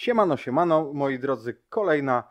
[0.00, 2.30] Siemano, siemano, moi drodzy, kolejna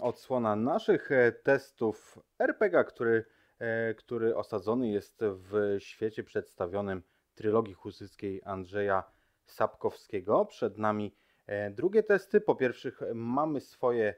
[0.00, 3.24] odsłona naszych e, testów RPG, który,
[3.58, 7.02] e, który osadzony jest w świecie przedstawionym
[7.34, 9.04] trylogii husyckiej Andrzeja
[9.44, 10.44] Sapkowskiego.
[10.44, 11.14] Przed nami
[11.46, 12.40] e, drugie testy.
[12.40, 14.14] Po pierwszych mamy swoje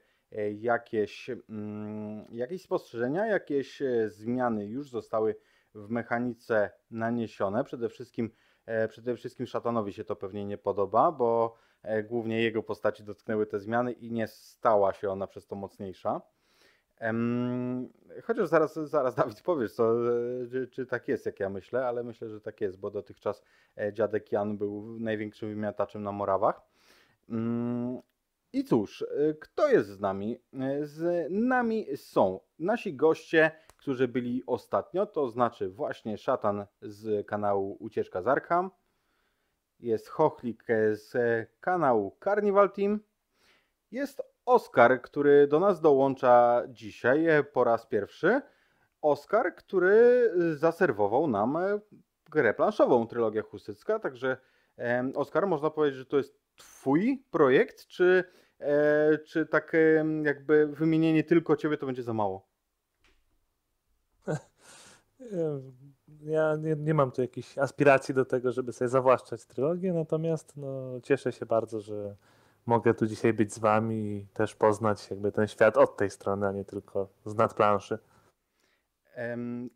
[0.54, 5.36] jakieś, mm, jakieś spostrzeżenia, jakieś zmiany już zostały
[5.74, 7.64] w mechanice naniesione.
[7.64, 8.30] Przede wszystkim,
[8.88, 11.56] przede wszystkim szatanowi się to pewnie nie podoba, bo
[12.04, 16.20] głównie jego postaci dotknęły te zmiany i nie stała się ona przez to mocniejsza.
[18.22, 19.92] Chociaż zaraz, zaraz Dawid powiesz, co,
[20.42, 23.42] e, czy, czy tak jest, jak ja myślę, ale myślę, że tak jest, bo dotychczas
[23.78, 26.62] e, dziadek Jan był największym wymiataczem na Morawach.
[27.28, 28.00] Mm,
[28.52, 30.38] I cóż, e, kto jest z nami?
[30.60, 37.76] E, Z nami są nasi goście, którzy byli ostatnio, to znaczy właśnie szatan z kanału
[37.80, 38.70] Ucieczka z Arkham,
[39.82, 41.12] jest Chochlik z
[41.60, 43.00] kanału Carnival Team,
[43.90, 48.40] jest Oskar, który do nas dołącza dzisiaj e, po raz pierwszy.
[49.02, 51.80] Oskar, który zaserwował nam e,
[52.30, 54.36] grę planszową Trylogia Husycka, także
[55.14, 58.24] Oskar, można powiedzieć, że to jest twój projekt, czy,
[58.58, 59.72] e, czy tak
[60.22, 62.48] jakby wymienienie tylko ciebie to będzie za mało?
[66.24, 71.00] Ja nie, nie mam tu jakichś aspiracji do tego, żeby sobie zawłaszczać trylogię, natomiast no,
[71.02, 72.16] cieszę się bardzo, że
[72.66, 76.46] mogę tu dzisiaj być z wami i też poznać jakby ten świat od tej strony,
[76.46, 77.98] a nie tylko z nadplanszy.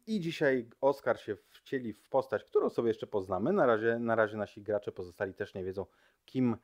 [0.06, 3.52] I dzisiaj Oskar się wcieli w postać, którą sobie jeszcze poznamy.
[3.52, 5.86] Na razie, na razie nasi gracze pozostali też nie wiedzą,
[6.24, 6.56] kim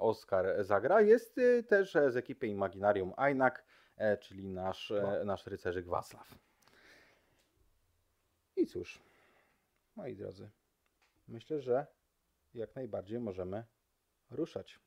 [0.00, 1.00] Oskar zagra.
[1.00, 3.64] Jest y, też e, z ekipy Imaginarium Ainak,
[3.96, 6.34] e, czyli nasz, e, nasz rycerzyk Wacław.
[8.56, 9.00] I cóż,
[9.96, 10.50] moi drodzy,
[11.28, 11.86] myślę, że
[12.54, 13.64] jak najbardziej możemy
[14.30, 14.80] ruszać.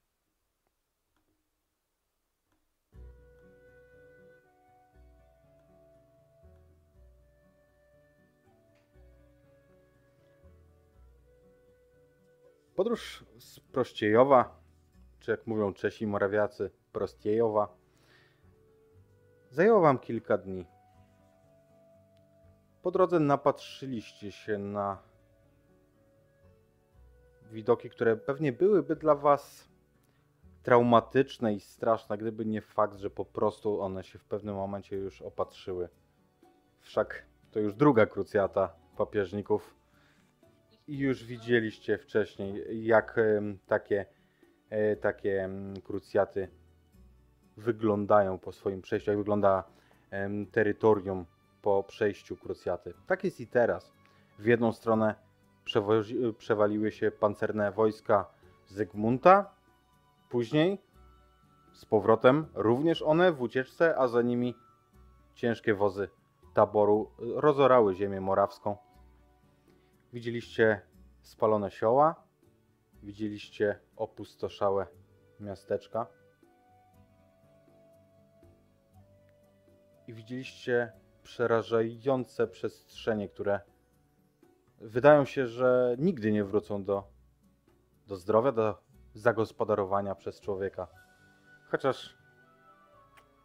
[12.75, 14.61] Podróż z Prościejowa,
[15.19, 17.77] czy jak mówią Czesi Morawiacy, Prostiejowa,
[19.49, 20.65] zajęła wam kilka dni.
[22.81, 25.06] Po drodze napatrzyliście się na
[27.51, 29.69] widoki, które pewnie byłyby dla was
[30.63, 35.21] traumatyczne i straszne, gdyby nie fakt, że po prostu one się w pewnym momencie już
[35.21, 35.89] opatrzyły.
[36.79, 39.75] Wszak to już druga krucjata papieżników
[40.87, 43.19] i już widzieliście wcześniej, jak
[43.67, 44.05] takie,
[44.69, 45.49] e, takie
[45.83, 46.47] krucjaty
[47.57, 49.63] wyglądają po swoim przejściu, jak wygląda
[50.51, 51.25] terytorium
[51.61, 52.93] po przejściu krucjaty.
[53.07, 53.93] Tak jest i teraz.
[54.39, 55.15] W jedną stronę
[56.37, 58.25] przewaliły się pancerne wojska
[58.67, 59.53] Zygmunta,
[60.29, 60.81] później
[61.73, 64.55] z powrotem również one w ucieczce, a za nimi
[65.35, 66.09] ciężkie wozy
[66.53, 68.77] taboru rozorały ziemię morawską.
[70.13, 70.81] Widzieliście
[71.21, 72.15] spalone sioła,
[73.03, 74.87] widzieliście opustoszałe
[75.39, 76.07] miasteczka
[80.07, 80.91] i widzieliście
[81.23, 83.59] przerażające przestrzenie, które
[84.79, 87.03] wydają się, że nigdy nie wrócą do,
[88.07, 88.77] do zdrowia, do
[89.13, 90.87] zagospodarowania przez człowieka.
[91.71, 92.17] Chociaż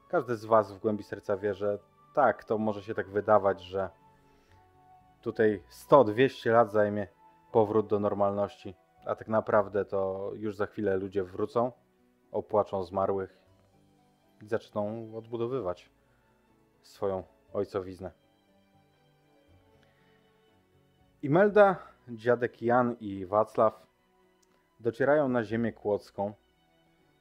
[0.09, 1.78] każdy z Was w głębi serca wie, że
[2.15, 3.91] tak, to może się tak wydawać, że
[5.21, 7.09] tutaj 100-200 lat zajmie
[7.53, 8.75] powrót do normalności,
[9.06, 11.72] a tak naprawdę to już za chwilę ludzie wrócą,
[12.32, 13.38] opłaczą zmarłych
[14.42, 15.91] i zaczną odbudowywać
[16.82, 17.22] swoją
[17.53, 18.22] ojcowiznę.
[21.22, 21.77] Imelda,
[22.09, 23.87] dziadek Jan i Wacław
[24.81, 26.33] docierają na ziemię kłodzką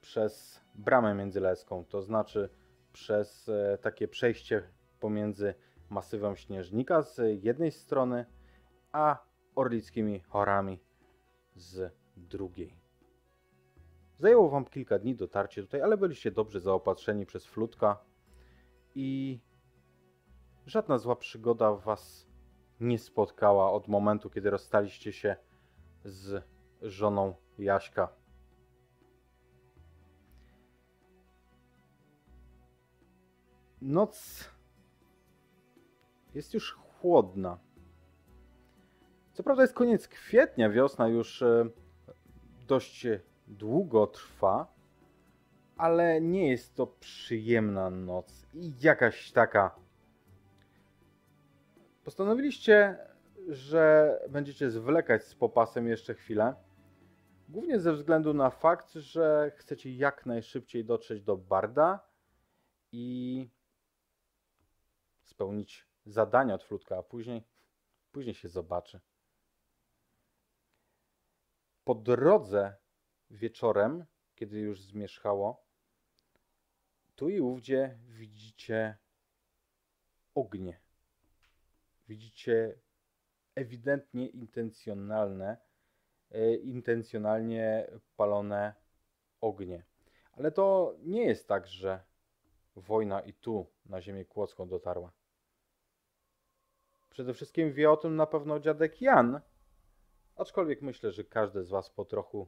[0.01, 2.49] przez bramę międzyleską, to znaczy
[2.93, 4.63] przez e, takie przejście
[4.99, 5.53] pomiędzy
[5.89, 8.25] masywem śnieżnika z jednej strony,
[8.91, 9.17] a
[9.55, 10.79] orlickimi chorami
[11.55, 12.77] z drugiej.
[14.19, 18.03] Zajęło wam kilka dni dotarcie tutaj, ale byliście dobrze zaopatrzeni przez flutka
[18.95, 19.39] i
[20.65, 22.30] żadna zła przygoda was
[22.81, 25.35] nie spotkała od momentu, kiedy rozstaliście się
[26.03, 26.43] z
[26.81, 28.09] żoną Jaśka.
[33.81, 34.43] Noc
[36.35, 37.57] jest już chłodna.
[39.33, 41.69] Co prawda jest koniec kwietnia, wiosna już e,
[42.67, 43.07] dość
[43.47, 44.73] długo trwa,
[45.77, 49.80] ale nie jest to przyjemna noc i jakaś taka.
[52.03, 52.97] Postanowiliście,
[53.47, 56.55] że będziecie zwlekać z popasem jeszcze chwilę,
[57.51, 62.07] Głównie ze względu na fakt, że chcecie jak najszybciej dotrzeć do Barda
[62.91, 63.49] i
[65.23, 67.43] spełnić zadania od Flutka, a później,
[68.11, 68.99] później się zobaczy.
[71.83, 72.75] Po drodze
[73.29, 74.05] wieczorem,
[74.35, 75.65] kiedy już zmierzchało,
[77.15, 78.97] tu i ówdzie widzicie
[80.35, 80.79] ognie.
[82.11, 82.79] Widzicie
[83.55, 85.57] ewidentnie intencjonalne,
[86.31, 88.73] e, intencjonalnie palone
[89.41, 89.85] ognie.
[90.31, 92.03] Ale to nie jest tak, że
[92.75, 95.11] wojna i tu na ziemię kłodzką dotarła.
[97.09, 99.41] Przede wszystkim wie o tym na pewno dziadek Jan,
[100.35, 102.47] aczkolwiek myślę, że każdy z Was po trochu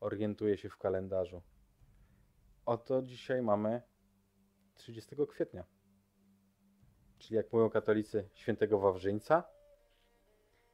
[0.00, 1.42] orientuje się w kalendarzu.
[2.66, 3.82] Oto dzisiaj mamy
[4.74, 5.79] 30 kwietnia.
[7.20, 9.44] Czyli jak mówią katolicy, świętego Wawrzyńca.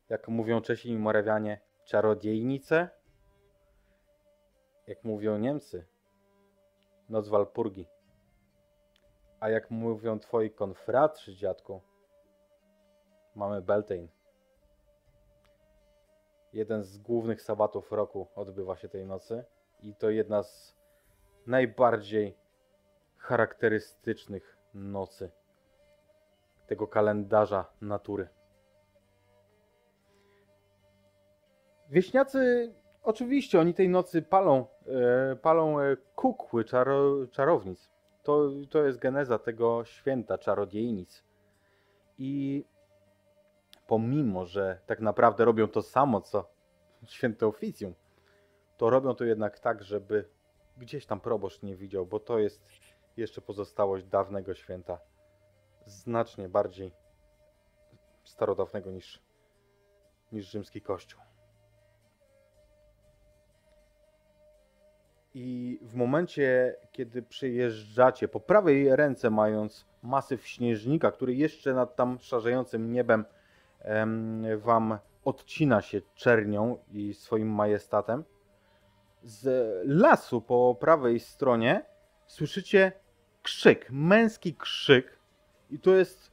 [0.08, 2.88] Jak mówią Czesi i Morawianie, czarodziejnice.
[4.86, 5.86] Jak mówią Niemcy,
[7.08, 7.86] noc Walpurgi.
[9.40, 11.80] A jak mówią twoi konfratrzy, dziadku,
[13.34, 14.08] mamy Beltane.
[16.52, 19.44] Jeden z głównych sabatów roku odbywa się tej nocy
[19.80, 20.76] i to jedna z
[21.46, 22.36] najbardziej
[23.18, 25.30] charakterystycznych nocy
[26.66, 28.28] tego kalendarza natury.
[31.90, 32.72] Wieśniacy,
[33.02, 37.90] oczywiście, oni tej nocy palą, e, palą e, kukły czaro, czarownic.
[38.22, 41.24] To, to jest geneza tego święta czarodziejnic.
[42.18, 42.64] I
[43.86, 46.48] pomimo, że tak naprawdę robią to samo, co
[47.04, 47.94] święte oficjum,
[48.76, 50.28] to robią to jednak tak, żeby
[50.78, 52.68] gdzieś tam proboszcz nie widział, bo to jest
[53.16, 54.98] jeszcze pozostałość dawnego święta.
[55.86, 56.92] Znacznie bardziej
[58.24, 59.22] starodawnego niż,
[60.32, 61.20] niż rzymski kościół.
[65.34, 72.18] I w momencie, kiedy przyjeżdżacie, po prawej ręce mając masyw śnieżnika, który jeszcze nad tam
[72.20, 73.24] szarzejącym niebem
[73.80, 78.24] em, wam odcina się czernią i swoim majestatem,
[79.22, 79.46] z
[79.84, 81.84] lasu po prawej stronie
[82.26, 82.92] słyszycie
[83.42, 85.15] krzyk, męski krzyk.
[85.70, 86.30] I to jest.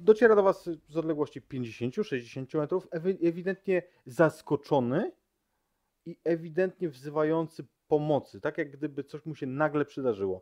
[0.00, 5.12] Dociera do Was z odległości 50-60 metrów, ewi- ewidentnie zaskoczony
[6.06, 10.40] i ewidentnie wzywający pomocy, tak jak gdyby coś mu się nagle przydarzyło.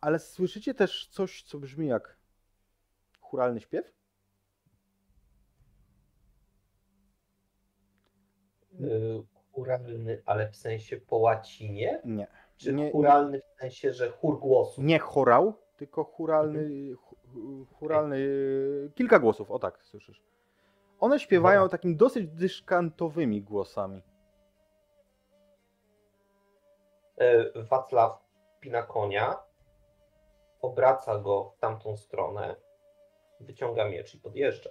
[0.00, 2.16] Ale słyszycie też coś, co brzmi jak
[3.20, 3.92] churalny śpiew?
[8.80, 9.22] Y,
[9.52, 12.00] churalny, ale w sensie po łacinie?
[12.04, 12.26] Nie.
[12.56, 14.84] Czy Nie- churalny w sensie, że chór głosów?
[14.84, 18.18] Nie chorał, tylko churalny, chu- churalny,
[18.94, 20.22] kilka głosów, o tak, słyszysz.
[21.00, 21.78] One śpiewają Dobra.
[21.78, 24.02] takim dosyć dyszkantowymi głosami.
[27.22, 28.22] Y, Wacław
[28.60, 29.36] pina konia,
[30.62, 32.56] obraca go w tamtą stronę,
[33.40, 34.70] wyciąga miecz i podjeżdża,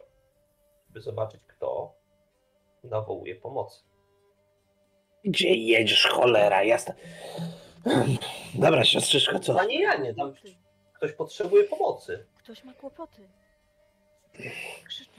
[0.89, 1.93] by zobaczyć, kto
[2.83, 3.83] nawołuje pomocy.
[5.23, 6.93] Gdzie jedziesz, cholera jasna?
[8.55, 9.55] Dobra, siostrzyczko, co?
[9.55, 10.33] Panie Janie, tam
[10.99, 12.25] ktoś potrzebuje pomocy.
[12.37, 13.29] Ktoś ma kłopoty.
[14.85, 15.11] Krzyczą.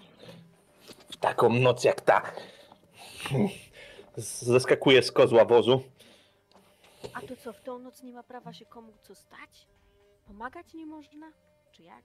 [1.12, 2.22] W taką noc jak ta.
[4.16, 5.82] Zeskakuje z kozła wozu.
[7.14, 9.66] A to co, w tą noc nie ma prawa się komu co stać?
[10.26, 11.32] Pomagać nie można?
[11.72, 12.04] Czy jak?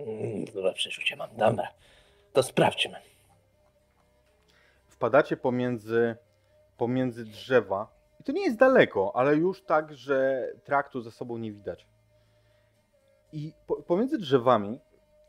[0.00, 1.36] Mm, Dobra, przeczucie mam.
[1.36, 1.68] Dobra,
[2.32, 3.00] to sprawdźmy.
[4.88, 6.16] Wpadacie pomiędzy,
[6.76, 7.99] pomiędzy drzewa.
[8.20, 11.86] I to nie jest daleko, ale już tak, że traktu za sobą nie widać.
[13.32, 14.80] I po, pomiędzy drzewami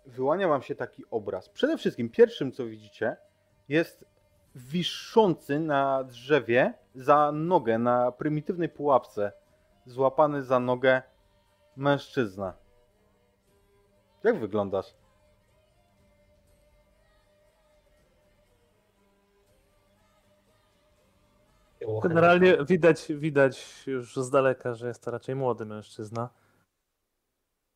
[0.05, 1.50] wyłania wam się taki obraz.
[1.50, 3.17] Przede wszystkim pierwszym, co widzicie,
[3.69, 4.05] jest
[4.55, 9.31] wiszący na drzewie za nogę, na prymitywnej pułapce,
[9.86, 11.01] złapany za nogę
[11.75, 12.53] mężczyzna.
[14.24, 15.00] Jak wyglądasz?
[22.00, 26.29] Generalnie widać, widać już z daleka, że jest to raczej młody mężczyzna.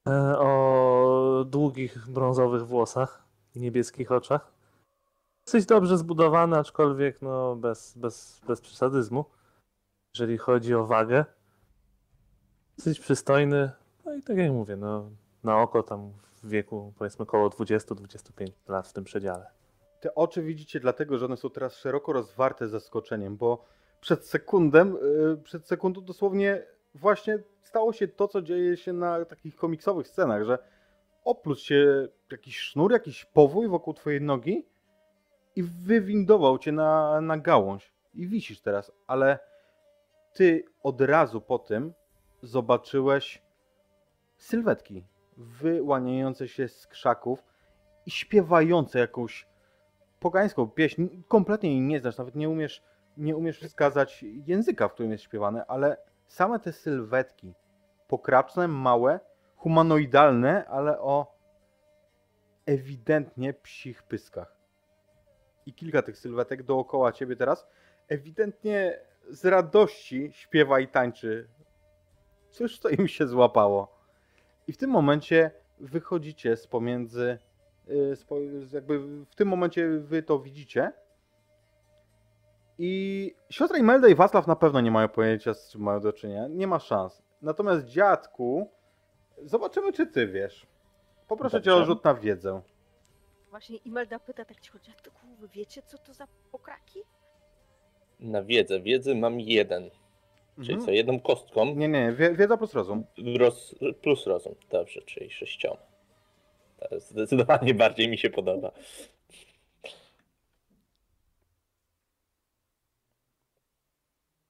[0.07, 3.23] E, O długich brązowych włosach
[3.55, 4.51] i niebieskich oczach.
[5.45, 9.25] Dosyć dobrze zbudowany, aczkolwiek no bez, bez, bez przesadyzmu,
[10.13, 11.25] jeżeli chodzi o wagę.
[12.77, 13.71] Dosyć przystojny,
[14.05, 15.09] no i tak jak mówię, no
[15.43, 16.11] na oko tam
[16.43, 19.51] w wieku powiedzmy około 20-25 lat w tym przedziale.
[19.99, 23.65] Te oczy widzicie dlatego, że one są teraz szeroko rozwarte zaskoczeniem, bo
[24.01, 26.63] przed sekundem, yy, przed sekundą dosłownie
[26.95, 30.57] właśnie stało się to, co dzieje się na takich komiksowych scenach, że
[31.23, 34.65] opluł się jakiś sznur, jakiś powój wokół twojej nogi
[35.55, 37.91] i wywindował cię na, na gałąź.
[38.13, 39.39] i wisisz teraz, ale
[40.33, 41.93] ty od razu po tym
[42.41, 43.41] zobaczyłeś
[44.37, 45.05] sylwetki
[45.37, 47.43] wyłaniające się z krzaków
[48.05, 49.47] i śpiewające jakąś
[50.19, 51.07] pogańską pieśń.
[51.27, 52.83] Kompletnie jej nie znasz, nawet nie umiesz,
[53.17, 57.53] nie umiesz wskazać języka, w którym jest śpiewane, ale same te sylwetki,
[58.07, 59.19] pokraczne, małe,
[59.55, 61.35] humanoidalne, ale o
[62.65, 64.55] ewidentnie psich pyskach.
[65.65, 67.67] I kilka tych sylwetek dookoła ciebie teraz
[68.07, 71.47] ewidentnie z radości śpiewa i tańczy.
[72.49, 73.99] Cóż to im się złapało?
[74.67, 77.37] I w tym momencie wychodzicie z pomiędzy.
[77.89, 78.15] y,
[78.73, 80.91] Jakby w tym momencie wy to widzicie.
[82.79, 86.47] I siostra Imelda i Wacław na pewno nie mają pojęcia, z czym mają do czynienia.
[86.47, 87.23] Nie ma szans.
[87.41, 88.69] Natomiast dziadku,
[89.43, 90.67] zobaczymy, czy ty wiesz.
[91.27, 91.85] Poproszę cię o Dobrze.
[91.91, 92.61] rzut na wiedzę.
[93.49, 96.99] Właśnie Imelda pyta tak cicho, dziadku, wy wiecie co to za pokraki?
[98.19, 98.79] Na wiedzę.
[98.79, 99.89] Wiedzy mam jeden.
[100.55, 100.85] Czyli Mhm.
[100.85, 103.03] co, jedną kostką Nie, nie, wie, wiedza plus rozum.
[103.39, 104.55] roz, plus rozum.
[104.69, 105.77] Dobrze, czyli sześcioma.
[106.79, 108.71] To zdecydowanie bardziej mi się podoba.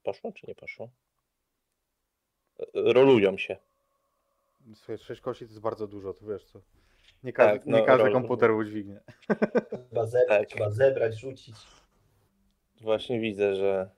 [0.05, 0.89] Poszło czy nie poszło?
[2.74, 3.57] Rolują się.
[4.75, 6.59] Słuchaj, 6 kości to jest bardzo dużo, to wiesz co.
[7.24, 9.00] Nie, każdy, Tak, no, nie każdy rol- komputer udźwignie.
[9.89, 10.47] Trzeba zebrać, Tak.
[10.50, 11.55] trzeba zebrać, rzucić.
[12.81, 13.89] Właśnie widzę, że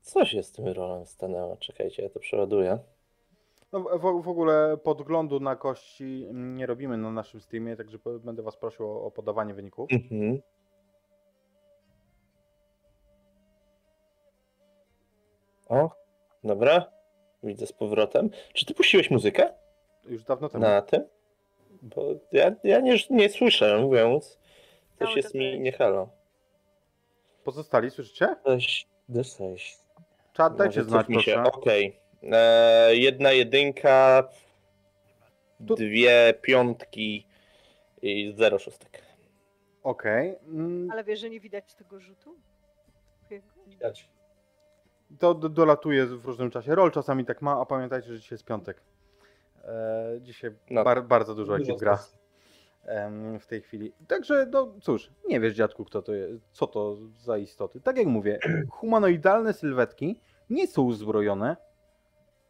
[0.00, 1.56] coś się z tym rolem stanęło.
[1.56, 2.78] Czekajcie, ja to przeładuję.
[3.72, 8.56] No, w, w ogóle podglądu na kości nie robimy na naszym Steamie, także będę was
[8.56, 9.88] prosił o, o podawanie wyników.
[9.92, 10.40] Mhm.
[15.72, 15.90] O,
[16.44, 16.92] dobra.
[17.42, 18.30] Widzę z powrotem.
[18.52, 19.52] Czy ty puściłeś muzykę
[20.04, 20.64] Już dawno temu.
[20.64, 21.04] na tym?
[21.82, 24.38] Bo ja, ja nie, nie słyszę, mówiąc.
[24.98, 26.08] Coś Cały jest mi nie halo.
[27.44, 28.36] Pozostali, słyszycie?
[28.44, 28.86] Coś,
[29.38, 29.76] coś.
[30.32, 31.42] Czat, dajcie znać, mi się.
[31.42, 31.96] Okej.
[32.32, 34.28] E, Jedna jedynka,
[35.66, 37.26] Tu- dwie piątki
[38.02, 39.02] i zero szóstek.
[39.82, 40.36] Okej.
[40.48, 42.36] Mm, Ale wiesz, że nie widać tego rzutu?
[43.66, 44.08] Widać.
[45.18, 46.74] To do, dolatuje w różnym czasie.
[46.74, 48.82] Roll czasami tak ma, a pamiętajcie, że dzisiaj jest piątek.
[49.64, 50.84] E, dzisiaj No.
[50.84, 51.98] bar, bardzo dużo ekip gra
[52.84, 53.92] em, w tej chwili.
[54.08, 57.80] Także, no cóż, nie wiesz dziadku, kto to jest, co to za istoty.
[57.80, 58.38] Tak jak mówię,
[58.70, 61.56] humanoidalne sylwetki nie są uzbrojone,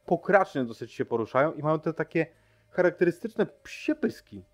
[0.06, 2.26] pokracznie dosyć się poruszają i mają te takie
[2.70, 4.44] charakterystyczne psie pyski.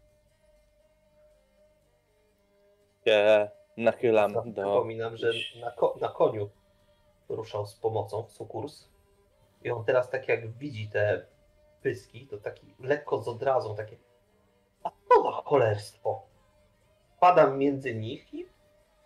[3.06, 4.42] się nachylam do.
[4.42, 6.50] Przypominam, że na, ko- na koniu
[7.28, 8.88] ruszał z pomocą w sukurs.
[9.64, 11.26] I on teraz tak jak widzi te
[11.82, 13.96] pyski, to taki lekko z odrazą, takie
[14.84, 16.22] a to za cholerstwo.
[17.20, 18.46] Padam między nich i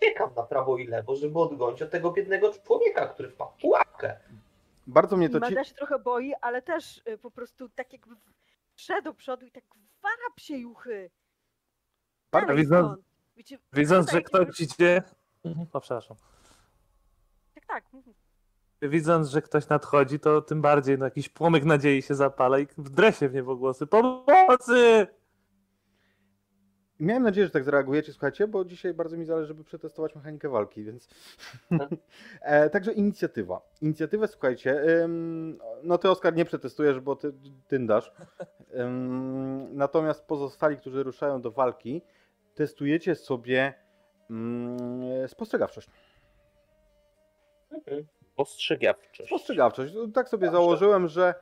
[0.01, 4.21] biegam na prawo i lewo, żeby odgonić od tego biednego człowieka, który wpadł w pułapkę.
[4.87, 5.47] Bardzo mnie to ci...
[5.47, 8.15] Imelda się trochę boi, ale też y, po prostu tak jakby
[8.75, 9.65] wszedł do przodu i tak
[10.03, 11.11] warab się juchy.
[12.33, 12.97] Bardzo widząc-
[13.73, 15.03] Widząc, że ktoś idzie.
[15.73, 16.17] O, przepraszam.
[17.73, 18.91] Tak, tak.
[18.91, 23.13] Widząc, że ktoś nadchodzi, to tym bardziej no, jakiś płomyk nadziei się zapala i wdre
[23.13, 23.87] się w niebo głosy.
[23.87, 25.07] Pomocy!
[27.01, 30.85] Miałem nadzieję, że tak zareagujecie, słuchajcie, bo dzisiaj bardzo mi zależy, żeby przetestować mechanikę walki,
[30.85, 31.09] więc...
[32.43, 33.61] e, także inicjatywa.
[33.81, 37.33] Inicjatywę, słuchajcie, ym, no ty Oskar nie przetestujesz, bo ty
[37.69, 38.13] tyndasz.
[38.75, 42.03] Ym, natomiast pozostali, którzy ruszają do walki,
[42.55, 43.75] testujecie sobie
[44.31, 45.89] ym, spostrzegawczość.
[48.37, 49.29] Ostrzegawczość.
[49.29, 49.95] Spostrzegawczość.
[49.95, 50.61] No, Tak sobie Dobrze.
[50.63, 51.35] założyłem, że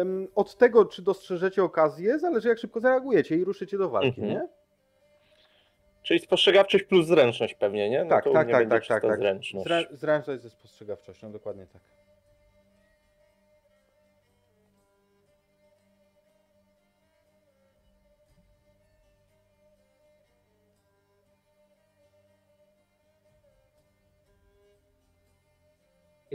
[0.00, 4.28] ym, od tego, czy dostrzeżecie okazję, zależy jak szybko zareagujecie i ruszycie do walki, Mhm.
[4.30, 4.48] nie?
[6.02, 8.04] Czyli spostrzegawczość plus zręczność pewnie, nie?
[8.04, 9.18] No Tak, tak, tak, będzie tak, czysta tak, tak.
[9.18, 9.66] Zręczność.
[9.66, 11.82] Zrę, zręczność ze spostrzegawczością, dokładnie tak.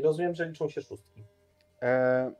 [0.01, 1.24] I rozumiem, że liczą się szóstki.
[1.81, 2.31] E,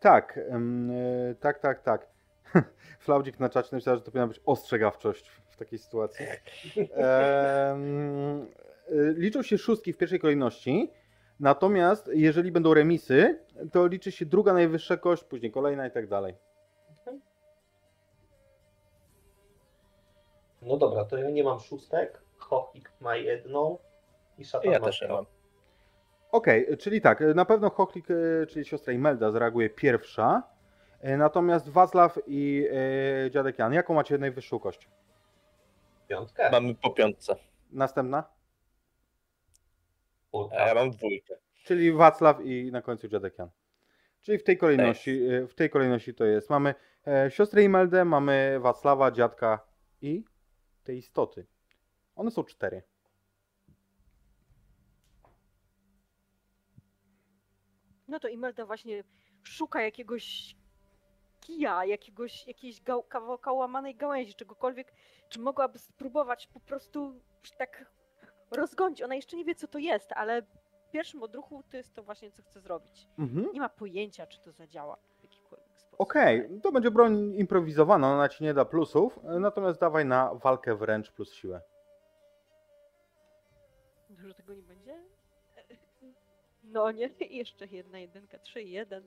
[0.00, 2.06] tak, e, tak, tak, tak.
[3.04, 6.26] Flaudzik na czacie napisał, że to powinna być ostrzegawczość w takiej sytuacji.
[6.96, 7.76] E,
[9.16, 10.92] liczą się szóstki w pierwszej kolejności,
[11.40, 13.38] natomiast jeżeli będą remisy,
[13.72, 16.34] to liczy się druga najwyższa kość, później kolejna i tak dalej.
[20.62, 22.22] No dobra, to ja nie mam szóstek.
[22.36, 23.78] Chochik ma jedną
[24.38, 25.16] i szatan Ja ma też nie zero.
[25.16, 25.37] mam.
[26.32, 30.42] Okej, czyli tak, na pewno Hochlik, e, czyli siostra Imelda zareaguje pierwsza,
[31.00, 32.66] e, natomiast Wacław i
[33.26, 34.88] e, dziadek Jan, jaką macie najwyższą kość?
[36.08, 36.50] Piątkę.
[36.50, 37.36] Mamy po piątce.
[37.72, 38.24] Następna?
[40.58, 41.34] A ja mam dwójkę.
[41.64, 43.50] Czyli Wacław i na końcu dziadek Jan.
[44.20, 46.50] Czyli w tej kolejności, e, w tej kolejności to jest.
[46.50, 46.74] Mamy
[47.06, 49.60] e, siostrę Imeldę, mamy Wacława, dziadka
[50.02, 50.24] i
[50.84, 51.46] te istoty.
[52.16, 52.82] One są cztery.
[58.08, 59.04] No to Imelda właśnie
[59.42, 60.56] szuka jakiegoś
[61.40, 64.92] kija, jakiegoś, jakiejś gał, kawałka łamanej gałęzi, czegokolwiek,
[65.28, 67.20] czy mogłaby spróbować po prostu
[67.58, 67.84] tak
[68.50, 69.02] rozgonić.
[69.02, 72.30] Ona jeszcze nie wie, co to jest, ale w pierwszym odruchu to jest to właśnie,
[72.30, 73.08] co chce zrobić.
[73.18, 73.52] Mhm.
[73.52, 76.00] Nie ma pojęcia, czy to zadziała w jakikolwiek sposób.
[76.00, 81.12] Okej, to będzie broń improwizowana, ona ci nie da plusów, natomiast dawaj na walkę wręcz
[81.12, 81.60] plus siłę.
[84.10, 85.17] Dużo tego nie będzie?
[86.68, 89.04] No nie, jeszcze jedna jedynka, trzy, jeden.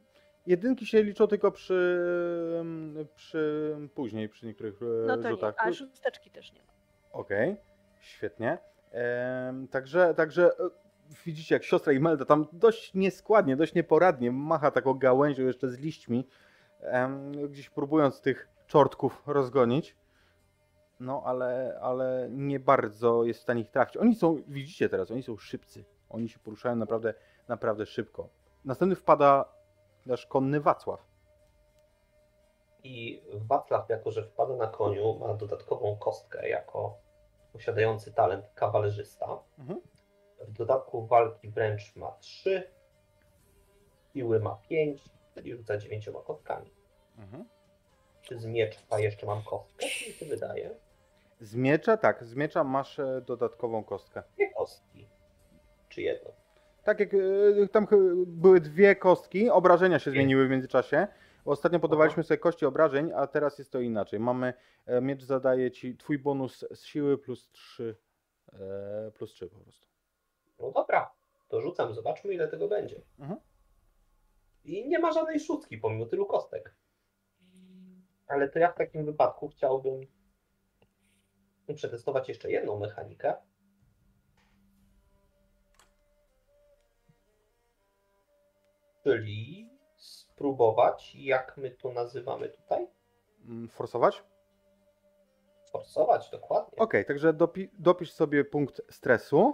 [0.47, 1.99] Jedynki się liczą tylko przy,
[2.61, 5.55] mm, przy później, przy niektórych e, No to nie, rzutach.
[5.57, 6.71] a szósteczki też nie ma.
[7.11, 7.55] Okej,
[7.99, 8.57] świetnie.
[8.91, 10.69] Em, także, także e,
[11.25, 16.27] widzicie, jak siostra Imelda tam dość nieskładnie, dość nieporadnie macha taką gałęzią jeszcze z liśćmi,
[17.49, 19.95] gdzieś próbując tych czortków rozgonić.
[20.99, 23.97] No, ale, ale nie bardzo jest w stanie ich trafić.
[23.97, 25.85] Oni są, widzicie teraz, oni są szybcy.
[26.09, 27.13] Oni się poruszają naprawdę,
[27.51, 28.29] naprawdę szybko.
[28.65, 29.45] Następny wpada
[30.05, 31.07] nasz konny Wacław.
[32.83, 36.97] I Wacław, jako że wpada na koniu, ma dodatkową kostkę jako
[37.53, 39.39] posiadający talent kawalerzysta.
[39.59, 39.81] Mhm.
[40.39, 42.71] W dodatku walki wręcz ma 3,
[44.13, 45.01] siły ma 5,
[45.33, 46.71] czyli rzuca 9 kostkami.
[47.17, 47.45] Mhm.
[48.21, 49.85] Czy z miecza jeszcze mam kostkę?
[49.85, 50.75] Mi się wydaje?
[51.39, 54.23] Z miecza, tak, z miecza masz e, dodatkową kostkę.
[54.35, 55.07] Dwie kostki.
[55.89, 56.40] Czy jedną?
[56.83, 57.17] Tak jak e,
[57.71, 57.87] tam
[58.27, 61.07] były dwie kostki, obrażenia się zmieniły w międzyczasie.
[61.45, 64.19] Ostatnio podawaliśmy sobie kości obrażeń, a teraz jest to inaczej.
[64.19, 64.53] Mamy,
[64.85, 67.95] e, miecz zadaje ci twój bonus z siły plus 3,
[68.53, 69.87] e, plus 3 po prostu.
[70.59, 71.11] No dobra,
[71.47, 73.01] to rzucam, zobaczmy ile tego będzie.
[73.19, 73.39] Mhm.
[74.63, 76.75] I nie ma żadnej szóstki pomimo tylu kostek.
[78.27, 80.01] Ale to ja w takim wypadku chciałbym
[81.75, 83.33] przetestować jeszcze jedną mechanikę.
[89.03, 92.87] Czyli spróbować, jak my to nazywamy tutaj?
[93.45, 94.23] Mm, Forsować?
[95.71, 96.77] Forsować, dokładnie.
[96.77, 99.53] Okej, także dopi- dopisz sobie punkt stresu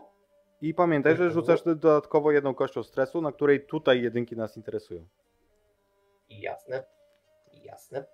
[0.62, 1.32] i pamiętaj, że Mhm.
[1.34, 5.08] rzucasz dodatkowo jedną kością stresu, na której tutaj jedynki nas interesują.
[6.30, 6.84] Jasne.
[7.54, 8.06] Jasne.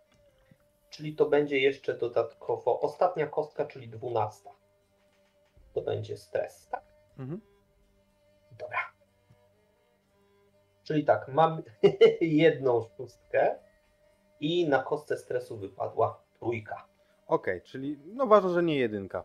[0.89, 4.51] Czyli to będzie jeszcze dodatkowo ostatnia kostka, czyli dwunasta.
[5.73, 6.83] To będzie stres, tak?
[7.19, 7.41] Mhm.
[8.59, 8.77] Dobra.
[10.83, 11.61] Czyli tak, mam
[12.21, 13.55] jedną szóstkę
[14.39, 16.87] i na kostce stresu wypadła trójka.
[17.27, 19.23] Okej, czyli no ważne, że nie jedynka.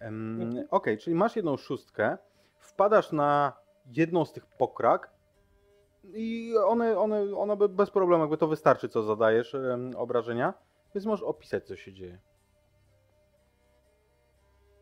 [0.00, 0.66] Mhm.
[0.70, 2.18] Okej, czyli masz jedną szóstkę,
[2.58, 3.52] wpadasz na
[3.96, 5.10] jedną z tych pokrak
[6.04, 10.54] i one, one, one be- bez problemu, jakby to wystarczy, co zadajesz em, obrażenia,
[10.94, 12.18] więc możesz opisać, co się dzieje.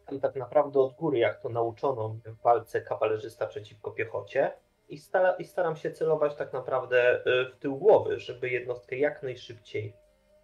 [0.07, 4.53] Tam tak naprawdę od góry, jak to nauczono w walce kawalerzysta przeciwko piechocie.
[4.89, 9.23] I, stara, I staram się celować tak naprawdę y, w tył głowy, żeby jednostkę jak
[9.23, 9.93] najszybciej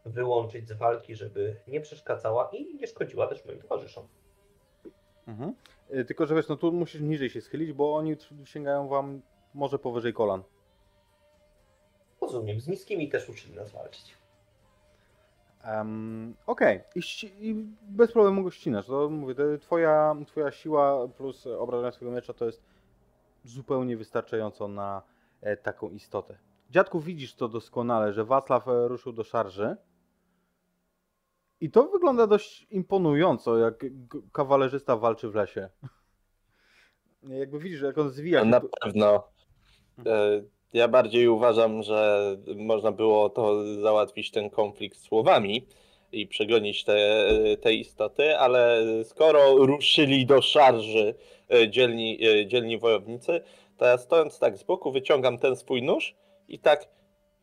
[0.05, 4.09] wyłączyć z walki, żeby nie przeszkadzała i nie szkodziła też moim towarzyszom.
[5.29, 5.55] Mhm.
[5.95, 9.23] Y, Tylko, że wiesz, no tu musisz niżej się schylić, bo oni sięgają wam
[9.55, 10.43] może powyżej kolan.
[12.21, 14.15] Rozumiem, z niskimi też uczyli nas walczyć.
[15.65, 18.87] Em, Okej, I, ści- i bez problemu go ścinasz.
[18.87, 22.63] To mówię, to twoja, twoja siła plus obrażenia swojego miecza to jest
[23.45, 25.03] zupełnie wystarczająco na
[25.41, 26.39] e, taką istotę.
[26.71, 29.77] Dziadku, widzisz to doskonale, że Wacław e, ruszył do szarży.
[31.61, 33.85] I to wygląda dość imponująco, jak
[34.33, 35.69] kawalerzysta walczy w lesie.
[37.23, 38.45] Jakby widzisz, jak on zwija.
[38.45, 39.29] Na pewno.
[40.07, 45.67] E, Ja bardziej uważam, że można było to załatwić ten konflikt słowami
[46.13, 47.29] i przegonić te,
[47.61, 51.15] te istoty, ale skoro ruszyli do szarży
[51.55, 53.41] e, dzielni, e, dzielni wojownicy,
[53.79, 56.15] to ja stojąc tak z boku wyciągam ten swój nóż
[56.49, 56.89] i tak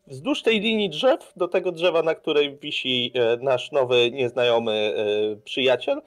[0.06, 4.94] wzdłuż tej linii drzew, do tego drzewa, na której wisi e, nasz nowy, nieznajomy
[5.44, 6.02] przyjaciel,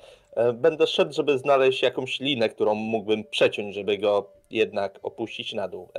[0.54, 5.90] będę szedł, żeby znaleźć jakąś linę, którą mógłbym przeciąć, żeby go jednak opuścić na dół.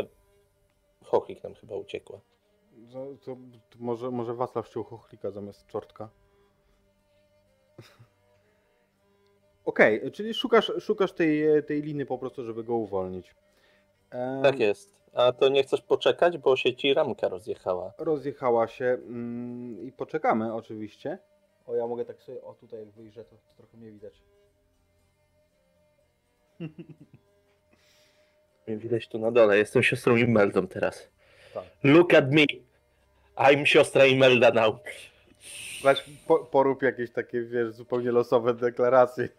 [1.04, 2.20] Chochlik nam chyba uciekła.
[2.92, 3.36] To, to,
[3.70, 6.08] to może, może Wacław ściął chochlika zamiast czortka.
[9.64, 13.34] Okej, czyli szukasz, szukasz tej, tej liny po prostu, żeby go uwolnić.
[14.10, 14.94] Em, Tak jest.
[15.14, 17.92] A to nie chcesz poczekać, bo się ci ramka rozjechała.
[17.98, 21.18] Rozjechała się mm, i poczekamy oczywiście.
[21.66, 24.22] O, ja mogę tak sobie, o tutaj jak wyjrzę, to, to trochę mnie widać.
[28.66, 31.08] Mnie widać tu na dole, jestem siostrą Imeldą teraz.
[31.54, 31.64] Tak.
[31.84, 32.44] Look at me.
[33.36, 34.76] I'm siostra Imelda now.
[35.84, 39.28] Weź po, porób jakieś takie, wiesz, zupełnie losowe deklaracje.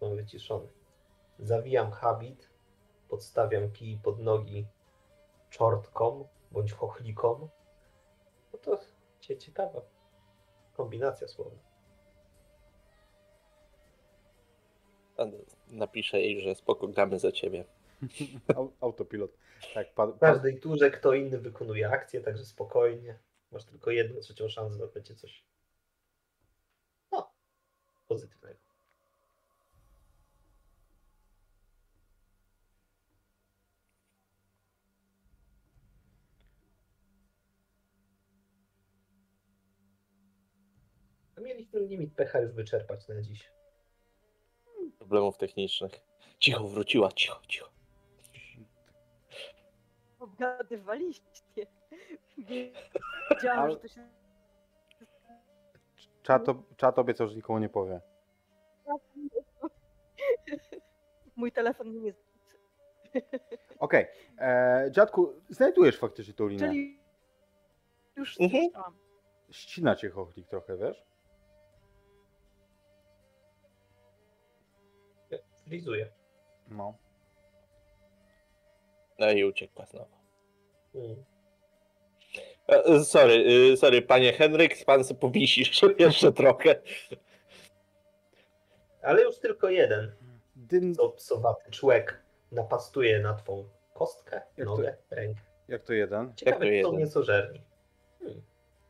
[0.00, 0.68] Mam wyciszony.
[1.38, 2.50] Zawijam habit,
[3.08, 4.66] podstawiam kij pod nogi
[5.50, 7.48] czortkom bądź chochlikom.
[8.52, 8.78] No to
[9.20, 9.80] cie- ciekawa
[10.72, 11.58] kombinacja słowna.
[15.16, 15.24] A,
[15.68, 17.64] Napiszę jej, że spoko, gramy za ciebie.
[18.56, 19.30] Au- Autopilot.
[19.74, 23.18] Tak, pa, W pa, każdej turze kto inny wykonuje akcję, także spokojnie.
[23.52, 25.44] Masz tylko jedną trzecią szansę, że będzie coś
[27.12, 27.32] no,
[28.08, 28.60] pozytywnego.
[41.36, 43.50] A Mieliśmy limit pecha już wyczerpać na dziś.
[44.98, 45.92] Problemów technicznych.
[46.38, 47.79] Cicho, wróciła, cicho, cicho.
[50.40, 51.66] Obgadywaliście.
[52.38, 54.08] Wiedziałam, Ale- że to się
[56.22, 58.00] czat, ob- czat obiecał, że nikomu nie powie.
[61.36, 62.24] Mój telefon nie jest.
[63.78, 64.06] Okej.
[64.38, 66.60] e, Dziadku, znajdujesz faktycznie tą linię.
[66.68, 66.98] Czyli
[68.16, 68.64] już Mhm.
[68.64, 68.96] słyszałam.
[69.50, 71.04] Ścina cię chochlik trochę, wiesz?
[75.64, 76.12] Frizuję.
[76.68, 76.94] No.
[79.18, 80.19] No i uciekła znowu.
[80.94, 81.24] Mm.
[82.68, 83.34] E, e, Sorry,
[83.72, 86.82] y, sorry, panie Henryk, pan se powisisz jeszcze trochę.
[89.02, 90.12] Ale już tylko jeden.
[90.56, 90.94] Dyn...
[90.94, 92.22] co psowaty człek
[92.52, 95.40] napastuje na twą kostkę, Jak to- nogę, rękę.
[95.68, 96.20] Jak to jeden?
[96.26, 97.08] Jak to Ciekawe, jeden?
[98.20, 98.42] Hmm.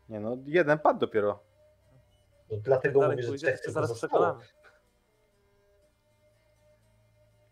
[0.08, 1.40] Nie no, jeden padł dopiero.
[2.50, 4.44] No, dlatego Dalej mówię, że pójdzie, to tylko zaraz przekonamy.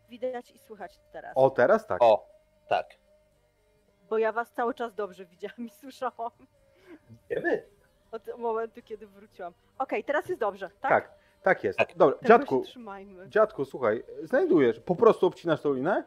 [0.08, 1.32] Widać i słychać teraz.
[1.36, 2.02] O, teraz tak.
[2.02, 2.28] O,
[2.68, 2.98] tak.
[4.10, 6.30] Bo ja was cały czas dobrze widziałam i słyszałam.
[7.30, 7.62] Wiemy?
[8.12, 9.52] Od momentu, kiedy wróciłam.
[9.78, 10.90] Okej, teraz jest dobrze, tak?
[10.90, 11.10] Tak,
[11.42, 11.78] tak jest.
[11.78, 11.96] Tak.
[11.96, 12.64] Dobra, Tego dziadku,
[13.28, 16.04] dziadku, słuchaj, znajdujesz, po prostu obcinasz tą linę,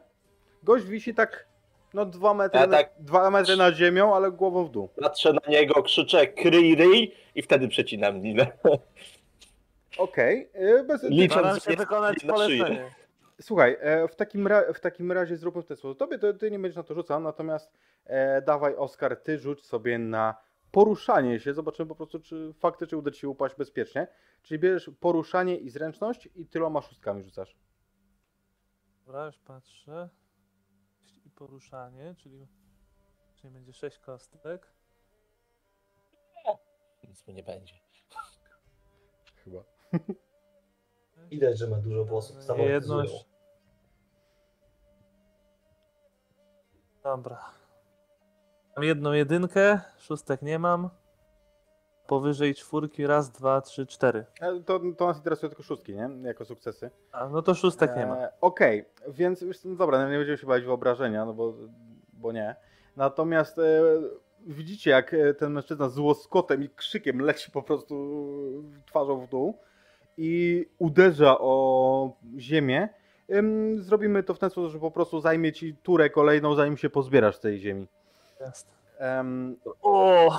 [0.62, 1.46] gość wisi tak,
[1.94, 4.88] no dwa metry, Ja na, tak- dwa metry nad ziemią, ale głową w dół.
[5.00, 8.46] Patrzę na niego, krzyczę kryj ryj i wtedy przecinam linę.
[9.98, 11.02] Okej, e, bez...
[11.02, 12.58] Licząc się wykonać na szyję.
[12.64, 12.90] polecenie.
[13.42, 15.98] Słuchaj, e, w takim, ra- w takim razie zróbmy w ten sposób.
[15.98, 17.72] Tobie to, ty nie będziesz na to rzucał, natomiast
[18.04, 20.34] e, dawaj Oskar, ty rzuć sobie na
[20.70, 21.54] poruszanie się.
[21.54, 24.08] Zobaczymy po prostu, czy faktycznie uda ci się upaść bezpiecznie.
[24.42, 27.56] Czyli bierzesz poruszanie i zręczność i tyloma szóstkami rzucasz.
[29.06, 30.08] Dobra, już patrzę.
[31.26, 32.46] I poruszanie, czyli,
[33.34, 34.72] czyli będzie 6 kostek.
[37.08, 37.74] Nic mu nie będzie.
[39.44, 39.64] Chyba.
[41.30, 42.36] Widać, że ma dużo włosów.
[42.58, 43.31] Jedność.
[47.04, 47.38] Dobra.
[48.76, 50.90] Mam jedną jedynkę, szóstek nie mam.
[52.06, 54.24] Powyżej czwórki raz, dwa, trzy, cztery.
[54.40, 56.10] E, to, to nas interesuje tylko szóstki, nie?
[56.22, 56.90] Jako sukcesy.
[57.12, 58.16] A, no to szóstek nie ma.
[58.16, 61.54] E, Okej, więc wiesz, co, no dobra, nie będziemy się bawić wyobrażenia, no bo,
[62.12, 62.56] bo nie.
[62.96, 63.82] Natomiast e,
[64.46, 67.94] widzicie, jak e, ten mężczyzna z łoskotem i krzykiem leci po prostu
[68.86, 69.58] twarzą w dół
[70.16, 72.88] i uderza o ziemię.
[73.76, 77.36] Zrobimy to w ten sposób, że po prostu zajmie ci turę kolejną, zanim się pozbierasz
[77.36, 77.86] z tej ziemi.
[78.40, 78.70] Jasne.
[78.98, 80.30] Em, O!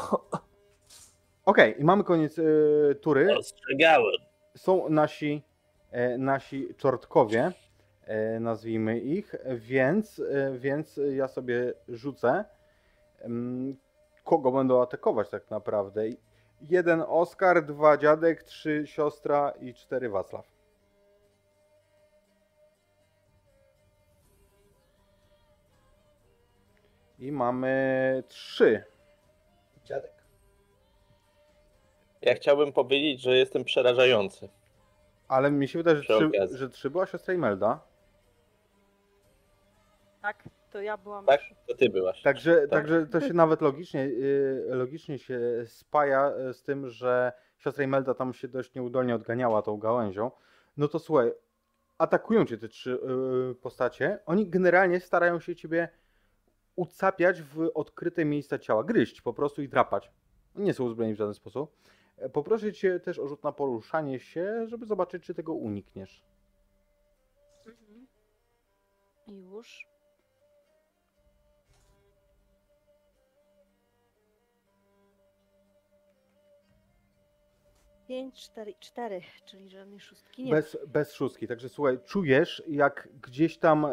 [1.46, 2.44] Okej, i mamy koniec e,
[2.96, 3.38] tury.
[3.38, 4.16] Ostrzegałem.
[4.56, 5.44] są nasi,
[5.92, 7.52] e, nasi czortkowie,
[8.06, 10.22] e, nazwijmy ich, więc,
[10.58, 12.46] więc ja sobie rzucę,
[14.24, 16.02] kogo będą atakować tak naprawdę.
[16.62, 20.53] Jeden Oskar, dwa dziadek, trzy siostra i cztery Wacław.
[27.24, 28.84] I mamy trzy.
[29.86, 30.12] Dziadek.
[32.22, 34.50] Ja chciałbym powiedzieć, że jestem przerażający.
[35.28, 36.58] Ale mi się wydaje, że Przy trzy, okazji.
[36.58, 37.80] że trzy była siostra Imelda.
[40.22, 41.26] Tak, to ja byłam.
[41.26, 41.42] Tak?
[41.68, 42.22] To ty byłaś.
[42.22, 47.84] Także, także to się nawet logicznie, y, logicznie się spaja y, z tym, że siostra
[47.84, 50.32] Imelda tam się dość nieudolnie odganiała tą gałęzią.
[50.78, 51.32] No to słuchaj,
[51.98, 53.00] atakują cię te trzy
[53.52, 54.20] y, postacie.
[54.26, 55.90] Oni generalnie starają się ciebie
[56.76, 60.12] ucapiać w odkryte miejsca ciała, gryźć po prostu i drapać.
[60.56, 61.76] Nie są uzbrojeni w żaden sposób.
[62.18, 66.24] E, Poproszę cię też o rzut na poruszanie się, żeby zobaczyć, czy tego unikniesz.
[67.66, 68.08] Mhm.
[69.28, 69.93] Już.
[78.08, 81.48] 5, 4, 4, czyli żadnej szóstki nie Bez, bez szóstki.
[81.48, 83.88] Także słuchaj, czujesz jak gdzieś tam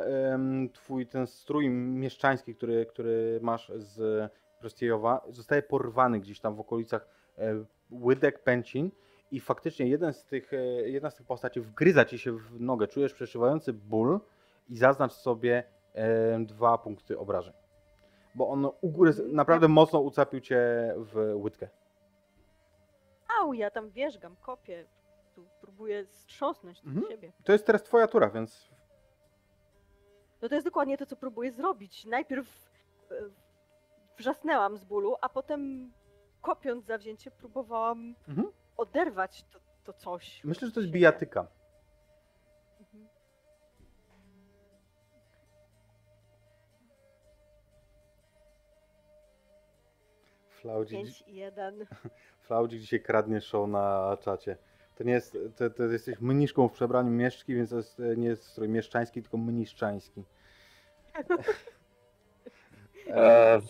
[0.73, 7.09] twój ten strój mieszczański, który, który masz z Prostiejowa, zostaje porwany gdzieś tam w okolicach
[7.38, 8.90] e, łydek, pęcin
[9.31, 10.57] i faktycznie jeden z tych, e,
[10.88, 12.88] jedna z tych postaci wgryza ci się w nogę.
[12.88, 14.20] Czujesz przeszywający ból
[14.68, 17.55] i zaznacz sobie e, dwa punkty obrażeń.
[18.35, 20.59] Bo on ugryzł, naprawdę mocno ucapił cię
[20.96, 21.68] w łydkę.
[23.40, 24.87] Au, ja tam wierzgam, kopię.
[25.35, 27.07] Tu próbuję strząsnąć Mhm.
[27.09, 27.33] siebie.
[27.44, 28.70] To jest teraz twoja tura, więc
[30.42, 32.05] No to jest dokładnie to, co próbuję zrobić.
[32.05, 32.70] Najpierw
[33.11, 33.14] e,
[34.18, 35.92] wrzasnęłam z bólu, a potem
[36.40, 38.48] kopiąc zawzięcie próbowałam Mhm.
[38.76, 40.44] oderwać to, to coś.
[40.44, 41.46] myślę, że to jest bijatyka.
[50.62, 51.87] Flaudzi, 5 i 1.
[52.40, 54.57] Flaudzi dzisiaj kradnie show na czacie.
[54.96, 58.29] To nie jest, to, to jesteś mniszką w przebraniu mieszczki, więc to jest, e, nie
[58.29, 60.23] jest strój mieszczański, tylko mniszczański.
[63.09, 63.61] E,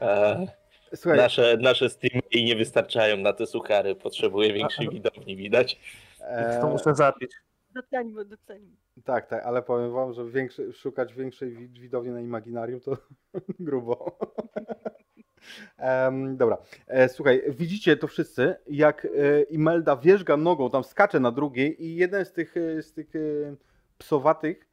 [0.00, 0.46] E,
[0.94, 3.94] Słuchaj, nasze, nasze streamy nie wystarczają na te suchary.
[3.94, 5.80] Potrzebuję większej widowni, widać.
[6.20, 7.32] e, To muszę zapić.
[7.74, 8.76] Docenimy, docenimy.
[9.04, 12.96] tak, tak, ale powiem wam, że większy, szukać większej wi- widowni na Imaginarium to
[13.60, 13.96] grubo.
[15.78, 21.30] Em, dobra, e, słuchaj, widzicie to wszyscy, jak e, Imelda wierzga nogą, tam skacze na
[21.32, 23.18] drugiej i jeden z tych, e, z tych e,
[23.98, 24.68] psowatych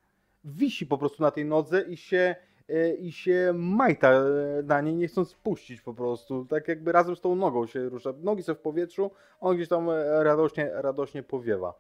[0.46, 2.36] wisi po prostu na tej nodze i się,
[2.70, 4.24] e, i się majta
[4.64, 8.14] na niej, nie chcąc puścić po prostu, tak jakby razem z tą nogą się rusza.
[8.22, 11.74] Nogi są w powietrzu, on gdzieś tam radośnie, radośnie powiewa.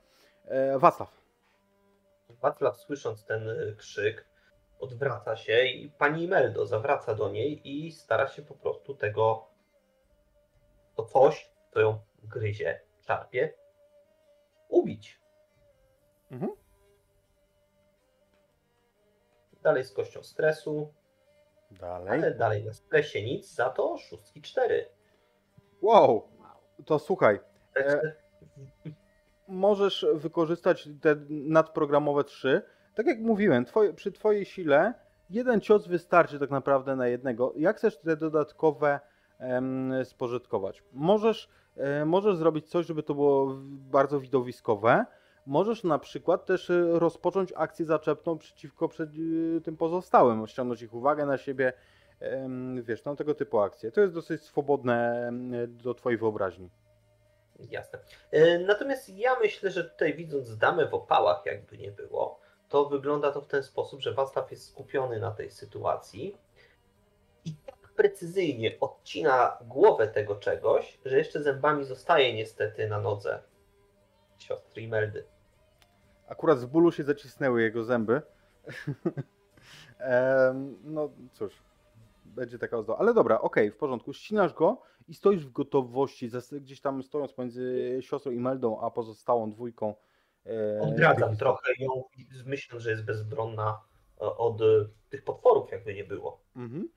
[0.45, 1.21] E, Wacław.
[2.29, 4.27] Wacław słysząc ten y, krzyk
[4.79, 9.47] odwraca się i pani Imeldo zawraca do niej i stara się po prostu tego
[10.95, 13.53] to coś, co ją gryzie, czarpie,
[14.69, 15.21] ubić.
[16.31, 16.51] Mhm.
[19.63, 20.93] Dalej z kością stresu,
[21.71, 22.09] Dalej.
[22.09, 24.89] ale dalej na stresie nic, za to szóstki cztery.
[25.81, 26.27] Wow,
[26.85, 27.39] to słuchaj,
[27.73, 28.15] Także
[29.51, 32.61] możesz wykorzystać te nadprogramowe trzy.
[32.95, 34.93] Tak jak mówiłem, twoje, przy twojej sile
[35.29, 37.53] jeden cios wystarczy tak naprawdę na jednego.
[37.55, 38.99] Jak chcesz te dodatkowe
[39.39, 40.83] em, spożytkować?
[40.93, 43.55] Możesz, e, możesz zrobić coś, żeby to było
[43.91, 45.05] bardzo widowiskowe.
[45.45, 50.93] Możesz na przykład też e, rozpocząć akcję zaczepną przeciwko przed, e, tym pozostałym, ściągnąć ich
[50.93, 51.73] uwagę na siebie,
[52.83, 53.91] wiesz, no tego typu akcje.
[53.91, 55.29] To jest dosyć swobodne
[55.67, 56.69] do twojej wyobraźni.
[57.69, 57.99] Jasne.
[58.31, 63.31] E, Natomiast ja myślę, że tutaj widząc damę w opałach, jakby nie było, to wygląda
[63.31, 66.37] to w ten sposób, że Wacław jest skupiony na tej sytuacji
[67.45, 73.43] i tak precyzyjnie odcina głowę tego czegoś, że jeszcze zębami zostaje niestety na nodze
[74.37, 75.25] siostry Imeldy.
[76.27, 78.21] Akurat z bólu się zacisnęły jego zęby.
[80.83, 81.63] No cóż,
[82.25, 82.99] będzie taka ozdoba.
[82.99, 84.13] Ale dobra, okej, w porządku.
[84.13, 89.95] Ścinasz go i stoisz w gotowości, gdzieś tam stojąc pomiędzy siostrą Imeldą a pozostałą dwójką.
[90.45, 92.03] e, Odradzam trochę ją,
[92.45, 93.81] myśląc, że jest bezbronna
[94.17, 94.65] e, od e,
[95.09, 96.43] tych potworów, jakby nie było.
[96.55, 96.89] Mhm.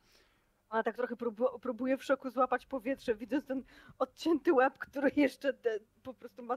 [0.71, 3.63] Ona tak trochę próbu- próbuje w szoku złapać powietrze, widząc ten
[3.99, 6.57] odcięty łeb, który jeszcze te, po prostu ma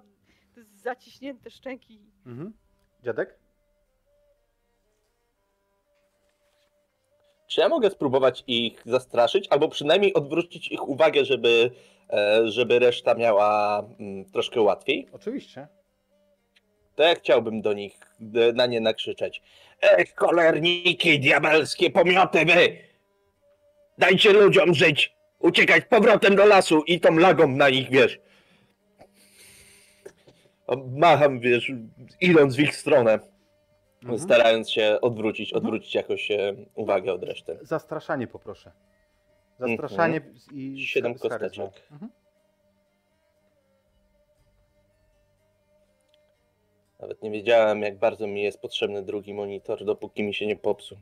[0.56, 2.00] te zaciśnięte szczęki.
[2.26, 2.54] Mhm.
[3.04, 3.40] Dziadek?
[7.48, 11.72] Czy ja mogę spróbować ich zastraszyć, albo przynajmniej odwrócić ich uwagę, żeby,
[12.14, 15.08] e, żeby reszta miała mm, troszkę łatwiej?
[15.12, 15.68] Oczywiście.
[16.96, 19.42] To ja chciałbym do nich, d- na nie nakrzyczeć.
[19.82, 22.78] Ech, kolerniki, diabelskie pomioty wy!
[23.98, 25.14] Dajcie ludziom żyć!
[25.40, 28.20] Uciekać powrotem do lasu i tą lagą na nich, wiesz.
[30.98, 31.72] Macham, wiesz,
[32.22, 33.20] idąc w ich stronę,
[34.02, 34.20] Mhm.
[34.20, 35.66] starając się odwrócić, Mhm.
[35.66, 37.60] odwrócić jakoś e, uwagę od reszty.
[37.62, 38.72] Zastraszanie poproszę.
[39.60, 40.22] Zastraszanie
[40.54, 41.72] i Siedem kosteczek.
[41.92, 42.12] Mhm.
[47.00, 50.98] Nawet nie wiedziałem, jak bardzo mi jest potrzebny drugi monitor, dopóki mi się nie popsuł.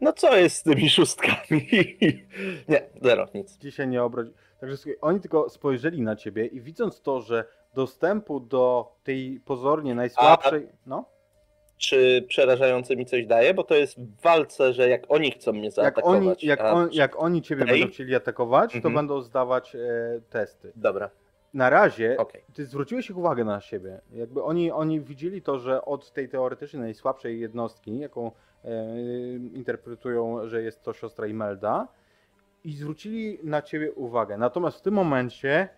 [0.00, 1.68] No co jest z tymi szóstkami?
[2.68, 3.58] nie, zero, nic.
[3.58, 4.30] Dzisiaj nie obrodzi.
[4.64, 9.94] Także słuchaj, oni tylko spojrzeli na ciebie i widząc to, że dostępu do tej pozornie
[9.94, 10.68] najsłabszej.
[10.86, 11.04] No,
[11.78, 13.54] Czy przerażający mi coś daje?
[13.54, 16.16] Bo to jest w walce, że jak oni chcą mnie jak zaatakować.
[16.18, 17.80] oni, jak, a- on, jak oni ciebie Tej?
[17.80, 18.94] będą chcieli atakować, to Mhm.
[18.94, 19.80] będą zdawać e,
[20.30, 20.72] testy.
[20.76, 21.10] Dobra.
[21.54, 22.42] Na razie Okej.
[22.54, 24.00] ty zwróciłeś ich uwagę na siebie.
[24.12, 28.30] Jakby oni, oni widzieli to, że od tej teoretycznie najsłabszej jednostki, jaką
[28.64, 28.70] e,
[29.54, 31.88] interpretują, że jest to siostra Imelda,
[32.64, 34.38] i zwrócili na ciebie uwagę.
[34.38, 35.68] Natomiast w tym momencie,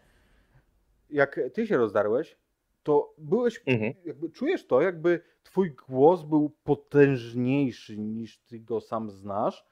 [1.11, 2.37] jak ty się rozdarłeś,
[2.83, 3.92] to byłeś, Mhm.
[4.05, 9.64] jakby czujesz to, jakby twój głos był potężniejszy niż ty go sam znasz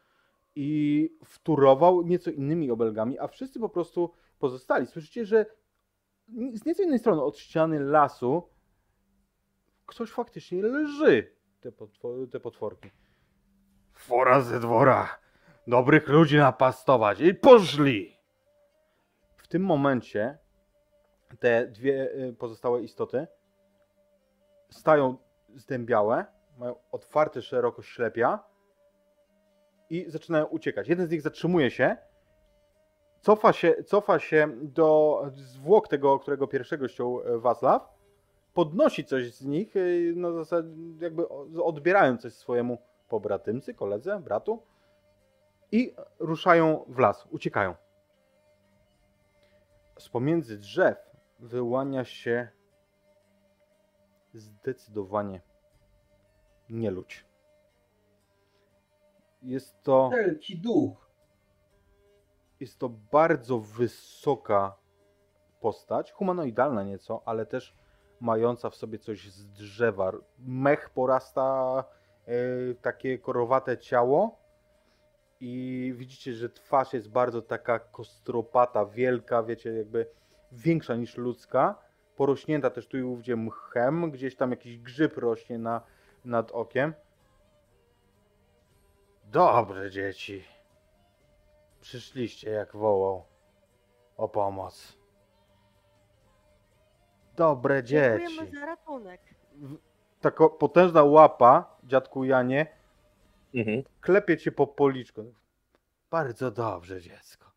[0.55, 4.87] i wturował nieco innymi obelgami, a wszyscy po prostu pozostali.
[4.87, 5.46] Słyszycie, że
[6.55, 8.48] z nieco innej strony od ściany lasu
[9.87, 12.90] ktoś faktycznie leży, te, potwo- te potworki.
[13.92, 15.18] Fora ze dwora,
[15.66, 18.16] dobrych ludzi napastować i poszli!
[19.37, 20.38] W tym momencie
[21.38, 23.27] te dwie y, pozostałe istoty
[24.70, 25.16] stają
[25.55, 26.24] zdębiałe,
[26.59, 28.44] mają otwarte szeroko ślepia
[29.90, 30.88] i zaczynają uciekać.
[30.88, 31.96] Jeden z nich zatrzymuje się,
[33.20, 37.94] cofa się, cofa się do zwłok tego, którego pierwszego ściął e, Wacław,
[38.55, 39.81] podnosi coś z nich, e,
[40.16, 40.68] na zasadzie
[41.00, 41.29] jakby
[41.64, 44.62] odbierając coś swojemu pobratymcy, koledze, bratu
[45.74, 47.74] i ruszają w las, uciekają.
[49.98, 50.98] Z pomiędzy drzew
[51.38, 52.48] wyłania się
[54.34, 55.40] zdecydowanie
[56.70, 57.26] nie ludź.
[59.42, 61.10] Jest to Wielki duch.
[62.60, 64.76] jest to bardzo wysoka
[65.60, 67.76] postać, humanoidalna nieco, ale też
[68.20, 70.12] mająca w sobie coś z drzewa.
[70.38, 71.84] Mech porasta
[72.26, 74.43] e, takie korowate ciało
[75.46, 80.07] i widzicie, że twarz jest bardzo taka kostropata, wielka, wiecie, jakby
[80.52, 81.78] większa niż ludzka,
[82.16, 85.80] porośnięta też tu i ówdzie mchem, gdzieś tam jakiś grzyb rośnie na,
[86.24, 86.94] nad okiem.
[89.24, 90.44] Dobre dzieci.
[91.80, 93.24] Przyszliście jak wołał
[94.16, 94.98] o pomoc.
[97.37, 98.26] Dobre dzieci.
[98.26, 99.20] Dziękujemy za ratunek.
[100.20, 102.66] Taka potężna łapa, dziadku Janie,
[103.55, 103.83] Mhm.
[104.01, 105.35] klepie cię po policzku.
[106.11, 107.53] Bardzo dobrze, dziecko.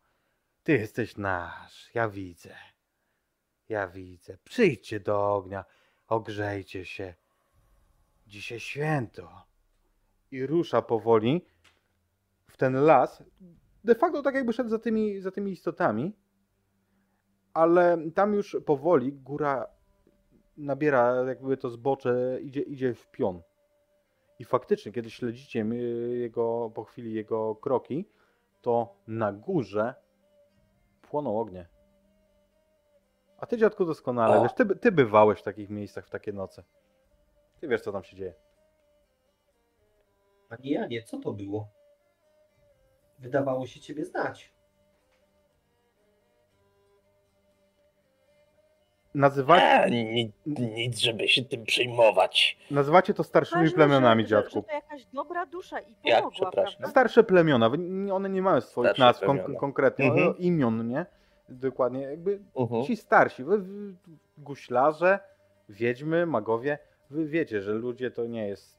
[0.62, 2.54] Ty jesteś nasz, ja widzę.
[3.68, 4.38] Ja widzę.
[4.44, 5.64] Przyjdźcie do ognia,
[6.08, 7.14] ogrzejcie się.
[8.26, 9.42] Dzisiaj święto.
[10.30, 11.46] I rusza powoli
[12.50, 13.22] w ten las.
[13.84, 16.12] De facto tak jakby szedł za tymi, za tymi istotami,
[17.54, 19.66] ale tam już powoli góra
[20.56, 23.42] nabiera jakby to zbocze, idzie, idzie w pion.
[24.38, 25.74] I faktycznie, kiedy śledzicie y,
[26.18, 28.08] jego, po chwili jego kroki,
[28.62, 29.94] to na górze
[31.02, 31.68] płoną ognie.
[33.38, 34.42] A ty, dziadku, doskonale O.
[34.42, 36.64] wiesz, ty, ty bywałeś w takich miejscach w takie noce.
[37.60, 38.34] Ty wiesz, co tam się dzieje.
[40.48, 41.68] Panie Janie, co to było?
[43.18, 44.57] Wydawało się ciebie znać.
[49.14, 52.58] Nazywa, E, ni, nic, żeby się tym przejmować.
[52.70, 54.54] nazywacie to starszymi plemionami, że, dziadku.
[54.54, 56.72] Że, to jakaś dobra dusza i Ja pomogła, przepraszam.
[56.78, 56.90] prawda?
[56.90, 57.70] Starsze plemiona,
[58.12, 60.38] one nie mają swoich Starsze nazw kon- konkretnie, Mhm.
[60.38, 61.06] imion, nie?
[61.48, 62.84] Dokładnie, jakby Mhm.
[62.84, 63.94] ci starsi, wy, wy,
[64.38, 65.18] guślarze,
[65.68, 66.78] wiedźmy, magowie,
[67.10, 68.78] wy wiecie, że ludzie to nie jest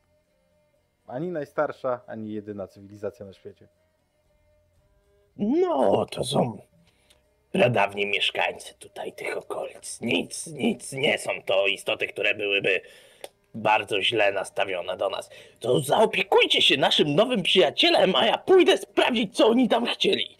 [1.07, 3.67] ani najstarsza, ani jedyna cywilizacja na świecie.
[5.37, 6.57] No, to są
[7.51, 10.01] pradawni mieszkańcy tutaj tych okolic.
[10.01, 12.81] Nic, nic nie są to istoty, które byłyby
[13.53, 15.29] bardzo źle nastawione do nas.
[15.59, 20.37] To zaopiekujcie się naszym nowym przyjacielem, a ja pójdę sprawdzić, co oni tam chcieli.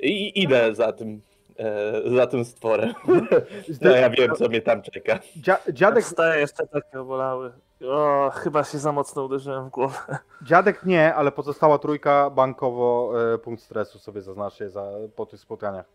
[0.00, 1.22] I idę za tym,
[1.58, 2.94] e, za tym stworem.
[3.80, 5.20] No, ja wiem, co mnie tam czeka.
[5.36, 7.52] Dzia, dziadek, wstaję, jeszcze takie obolały.
[7.88, 10.18] O, chyba się za mocno uderzyłem w głowę.
[10.42, 15.86] dziadek nie, ale pozostała trójka bankowo e, punkt stresu sobie zaznaczcie za, po tych spotkaniach.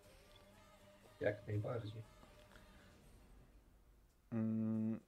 [1.20, 2.02] Jak najbardziej.
[4.34, 5.00] Mm,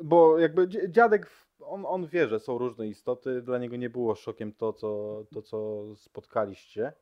[0.00, 4.14] Bo jakby dzi- dziadek, on, on wie, że są różne istoty, dla niego nie było
[4.14, 6.92] szokiem to, co, to, co spotkaliście.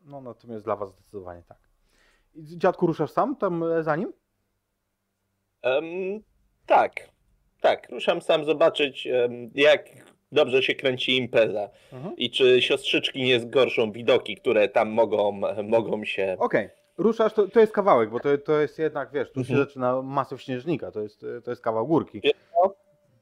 [0.00, 1.58] No natomiast dla was zdecydowanie tak.
[2.36, 4.12] Dziadku, ruszasz sam tam e, za nim?
[5.62, 5.84] Em,
[6.66, 6.92] tak,
[7.60, 7.90] tak.
[7.90, 9.08] Ruszam sam zobaczyć,
[9.54, 9.88] jak
[10.32, 11.70] dobrze się kręci impreza.
[11.92, 12.16] Mhm.
[12.16, 16.36] I czy siostrzyczki nie zgorszą widoki, które tam mogą, mogą się.
[16.38, 19.66] Okej, ruszasz, to, to jest kawałek, bo to, to jest jednak, wiesz, tu się Mhm.
[19.68, 22.20] zaczyna masyw śnieżnika, to jest, to jest kawał górki.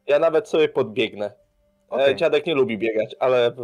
[0.07, 1.33] Ja nawet sobie podbiegnę.
[1.99, 3.53] E, Dziadek nie lubi biegać, ale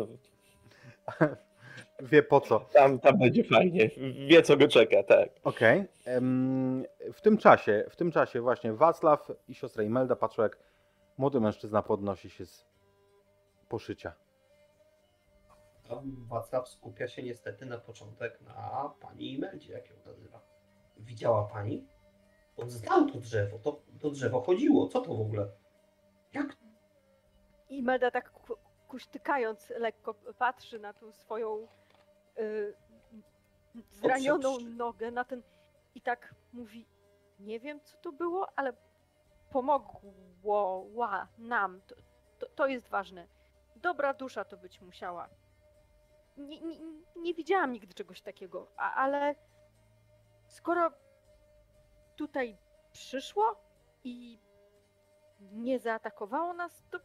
[2.02, 2.60] Wie po co.
[2.60, 3.90] tam, tam będzie fajnie.
[4.28, 5.28] Wie, co go czeka, tak.
[5.44, 5.84] Okej.
[6.04, 10.58] em, W tym czasie, w tym czasie właśnie Wacław i siostra Imelda patrzą, jak
[11.18, 12.66] młody mężczyzna podnosi się z
[13.68, 14.12] poszycia.
[16.28, 20.40] Wacław skupia się niestety na początek na pani Imeldzie, jak ją nazywa.
[20.98, 21.86] widziała pani?
[22.56, 25.48] On znał to drzewo, to, to drzewo chodziło, co to w ogóle?
[26.32, 26.56] Jak?
[27.68, 28.56] Imelda tak ku-
[28.88, 31.66] kuśtykając lekko patrzy na tą swoją
[33.90, 34.76] zranioną Oczywiście.
[34.76, 35.42] nogę, na ten
[35.94, 36.86] i tak mówi,
[37.40, 38.72] nie wiem co to było, ale
[39.50, 41.94] pomogło ła, nam, to,
[42.38, 43.26] to, to jest ważne.
[43.76, 45.28] Dobra dusza to być musiała.
[46.36, 46.78] Nie, nie,
[47.16, 49.34] nie widziałam nigdy czegoś takiego, a, ale
[50.46, 50.90] skoro
[52.16, 52.58] tutaj
[52.92, 53.56] przyszło
[54.04, 54.38] i
[55.40, 56.98] nie zaatakowało nas, to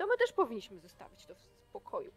[0.00, 2.12] to my też powinniśmy zostawić to w spokoju.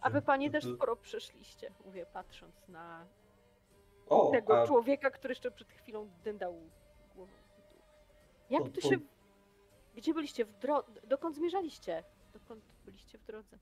[0.00, 3.06] A wy panie też sporo przeszliście, mówię, patrząc na
[4.08, 6.54] O, tego a człowieka, który jeszcze przed chwilą dyndał
[7.14, 7.32] głową.
[8.50, 8.96] Jak To- tu to- się...
[9.94, 11.00] Gdzie byliście w drodze?
[11.06, 12.04] Dokąd zmierzaliście?
[12.32, 13.58] Dokąd byliście w drodze?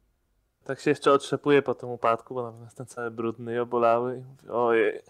[0.65, 4.19] Tak się jeszcze otrzepuję po tym upadku, bo na jestem cały brudny i obolały.
[4.19, 5.03] I mówię, ojej.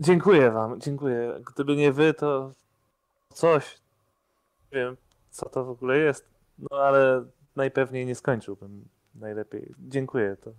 [0.00, 1.40] Dziękuję wam, dziękuję.
[1.54, 2.52] Gdyby nie wy, to
[3.32, 3.78] coś.
[4.72, 4.96] Nie wiem,
[5.30, 6.28] co to w ogóle jest.
[6.58, 7.24] No ale
[7.56, 8.88] najpewniej nie skończyłbym.
[9.20, 9.74] Najlepiej.
[9.78, 10.50] Dziękuję to.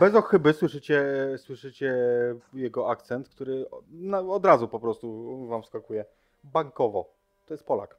[0.00, 1.04] Bez ochyby słyszycie,
[1.36, 1.94] słyszycie
[2.52, 3.66] jego akcent, który
[4.30, 6.04] od razu po prostu wam wskakuje.
[6.44, 7.14] Bankowo.
[7.46, 7.96] To jest Polak.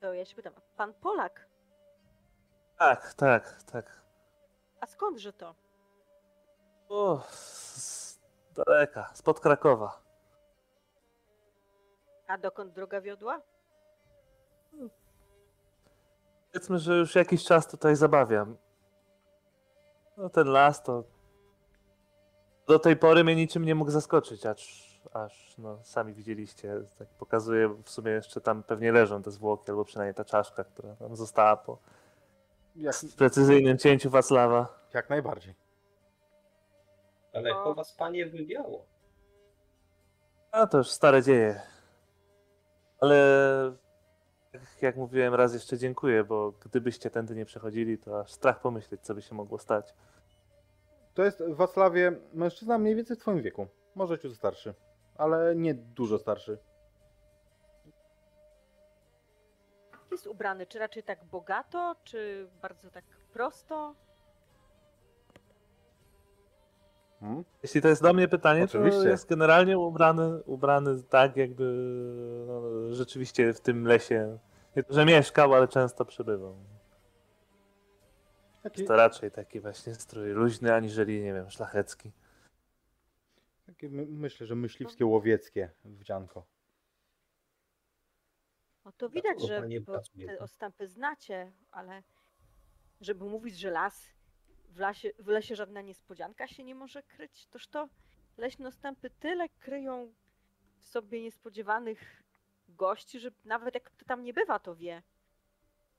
[0.00, 1.46] To ja się pytam, pan Polak?
[2.78, 4.00] tak, tak, tak.
[4.80, 5.54] A skądże to?
[6.88, 7.40] O, z,
[7.76, 8.18] z
[8.52, 10.09] daleka, spod Krakowa.
[12.30, 13.40] A dokąd droga wiodła?
[16.52, 18.56] Powiedzmy, że już jakiś czas tutaj zabawiam.
[20.16, 21.04] No ten las to.
[22.66, 27.68] Do tej pory mnie niczym nie mógł zaskoczyć, aż, aż no sami widzieliście, tak pokazuję,
[27.84, 31.56] w sumie jeszcze tam pewnie leżą te zwłoki, albo przynajmniej ta czaszka, która tam została
[31.56, 31.78] po
[32.76, 34.78] Jak, precyzyjnym cięciu Wacława.
[34.94, 35.54] jak najbardziej.
[37.34, 38.84] ale po was panie wywiało.
[40.52, 41.60] A to już stare dzieje.
[43.00, 43.16] Ale
[44.52, 49.00] jak- jak mówiłem, raz jeszcze dziękuję, bo gdybyście tędy nie przechodzili, to aż strach pomyśleć,
[49.00, 49.94] co by się mogło stać.
[51.14, 53.66] To jest w Wacławie mężczyzna mniej więcej w twoim wieku.
[53.94, 54.74] Może ciut starszy,
[55.18, 56.58] ale nie dużo starszy.
[60.10, 63.94] Jest ubrany, czy raczej tak bogato, czy bardzo tak prosto?
[67.20, 67.44] Hmm?
[67.62, 69.02] Jeśli to jest do mnie pytanie, Oczywiście.
[69.02, 71.64] to jest generalnie ubrany, ubrany tak, jakby
[72.46, 72.62] no,
[72.94, 74.38] rzeczywiście w tym lesie,
[74.76, 76.56] nie to, że mieszkał, ale często przebywał.
[78.62, 82.12] Taki, To raczej taki właśnie strój luźny, aniżeli, nie wiem, szlachecki.
[83.66, 86.46] takie my, myślę, że myśliwskie łowieckie wdzianko.
[88.84, 89.68] No to widać, że
[90.26, 92.02] te ostępy znacie, ale
[93.00, 94.06] żeby mówić, że las,
[94.70, 97.88] w, lasie, w lesie żadna niespodzianka się nie może kryć, toż to
[98.36, 98.70] leśne
[99.20, 100.12] tyle kryją
[100.78, 102.22] w sobie niespodziewanych
[102.68, 105.02] gości, że nawet jak kto tam nie bywa, to wie.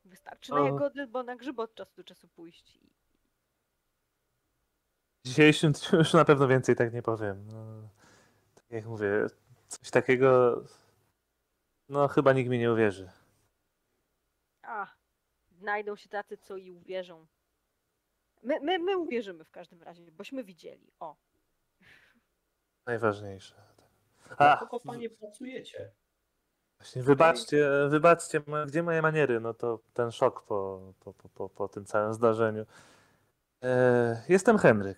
[0.05, 2.79] Wystarczy na jagody, bo na grzyby od czasu do czasu pójść.
[5.23, 7.47] W dzisiejszym już na pewno więcej tak nie powiem.
[7.47, 7.89] No,
[8.55, 9.27] tak jak mówię,
[9.67, 10.61] coś takiego,
[11.89, 13.09] no chyba nikt mi nie uwierzy.
[14.61, 14.87] A,
[15.51, 17.27] znajdą się tacy, co i uwierzą.
[18.43, 20.91] My, my, my uwierzymy w każdym razie, bośmy widzieli.
[20.99, 21.15] O,
[22.85, 23.55] Najważniejsze.
[24.37, 25.91] A, kogo panie pracujecie?
[26.79, 29.39] Właśnie, wybaczcie, wybaczcie, gdzie moje maniery?
[29.39, 32.65] No to ten szok po, po, po, po, po tym całym zdarzeniu.
[33.63, 34.97] E, jestem Henryk.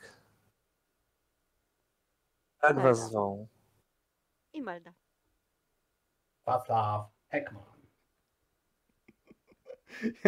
[2.63, 2.95] Jak was Henryk.
[2.95, 3.47] zwą?
[4.53, 4.93] Imelda.
[6.45, 7.63] Wacław Heckman.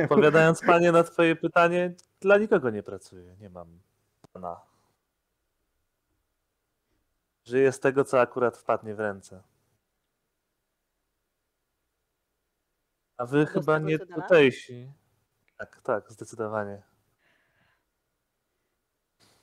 [0.04, 1.96] Odpowiadając panie na twoje pytanie,
[2.26, 3.36] dla nikogo nie pracuję.
[3.40, 3.80] Nie mam
[4.34, 4.62] pana.
[7.44, 9.44] Żyję z tego, co akurat wpadnie w ręce.
[13.18, 14.08] A wy chyba nie nas?
[14.16, 14.92] tutejsi.
[15.58, 16.84] Tak, tak, zdecydowanie.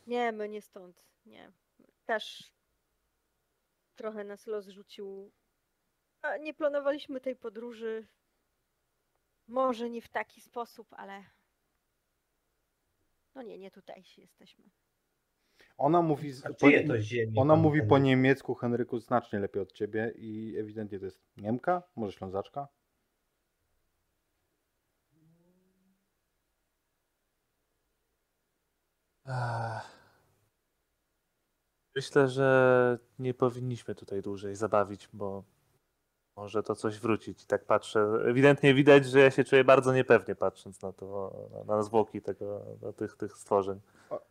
[0.06, 1.04] Nie, my nie stąd.
[1.26, 1.52] Nie.
[2.06, 2.52] Też
[3.96, 5.32] trochę nas los rzucił.
[6.22, 8.06] A nie planowaliśmy tej podróży.
[9.48, 11.24] Może nie w taki sposób, ale.
[13.34, 14.64] No nie, nie tutejsi jesteśmy.
[15.78, 17.40] Ona mówi, A po, to ziemie?
[17.40, 22.12] ona mówi po niemiecku, Henryku, znacznie lepiej od ciebie i ewidentnie to jest Niemka, może
[22.12, 22.68] Ślązaczka.
[31.96, 35.44] Myślę, że nie powinniśmy tutaj dłużej zabawić, bo
[36.42, 37.42] może to coś wrócić.
[37.42, 41.32] I tak patrzę, ewidentnie widać, że ja się czuję bardzo niepewnie patrząc na to,
[41.66, 43.80] na, na zwłoki tego, na tych, tych stworzeń.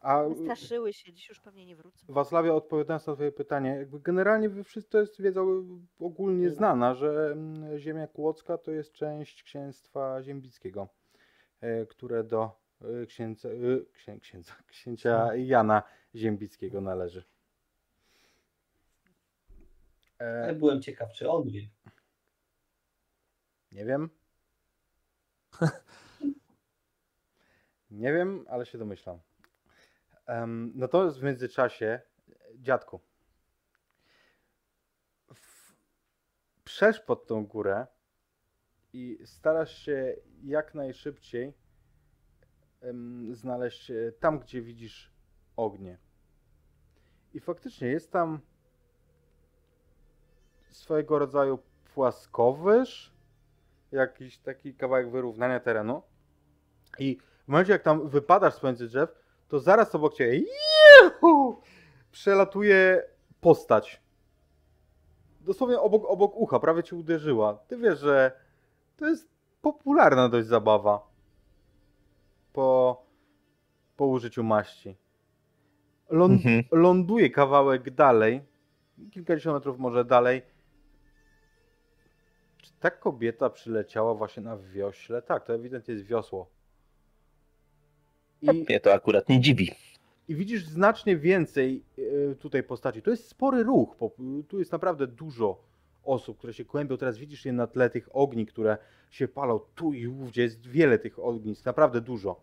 [0.02, 2.06] A Wystraszyły się, dziś już pewnie nie wrócą.
[2.10, 4.50] Wasławia, odpowiadając na twoje pytanie, jakby generalnie
[4.90, 5.42] to jest wiedza
[6.00, 10.88] ogólnie znana, że mm, ziemia kłodzka to jest część księstwa ziembickiego,
[11.62, 12.52] e, które do
[12.82, 13.54] e, księdza, e,
[13.94, 15.84] księ, księdza, księcia Jana
[16.16, 17.24] Ziembickiego należy.
[20.20, 21.70] Ale E, byłem ciekaw, czy on wie.
[23.72, 24.10] Nie wiem.
[27.92, 29.20] Nie wiem, ale się domyślam.
[30.26, 32.02] Em, Natomiast w międzyczasie,
[32.56, 33.02] dziadku,
[35.34, 35.74] w-
[36.64, 37.88] przesz pod tą górę
[38.94, 41.54] i starasz się jak najszybciej
[42.82, 45.14] em, znaleźć e, tam, gdzie widzisz
[45.56, 45.98] ognie.
[47.34, 48.40] I faktycznie jest tam
[50.70, 51.60] swojego rodzaju
[51.94, 53.11] płaskowyż,
[53.92, 56.02] jakiś taki kawałek wyrównania terenu.
[57.00, 59.10] I w momencie, jak tam wypadasz z pomiędzy drzew,
[59.48, 61.62] to zaraz obok ciebie juhu,
[62.12, 63.04] przelatuje
[63.42, 64.02] postać.
[65.42, 67.60] Dosłownie obok, obok ucha, prawie ci uderzyła.
[67.68, 68.32] Ty wiesz, że
[68.98, 69.30] to jest
[69.62, 71.08] popularna dość zabawa
[72.54, 73.02] po,
[73.98, 74.98] po użyciu maści.
[76.10, 76.64] Ląd, Mhm.
[76.72, 78.42] Ląduje kawałek dalej,
[79.12, 80.42] kilkadziesiąt metrów może dalej.
[82.82, 85.22] Czy ta kobieta przyleciała właśnie na wiośle?
[85.22, 86.50] Tak, to ewidentnie jest wiosło.
[88.42, 89.72] I, Mnie to akurat nie dziwi.
[90.28, 91.84] I widzisz znacznie więcej
[92.32, 93.02] e, tutaj postaci.
[93.02, 93.96] To jest spory ruch.
[94.48, 95.64] Tu jest naprawdę dużo
[96.04, 96.98] osób, które się kłębią.
[96.98, 98.78] Teraz widzisz je na tle tych ogni, które
[99.10, 100.42] się palą tu i ówdzie.
[100.42, 102.42] Jest wiele tych ognisk, naprawdę dużo.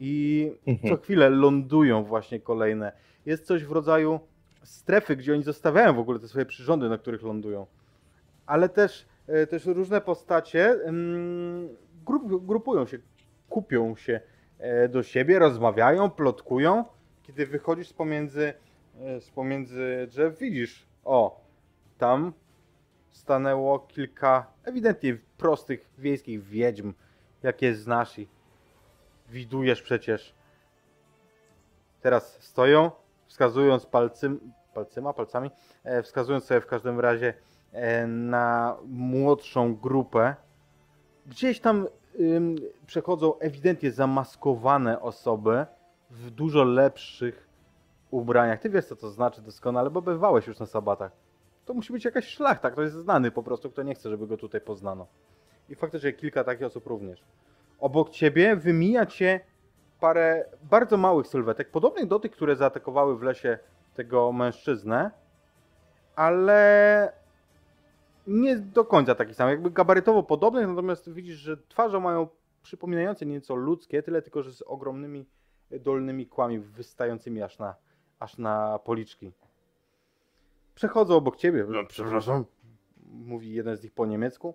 [0.00, 0.88] I Mhm.
[0.96, 2.92] co chwilę lądują właśnie kolejne.
[3.26, 4.20] Jest coś w rodzaju
[4.62, 7.66] strefy, gdzie oni zostawiają w ogóle te swoje przyrządy, na których lądują.
[8.46, 9.06] Ale też,
[9.50, 11.68] też różne postacie mm,
[12.06, 12.98] grup, grupują się,
[13.48, 14.20] kupią się
[14.58, 16.84] e, do siebie, rozmawiają, plotkują.
[17.22, 18.54] Kiedy wychodzisz z pomiędzy,
[19.00, 21.40] e, z pomiędzy drzew, widzisz, o,
[21.98, 22.32] tam
[23.10, 26.92] stanęło kilka ewidentnie prostych wiejskich wiedźm,
[27.42, 28.28] jakie znasz i
[29.28, 30.34] widujesz przecież.
[32.00, 32.90] Teraz stoją,
[33.26, 35.50] wskazując palcym, palcyma, palcami,
[35.84, 37.57] e, wskazując sobie w każdym razie e,
[38.06, 40.34] na młodszą grupę.
[41.26, 41.86] Gdzieś tam
[42.86, 45.66] przechodzą ewidentnie zamaskowane osoby
[46.10, 47.48] w dużo lepszych
[48.10, 48.60] ubraniach.
[48.60, 51.12] Ty wiesz, co to znaczy doskonale, bo bywałeś już na sabatach.
[51.64, 54.36] To musi być jakaś szlachta, kto jest znany po prostu, kto nie chce, żeby go
[54.36, 55.06] tutaj poznano.
[55.68, 57.24] I faktycznie kilka takich osób również.
[57.80, 59.40] Obok ciebie wymija cię
[60.00, 63.58] parę bardzo małych sylwetek, podobnych do tych, które zaatakowały w lesie
[63.94, 65.10] tego mężczyznę,
[66.16, 67.12] ale
[68.28, 72.28] nie do końca takich samych, jakby gabarytowo podobnych, natomiast widzisz, że twarze mają
[72.62, 75.26] przypominające nieco ludzkie, tyle tylko, że z ogromnymi
[75.70, 77.74] dolnymi kłami wystającymi aż na,
[78.18, 79.32] aż na policzki.
[80.74, 82.44] Przechodzą obok ciebie, no, przepraszam,
[83.12, 84.54] mówi jeden z nich po niemiecku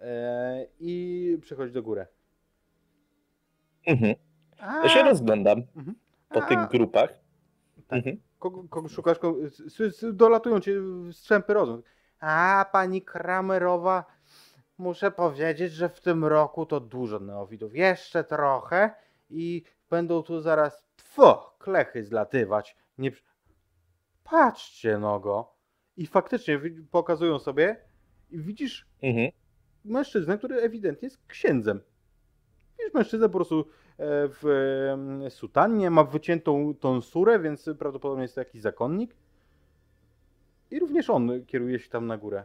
[0.00, 2.06] e, i przechodzi do góry.
[3.86, 4.14] Mhm.
[4.60, 5.96] Ja się rozglądam Mhm.
[6.28, 7.10] po A, tych grupach.
[7.88, 7.98] Tak.
[7.98, 8.16] Mhm.
[8.38, 9.18] Kogo, kogo szukasz?
[9.18, 10.80] Kogo, s- s- dolatują cię
[11.12, 11.82] strzępy rozum.
[12.22, 14.04] A, pani Kramerowa,
[14.78, 17.74] muszę powiedzieć, że w tym roku to dużo neofitów.
[17.74, 18.94] Jeszcze trochę
[19.30, 22.76] i będą tu zaraz tfo, klechy zlatywać.
[22.98, 23.10] Nie...
[24.24, 25.54] Patrzcie, nogo.
[25.96, 26.60] I faktycznie
[26.90, 27.76] pokazują sobie
[28.30, 29.30] i widzisz Mhm.
[29.84, 31.80] mężczyznę, który ewidentnie jest księdzem.
[32.78, 33.64] Widzisz mężczyznę po prostu e,
[34.28, 34.46] w
[34.92, 39.16] em, sutannie, ma wyciętą tonsurę, więc prawdopodobnie jest to jakiś zakonnik.
[40.72, 42.44] I również on kieruje się tam na górę.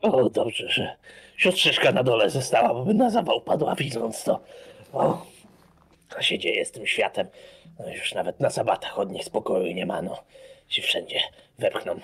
[0.00, 0.96] O, dobrze, że
[1.36, 4.40] siostrzyczka na dole została, bo by na zawał padła widząc to.
[4.92, 5.26] O,
[6.08, 7.28] co się dzieje z tym światem?
[7.78, 10.24] No już nawet na sabatach od nich spokoju nie ma, no.
[10.68, 11.20] Się wszędzie
[11.58, 12.00] wepchną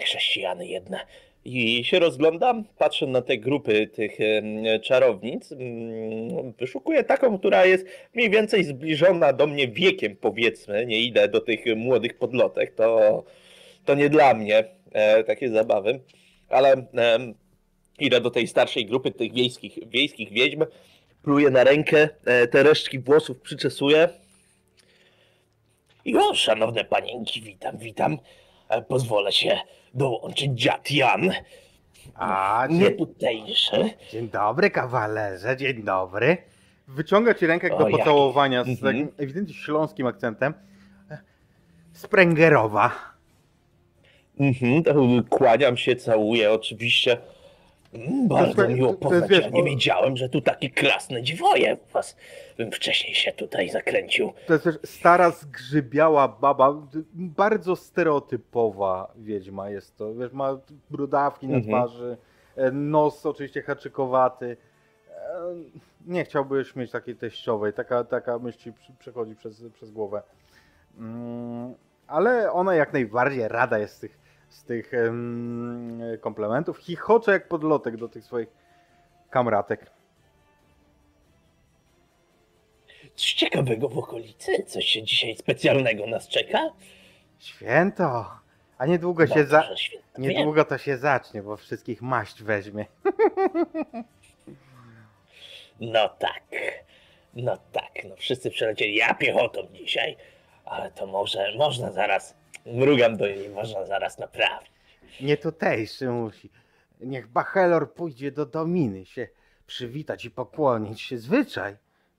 [0.00, 1.00] chrześcijany jedne.
[1.48, 4.18] I się rozglądam, patrzę na te grupy tych
[4.82, 5.52] czarownic.
[5.52, 10.86] Mm, Wyszukuję taką, która jest mniej więcej zbliżona do mnie wiekiem, powiedzmy.
[10.86, 13.24] Nie idę do tych młodych podlotek, to,
[13.84, 16.00] to nie dla mnie e, takie zabawy.
[16.48, 16.86] Ale
[17.98, 20.64] idę do tej starszej grupy tych wiejskich, wiejskich wiedźm,
[21.22, 24.08] pluję na rękę, e, te resztki włosów przyczesuję.
[26.04, 28.18] I o, szanowne panienki, witam, witam.
[28.88, 29.58] Pozwolę się
[29.94, 31.30] dołączyć dziad Jan,
[32.14, 33.90] A, nie tutejszy.
[34.12, 36.36] dzień dobry, kawalerze, dzień dobry.
[36.88, 39.08] Wyciąga ci rękę do O, jaki- pocałowania z Mhm.
[39.18, 40.54] ewidentnie śląskim akcentem.
[41.92, 42.90] Sprengerowa.
[44.40, 44.82] Mhm,
[45.24, 47.18] kłaniam się, całuję oczywiście.
[47.94, 49.30] Mm, Bardzo miło to- jest, poznać.
[49.30, 52.16] wiesz, Ja nie wiedziałem, że tu takie krasne dziwoje was.
[52.58, 54.32] Bym wcześniej się tutaj zakręcił.
[54.46, 56.74] To jest też stara, zgrzybiała baba,
[57.14, 60.14] bardzo stereotypowa wiedźma jest to.
[60.14, 60.58] Wiesz, ma
[60.90, 61.72] brudawki na Mhm.
[61.74, 62.16] twarzy,
[62.56, 64.56] e, nos oczywiście haczykowaty.
[65.10, 65.54] E,
[66.06, 70.22] Nie chciałbyś mieć takiej teściowej, taka, taka myśl ci przechodzi przez, przez głowę.
[70.98, 71.74] Mm,
[72.06, 74.18] Ale ona jak najbardziej rada jest z tych,
[74.48, 76.78] z tych em, komplementów.
[76.78, 78.48] Chichocze jak podlotek do tych swoich
[79.30, 79.90] kamratek.
[83.14, 84.62] Coś ciekawego w okolicy?
[84.62, 86.70] Coś się dzisiaj specjalnego nas czeka?
[87.38, 88.30] Święto!
[88.78, 89.62] A niedługo się za...
[89.62, 90.06] że święta.
[90.18, 92.86] Niedługo to się zacznie, bo wszystkich maść weźmie.
[95.80, 96.42] No tak.
[97.34, 98.94] No tak, no wszyscy przelecieli.
[98.94, 100.16] Ja piechotą dzisiaj.
[100.64, 102.34] Ale to może, można zaraz,
[102.72, 104.70] mrugam do niej, można zaraz naprawić.
[105.20, 106.50] Nie tutejszy musi.
[107.00, 109.28] Niech Bachelor pójdzie do Dominy się
[109.66, 111.18] przywitać i pokłonić się.
[111.18, 111.76] Zwyczaj.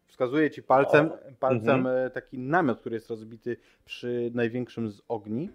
[0.07, 5.49] Wskazuje ci palcem, palcem e, taki namiot, który jest rozbity przy największym z ogni.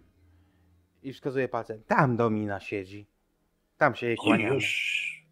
[1.02, 1.82] I wskazuje palcem.
[1.86, 3.06] Tam Domina siedzi.
[3.78, 4.54] Tam się jej kłaniamy.
[4.54, 5.26] Już,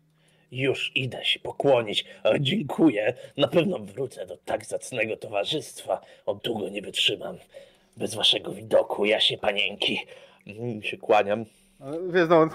[0.50, 2.04] już idę się pokłonić.
[2.40, 3.14] Dziękuję.
[3.36, 6.00] Na pewno wrócę do tak zacnego towarzystwa.
[6.26, 7.36] Od długo nie wytrzymam.
[7.97, 9.99] Bez waszego widoku, jaśnie panienki.
[10.47, 11.45] Mm, Się kłaniam.
[12.12, 12.49] Wiesz, no...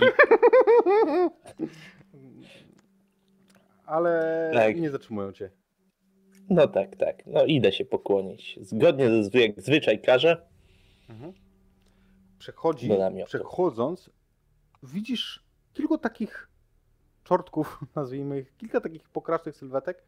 [3.86, 4.80] Ale Tak.
[4.80, 5.50] nie zatrzymują cię.
[6.50, 7.26] No tak, tak.
[7.26, 8.60] No idę się pokłonić.
[8.62, 10.48] Zgodnie ze zwy- jak zwyczaj każe.
[11.10, 11.34] Mhm.
[12.40, 12.90] Przechodzi,
[13.26, 14.10] przechodząc,
[14.84, 16.50] widzisz kilku takich
[17.24, 20.04] czortków, nazwijmy ich, kilka takich pokracznych sylwetek,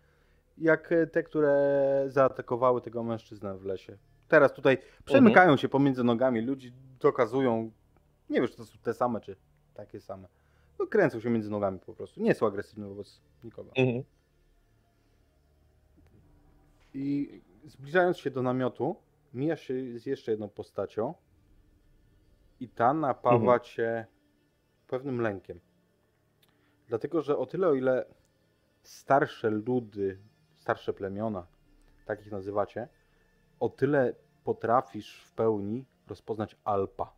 [0.58, 3.98] jak te, które zaatakowały tego mężczyznę w lesie.
[4.30, 7.72] Teraz tutaj przemykają się pomiędzy nogami ludzi, dokazują,
[8.30, 9.36] nie wiesz, czy to są te same, czy
[9.74, 10.28] takie same.
[10.80, 12.22] No, kręcą się między nogami po prostu.
[12.22, 13.72] Nie są agresywne wobec nikogo.
[13.76, 14.04] Mhm.
[16.94, 18.96] I zbliżając się do namiotu,
[19.34, 21.14] mijasz się z jeszcze jedną postacią
[22.60, 23.60] i ta napawa Mhm.
[23.60, 24.06] cię
[24.88, 25.60] pewnym lękiem.
[26.88, 28.06] Dlatego, że o tyle, o ile
[28.84, 30.20] starsze ludy,
[30.56, 31.48] starsze plemiona,
[32.06, 32.88] takich nazywacie,
[33.60, 37.14] o tyle potrafisz w pełni rozpoznać Alpa.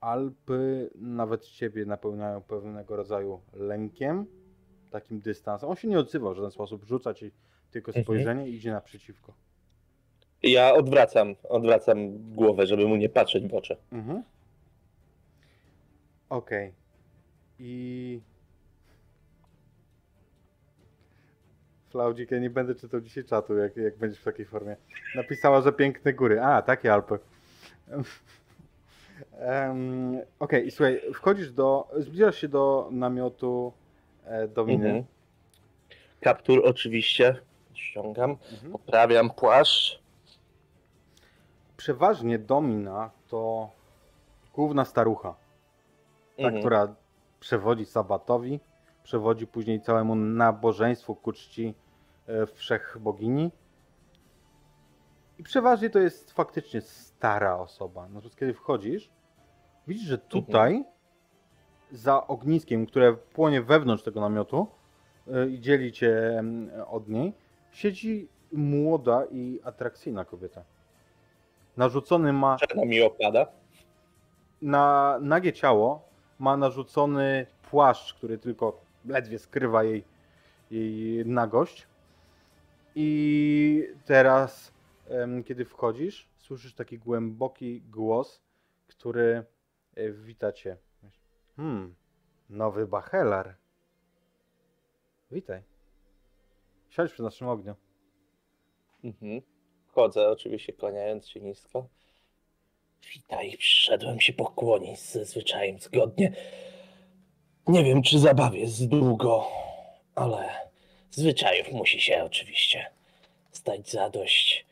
[0.00, 4.26] Alpy nawet ciebie napełniają pewnego rodzaju lękiem,
[4.90, 5.68] takim dystansem.
[5.68, 7.32] On się nie odzywa w żaden sposób, rzuca ci
[7.70, 8.04] tylko Mhm.
[8.04, 9.34] spojrzenie i idzie naprzeciwko.
[10.42, 13.76] Ja odwracam, odwracam głowę, żeby mu nie patrzeć w oczy.
[13.92, 14.22] Mhm.
[16.28, 16.74] Okej.
[17.58, 18.20] I...
[21.94, 24.76] Flaudzik, ja nie będę czytał dzisiaj czatu, jak, jak będziesz w takiej formie.
[25.14, 26.40] Napisała, że piękne góry.
[26.42, 27.18] A, takie Alpy.
[29.38, 31.88] Em, Okej, i słuchaj, wchodzisz do...
[31.96, 33.72] Zbliżasz się do namiotu
[34.24, 34.86] e, Dominy.
[34.86, 35.04] Mhm.
[36.20, 37.36] Kaptur oczywiście
[37.74, 38.72] ściągam, Mhm.
[38.72, 40.00] poprawiam płaszcz.
[41.76, 43.70] Przeważnie Domina to
[44.54, 45.34] główna starucha.
[46.36, 46.60] ta, Mhm.
[46.60, 46.94] która
[47.40, 48.60] przewodzi Sabatowi,
[49.02, 51.74] przewodzi później całemu nabożeństwu ku czci
[52.54, 53.50] wszechbogini.
[55.38, 58.08] I przeważnie to jest faktycznie stara osoba.
[58.08, 59.10] Natomiast kiedy wchodzisz,
[59.88, 60.84] widzisz, że tutaj
[61.92, 64.66] za ogniskiem, które płonie wewnątrz tego namiotu
[65.32, 67.32] e, i dzieli cię em, od niej,
[67.72, 70.62] siedzi młoda i atrakcyjna kobieta.
[71.76, 73.46] Narzucony ma Czarna mi opada.
[74.62, 76.08] na nagie ciało
[76.38, 80.04] ma narzucony płaszcz, który tylko ledwie skrywa jej,
[80.70, 81.86] jej nagość.
[82.94, 84.72] I teraz,
[85.46, 88.42] kiedy wchodzisz, słyszysz taki głęboki głos,
[88.86, 89.44] który
[89.96, 90.76] e, wita cię.
[91.56, 91.94] Hmm,
[92.50, 93.56] nowy bachelar.
[95.30, 95.62] Witaj.
[96.90, 97.74] Siądź przy naszym ogniu.
[99.04, 99.40] Mhm.
[99.86, 101.88] Wchodzę, oczywiście kłaniając się nisko.
[103.14, 106.32] Witaj, przyszedłem się pokłonić ze zwyczajem zgodnie.
[107.66, 109.46] Nie wiem, czy zabawię z długo,
[110.14, 110.63] ale
[111.14, 112.90] zwyczajów musi się oczywiście
[113.52, 114.66] stać zadość.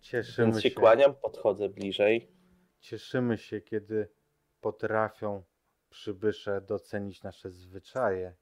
[0.00, 0.74] Cieszymy Więc się się.
[0.74, 2.28] kłaniam, podchodzę bliżej.
[2.80, 4.08] Cieszymy się, kiedy
[4.60, 5.42] potrafią
[5.90, 8.34] przybysze docenić nasze zwyczaje.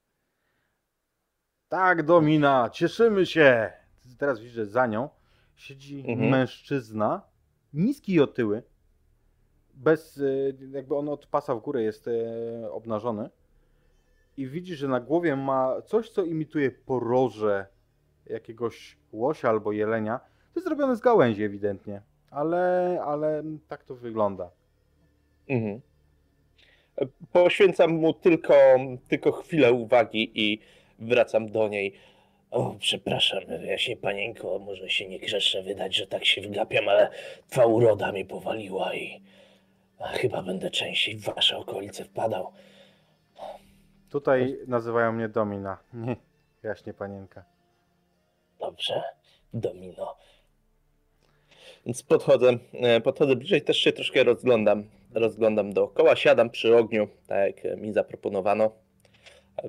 [1.69, 3.73] Tak, Domina, cieszymy się!
[4.19, 5.09] Teraz widzisz, że za nią
[5.57, 6.31] siedzi Mhm.
[6.31, 7.23] mężczyzna,
[7.73, 8.63] niski i otyły,
[9.75, 13.31] bez, y, jakby on od pasa w górę jest e, obnażony
[14.41, 17.67] i widzisz, że na głowie ma coś, co imituje poroże
[18.27, 20.19] jakiegoś łosia albo jelenia.
[20.19, 24.51] To jest zrobione z gałęzi ewidentnie, ale, ale tak to wygląda.
[25.49, 25.81] Mhm.
[27.33, 28.55] Poświęcam mu tylko,
[29.09, 30.61] tylko chwilę uwagi i
[30.99, 31.95] wracam do niej.
[32.51, 37.11] O, przepraszam, jaśnie panienko, może się nie grzeszę wydać, że tak się wgapiam, ale
[37.49, 39.21] twa uroda mi powaliła i
[40.01, 42.53] chyba będę częściej w wasze okolice wpadał.
[44.11, 45.79] Tutaj nazywają mnie Domina.
[45.95, 46.17] Nie,
[46.63, 47.45] jaśnie panienka.
[48.61, 49.03] Dobrze,
[49.55, 50.17] Domino.
[51.87, 54.85] Więc podchodzę, e, podchodzę bliżej, też się troszkę rozglądam.
[55.15, 58.71] Rozglądam dookoła, siadam przy ogniu, tak jak mi zaproponowano.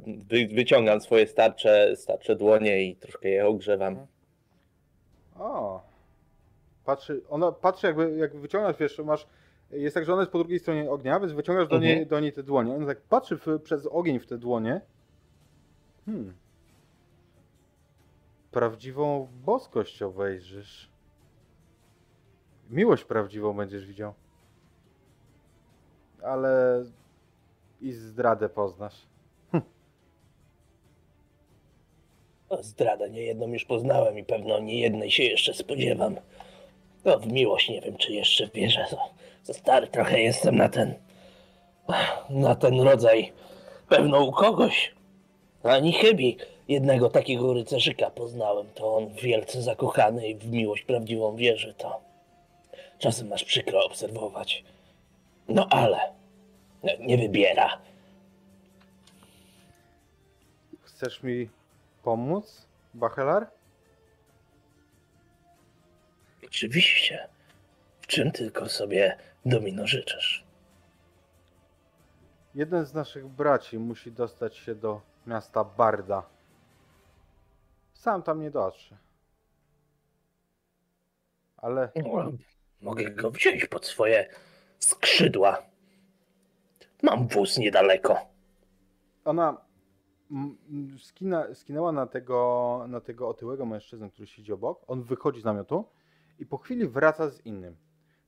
[0.05, 4.07] Wy, wyciągam swoje starcze, starcze dłonie i troszkę je ogrzewam.
[5.39, 5.81] O.
[6.85, 9.27] Patrzy, ona patrzy jakby, jak wyciągasz, wiesz, masz,
[9.71, 11.95] jest tak, że ona jest po drugiej stronie ognia, więc wyciągasz do, Mhm.
[11.95, 12.73] niej, do niej te dłonie.
[12.73, 14.81] Ona tak patrzy w, przez ogień w te dłonie.
[16.05, 16.33] Hmm.
[18.51, 20.89] Prawdziwą boskość obejrzysz.
[22.69, 24.13] Miłość prawdziwą będziesz widział.
[26.23, 26.83] Ale
[27.81, 29.05] i zdradę poznasz.
[32.49, 36.15] O, zdradę niejedną już poznałem i pewno niejednej się jeszcze spodziewam.
[37.05, 38.85] No, w miłość nie wiem, czy jeszcze wierzę.
[38.91, 38.97] Za,
[39.43, 40.93] za stary trochę jestem na ten...
[42.29, 43.33] na ten rodzaj.
[43.89, 44.95] Pewno u kogoś.
[45.63, 46.37] Ani chybi.
[46.67, 48.67] Jednego takiego rycerzyka poznałem.
[48.75, 51.73] To on wielce zakochany i w miłość prawdziwą wierzy.
[51.73, 52.01] To
[52.99, 54.63] czasem masz przykro obserwować.
[55.47, 55.99] No ale...
[56.83, 57.77] no, Nie wybiera.
[60.81, 61.49] Chcesz mi
[62.03, 63.47] pomóc, Bachelar?
[66.51, 67.27] Oczywiście.
[68.01, 70.43] W czym tylko sobie domino życzysz?
[72.55, 76.23] Jeden z naszych braci musi dostać się do miasta Barda.
[77.93, 78.97] Sam tam nie dotrze.
[81.57, 82.31] Ale No,
[82.81, 84.29] Mogę go wziąć pod swoje
[84.79, 85.63] skrzydła.
[87.03, 88.17] Mam wóz niedaleko.
[89.25, 89.57] ona
[90.99, 94.81] skina, skinęła na tego, na tego otyłego mężczyznę, który siedzi obok.
[94.87, 95.85] On wychodzi z namiotu
[96.39, 97.75] i po chwili wraca z innym.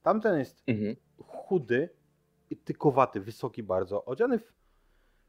[0.02, 0.96] Tamten jest Mhm.
[1.28, 1.90] chudy
[2.50, 4.54] i tykowaty, wysoki bardzo, odziany w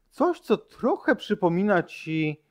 [0.09, 2.41] coś, co trochę przypomina ci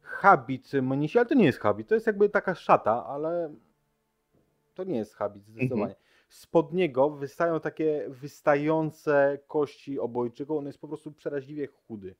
[0.00, 3.54] habit mnisi, ale to nie jest habit, to jest jakby taka szata, ale
[4.74, 5.94] to nie jest habit zdecydowanie.
[6.28, 12.14] Spod niego wystają takie wystające kości obojczyką, on jest po prostu przeraźliwie chudy.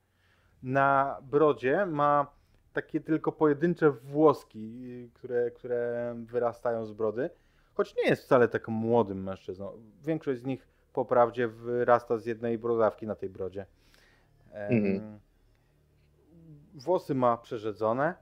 [0.62, 2.26] Na brodzie ma
[2.72, 7.30] takie tylko pojedyncze włoski, które, które wyrastają z brody,
[7.74, 9.82] choć nie jest wcale tak młodym mężczyzną.
[10.02, 13.66] Większość z nich po prawdzie wyrasta z jednej brodawki na tej brodzie.
[14.52, 15.20] Mhm.
[16.74, 18.14] Włosy ma przerzedzone.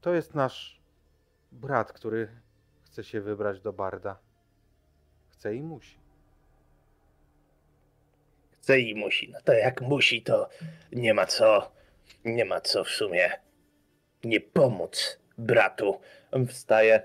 [0.00, 0.80] To jest nasz
[1.52, 2.28] brat, który
[2.84, 4.18] chce się wybrać do Barda.
[5.28, 5.98] Chce i musi.
[8.50, 9.30] Chce i musi.
[9.32, 10.48] No to jak musi, to
[10.92, 11.72] nie ma co.
[12.24, 13.30] Nie ma co w sumie
[14.24, 16.00] nie pomóc bratu.
[16.48, 17.02] Wstaję,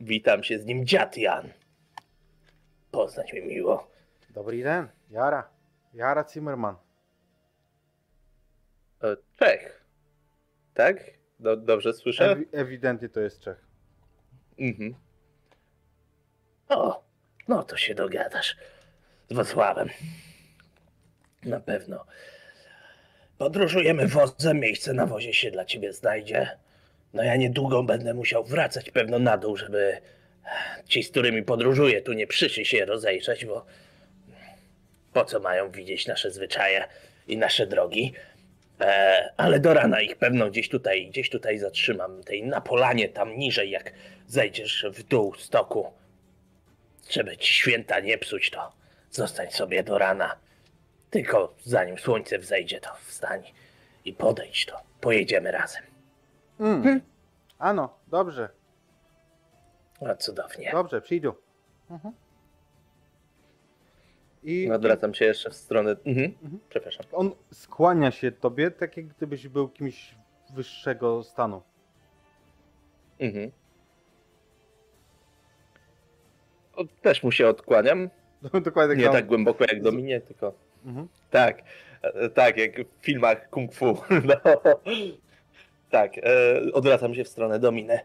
[0.00, 1.48] Witam się z nim, dziad Jan.
[2.90, 3.90] Poznać mi miło.
[4.30, 5.48] Dobry den, Jara.
[5.94, 6.76] Jara Zimmerman.
[9.02, 9.84] e, Czech.
[10.74, 10.96] Tak?
[11.40, 12.36] Do, dobrze słyszę?
[12.36, 13.64] Ewi- ewidentnie to jest Czech.
[14.58, 14.94] Mhm.
[16.68, 17.04] O,
[17.48, 18.56] no to się dogadasz.
[19.30, 19.88] Z Wacławem.
[21.44, 22.04] Na pewno.
[23.38, 26.58] Podróżujemy wozem, miejsce na wozie się dla ciebie znajdzie.
[27.14, 30.00] No ja niedługo będę musiał wracać pewno na dół, żeby
[30.88, 33.66] ci, z którymi podróżuję, tu nie przyszli się rozejrzeć, bo
[35.12, 36.84] po co mają widzieć nasze zwyczaje
[37.28, 38.12] i nasze drogi.
[38.80, 42.24] E, ale do rana ich pewno gdzieś tutaj, gdzieś tutaj zatrzymam.
[42.24, 43.92] Tej na polanie tam niżej, jak
[44.26, 45.92] zejdziesz w dół stoku.
[47.10, 48.72] Żeby ci święta nie psuć, to
[49.10, 50.36] zostań sobie do rana.
[51.10, 53.42] Tylko zanim słońce wzejdzie, to wstań
[54.04, 55.91] i podejdź, to pojedziemy razem.
[56.62, 57.00] Mm.
[57.58, 58.48] Ano, dobrze,
[60.06, 60.70] A cudownie.
[60.72, 61.32] dobrze, przyjdą.
[61.90, 62.14] Mhm.
[64.42, 65.90] I Odwracam się jeszcze w stronę.
[65.90, 66.24] Mhm.
[66.42, 66.60] Mhm.
[66.68, 67.06] Przepraszam.
[67.12, 70.14] on skłania się tobie, tak jak gdybyś był kimś
[70.54, 71.62] wyższego stanu.
[73.18, 73.50] Mhm.
[76.76, 78.10] O, też mu się odkłaniam.
[78.64, 79.14] Dokładnie Nie samo.
[79.14, 80.52] tak głęboko jak Dominie, tylko.
[80.84, 81.08] Mhm.
[81.30, 81.62] Tak,
[82.02, 83.86] e, tak, jak w filmach kung fu.
[84.24, 84.34] No.
[85.92, 86.22] Tak, e,
[86.72, 88.00] odwracam się w stronę Dominy.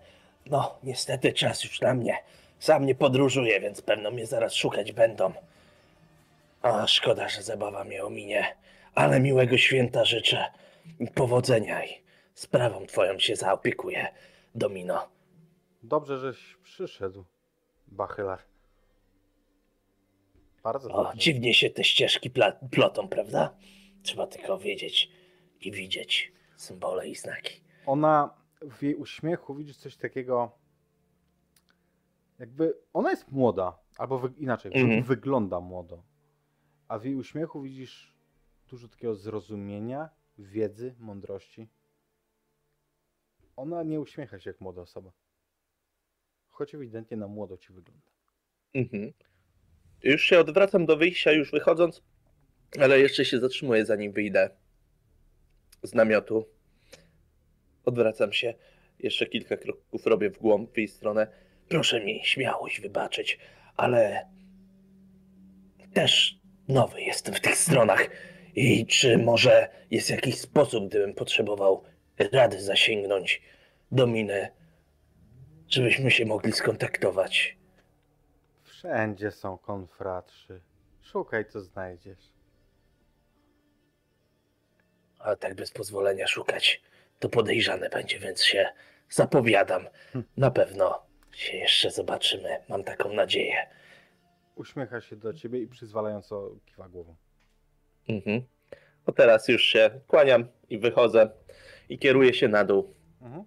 [0.45, 2.17] No, niestety czas już na mnie.
[2.59, 5.33] Sam nie podróżuję, więc pewno mnie zaraz szukać będą.
[6.61, 8.55] A szkoda, że zabawa mnie ominie.
[8.95, 10.45] Ale miłego święta życzę.
[11.15, 11.89] Powodzenia i
[12.33, 14.07] sprawą twoją się zaopiekuję,
[14.55, 15.07] Domino.
[15.83, 17.25] Dobrze, żeś przyszedł,
[17.87, 18.39] Bachylar.
[20.63, 21.17] Bardzo O, dobrze.
[21.17, 22.31] dziwnie się te ścieżki
[22.71, 23.53] plotą, prawda?
[24.03, 25.09] Trzeba tylko wiedzieć
[25.61, 27.66] i widzieć symbole i znaki.
[27.87, 30.51] Ona w jej uśmiechu widzisz coś takiego.
[32.39, 35.03] Jakby ona jest młoda, albo wy, inaczej, Mhm.
[35.03, 36.03] wygląda młodo.
[36.87, 38.13] A w jej uśmiechu widzisz
[38.69, 41.69] dużo takiego zrozumienia, wiedzy, mądrości.
[43.55, 45.11] Ona nie uśmiecha się jak młoda osoba.
[46.49, 48.11] Choć ewidentnie na młodo ci wygląda.
[48.73, 49.13] Mhm.
[50.03, 52.03] Już się odwracam do wyjścia, już wychodząc,
[52.81, 54.49] ale jeszcze się zatrzymuję, zanim wyjdę
[55.83, 56.45] z namiotu.
[57.87, 58.53] Odwracam się,
[58.99, 61.27] jeszcze kilka kroków robię w głąb, w jej stronę.
[61.69, 63.39] Proszę mi śmiałość wybaczyć,
[63.77, 64.27] ale
[65.93, 68.09] też nowy jestem w tych stronach.
[68.55, 71.83] I czy może jest jakiś sposób, gdybym potrzebował
[72.31, 73.41] rady zasięgnąć
[73.91, 74.51] do miny,
[75.69, 77.57] żebyśmy się mogli skontaktować?
[78.63, 80.61] Wszędzie są konfratrzy.
[81.01, 82.31] Szukaj, co znajdziesz.
[85.19, 86.81] A tak bez pozwolenia szukać,
[87.19, 88.69] to podejrzane będzie, więc się
[89.09, 89.87] zapowiadam.
[90.37, 91.01] Na pewno
[91.31, 93.67] się jeszcze zobaczymy, mam taką nadzieję.
[94.55, 97.15] Uśmiecha się do ciebie i przyzwalająco kiwa głową.
[98.09, 98.41] Mhm.
[99.07, 101.29] No teraz już się kłaniam i wychodzę
[101.89, 103.45] i kieruję się na dół Mhm.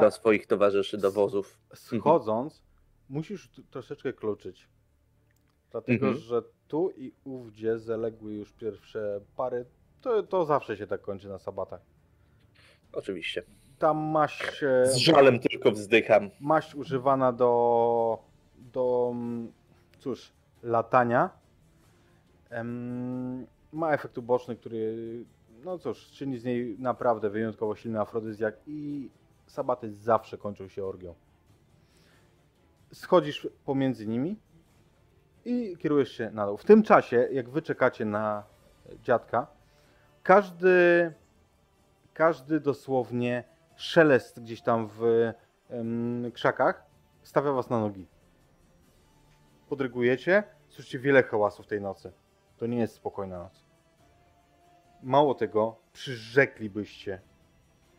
[0.00, 1.58] Do swoich towarzyszy, do wozów.
[1.74, 2.62] schodząc,
[3.08, 4.68] musisz t- troszeczkę kluczyć.
[5.70, 6.24] Dlatego, Mhm.
[6.24, 9.64] że tu i ówdzie zaległy już pierwsze pary.
[10.00, 11.80] To, to zawsze się tak kończy na sabatach.
[12.92, 13.42] Oczywiście.
[13.78, 16.30] Ta maść, e, Z żalem tylko wzdycham.
[16.40, 18.18] maść używana do,
[18.72, 19.52] do mm,
[19.98, 20.32] cóż,
[20.62, 21.30] latania
[22.50, 24.96] em, ma efekt uboczny, który,
[25.64, 29.08] no cóż, czyni z niej naprawdę wyjątkowo silny afrodyzjak i
[29.46, 31.14] sabaty zawsze kończą się orgią.
[32.92, 34.36] Schodzisz pomiędzy nimi
[35.44, 36.56] i kierujesz się na dół.
[36.56, 38.42] W tym czasie, jak wy czekacie na
[39.02, 39.46] dziadka,
[40.22, 41.12] każdy,
[42.14, 43.44] każdy dosłownie
[43.76, 45.32] szelest gdzieś tam w
[46.32, 46.86] krzakach
[47.22, 48.06] stawia was na nogi.
[49.68, 52.12] Podrygujecie, słyszycie wiele hałasów tej nocy.
[52.56, 53.66] To nie jest spokojna noc.
[55.02, 57.20] Mało tego, przyrzeklibyście,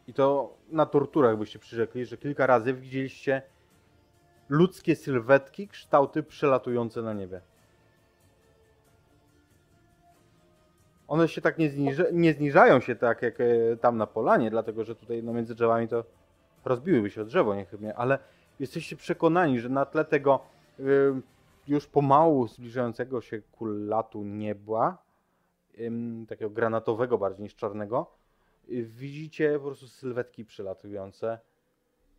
[0.08, 3.42] i to na torturach byście przyrzekli, że kilka razy widzieliście
[4.50, 7.42] ludzkie sylwetki, kształty przelatujące na niebie.
[11.08, 13.46] One się tak nie, zniża, nie zniżają się tak jak e,
[13.82, 16.04] tam na polanie, dlatego że tutaj no, między drzewami to
[16.66, 18.20] rozbiłyby się o drzewo niechybnie, ale
[18.60, 20.40] jesteście przekonani, że na tle tego
[20.80, 20.84] y,
[21.68, 25.04] już pomału zbliżającego się ku latu nieba,
[25.80, 28.12] ym, takiego granatowego bardziej niż czarnego,
[28.70, 31.40] y, widzicie po prostu sylwetki przelatujące.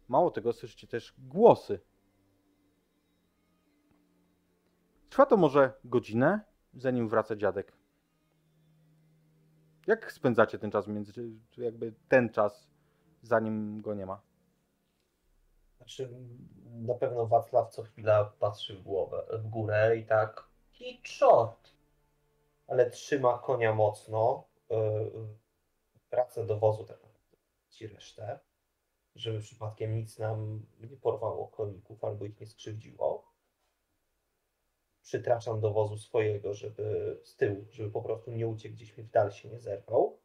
[0.09, 1.81] Mało tego, słyszycie też głosy.
[5.11, 6.41] Trwa to może godzinę,
[6.75, 7.73] zanim wraca dziadek.
[9.87, 11.13] Jak spędzacie ten czas między,
[11.57, 12.69] jakby ten czas,
[13.23, 14.21] zanim go nie ma?
[15.77, 16.11] Znaczy,
[16.65, 20.49] na pewno Wacław co chwila patrzy w głowę, w górę i tak
[20.81, 21.71] i czort.
[22.67, 24.45] Ale trzyma konia mocno.
[24.71, 25.29] Yy,
[26.11, 26.99] wraca do wozu tak
[27.71, 28.39] ci resztę,
[29.15, 33.34] żeby przypadkiem nic nam nie porwało koników albo ich nie skrzywdziło.
[35.05, 39.11] Przytraczam do wozu swojego, żeby z tyłu, żeby po prostu nie uciekł gdzieś mi w
[39.11, 40.19] dal się nie zerwał.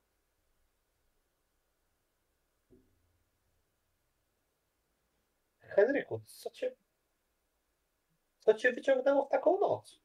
[5.59, 6.75] Henryku, co cię,
[8.39, 9.99] co cię wyciągnęło w taką noc?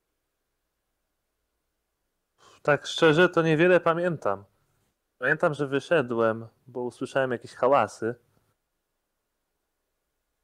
[2.62, 4.44] Tak szczerze, to niewiele pamiętam.
[5.18, 8.14] Pamiętam, że wyszedłem, bo usłyszałem jakieś hałasy.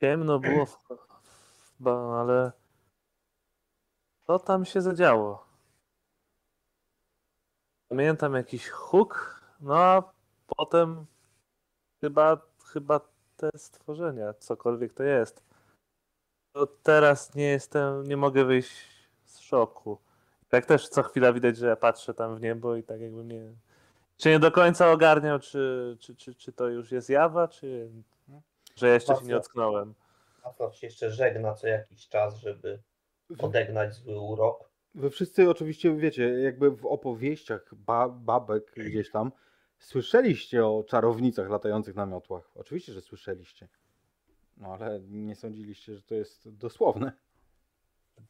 [0.01, 2.60] Ciemno było, w, w, bo, ale
[4.31, 5.47] co tam się zadziało?
[7.89, 10.13] Pamiętam jakiś huk, no a
[10.47, 11.07] potem
[12.01, 12.41] chyba,
[12.73, 13.01] chyba
[13.37, 15.45] te stworzenia, cokolwiek to jest.
[16.53, 18.87] To teraz nie jestem, nie mogę wyjść
[19.25, 19.99] z szoku.
[20.49, 23.53] Tak też co chwila widać, że ja patrzę tam w niebo i tak jakby mnie.
[24.17, 27.91] Czy nie do końca ogarniał, czy, czy, czy, czy to już jest jawa, czy
[28.77, 29.95] że ja jeszcze się nie ocknąłem.
[30.45, 32.83] Wacław się jeszcze żegna co jakiś czas, żeby
[33.39, 34.71] odegnać zły urok.
[34.95, 39.33] Wy wszyscy oczywiście wiecie, jakby w opowieściach ba babek gdzieś tam
[39.79, 42.51] słyszeliście o czarownicach latających na miotłach.
[42.55, 43.69] Oczywiście, że słyszeliście.
[44.57, 47.13] No ale nie sądziliście, że to jest dosłowne.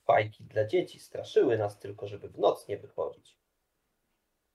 [0.07, 3.39] Bajki dla dzieci straszyły nas tylko, żeby w noc nie wychodzić.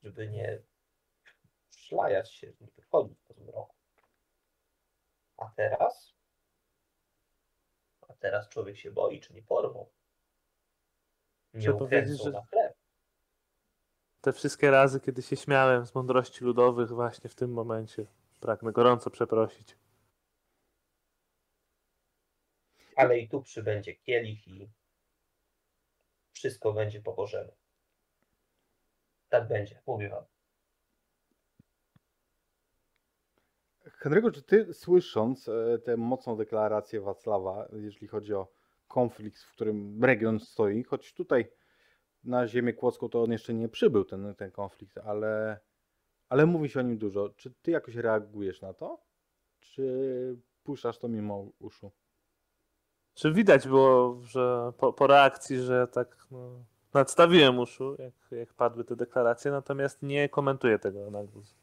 [0.02, 0.62] Żeby nie
[1.76, 3.76] szlajać się, nie wychodzić po zmroku.
[5.36, 6.14] A teraz?
[8.08, 9.86] A teraz człowiek się boi, czy nie porwą.
[11.54, 12.74] Nie Chcę powiedzieć, że- na chleb.
[14.20, 18.06] te wszystkie razy, kiedy się śmiałem z mądrości ludowych, właśnie w tym momencie
[18.40, 19.76] pragnę gorąco przeprosić.
[22.96, 24.68] Ale i tu przybędzie kielich i
[26.32, 27.52] wszystko będzie po Bożemu.
[29.28, 30.24] Tak będzie, mówię wam.
[33.92, 38.48] Henryku, czy ty słysząc e, tę mocną deklarację Wacława, jeśli chodzi o
[38.88, 41.48] konflikt, w którym region stoi, choć tutaj
[42.24, 45.60] na ziemię kłodzką to on jeszcze nie przybył, ten, ten konflikt, ale,
[46.28, 47.28] ale mówi się o nim dużo.
[47.36, 49.00] Czy ty jakoś reagujesz na to?
[49.60, 51.90] Czy puszczasz to mimo uszu?
[53.14, 56.64] Czy widać było, że po, po reakcji, że tak no,
[56.94, 61.56] nadstawiłem uszu, jak, jak padły te deklaracje, natomiast nie komentuję tego na głos.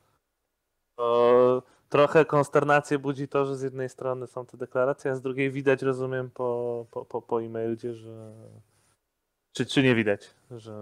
[1.94, 5.82] Trochę konsternację budzi to, że z jednej strony są te deklaracje, a z drugiej widać,
[5.82, 8.34] rozumiem, po, po, po, po e-mailie, że.
[9.52, 10.76] Czy, czy nie widać, że,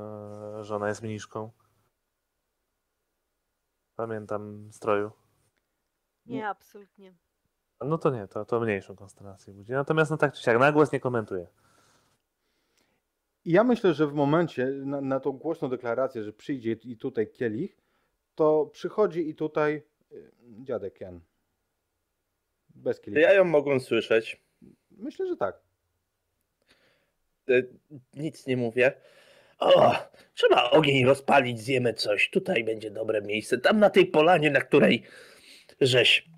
[0.61, 1.51] że ona jest mniszką?
[3.95, 5.11] Pamiętam stroju.
[6.25, 7.13] Nie, absolutnie.
[7.81, 9.71] No to nie, to, to mniejszą konsternację budzi.
[9.71, 11.47] Natomiast no tak czy siak, na głos nie komentuję.
[13.45, 17.31] I ja myślę, że w momencie na, na tą głośną deklarację, że przyjdzie i tutaj
[17.31, 17.77] kielich,
[18.35, 19.90] to przychodzi i tutaj
[20.63, 21.19] dziadek Jan.
[22.69, 23.29] Bez kielicha.
[23.29, 24.43] ja ją mogłem słyszeć.
[24.91, 25.59] Myślę, że tak.
[27.49, 27.53] E,
[28.13, 28.93] Nic nie mówię.
[29.59, 29.95] O,
[30.33, 32.29] trzeba ogień rozpalić, zjemy coś.
[32.29, 33.57] Tutaj będzie dobre miejsce.
[33.57, 35.03] Tam na tej polanie, na której
[35.81, 36.31] żeś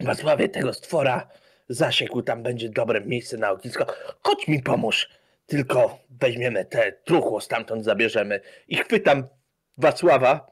[0.00, 1.28] Wacławie tego stwora
[1.68, 3.86] zasiekł, tam będzie dobre miejsce na ognisko.
[4.22, 5.08] Chodź mi pomóż.
[5.46, 8.40] Tylko weźmiemy te truchło stamtąd zabierzemy.
[8.68, 9.28] I chwytam
[9.78, 10.50] Wacława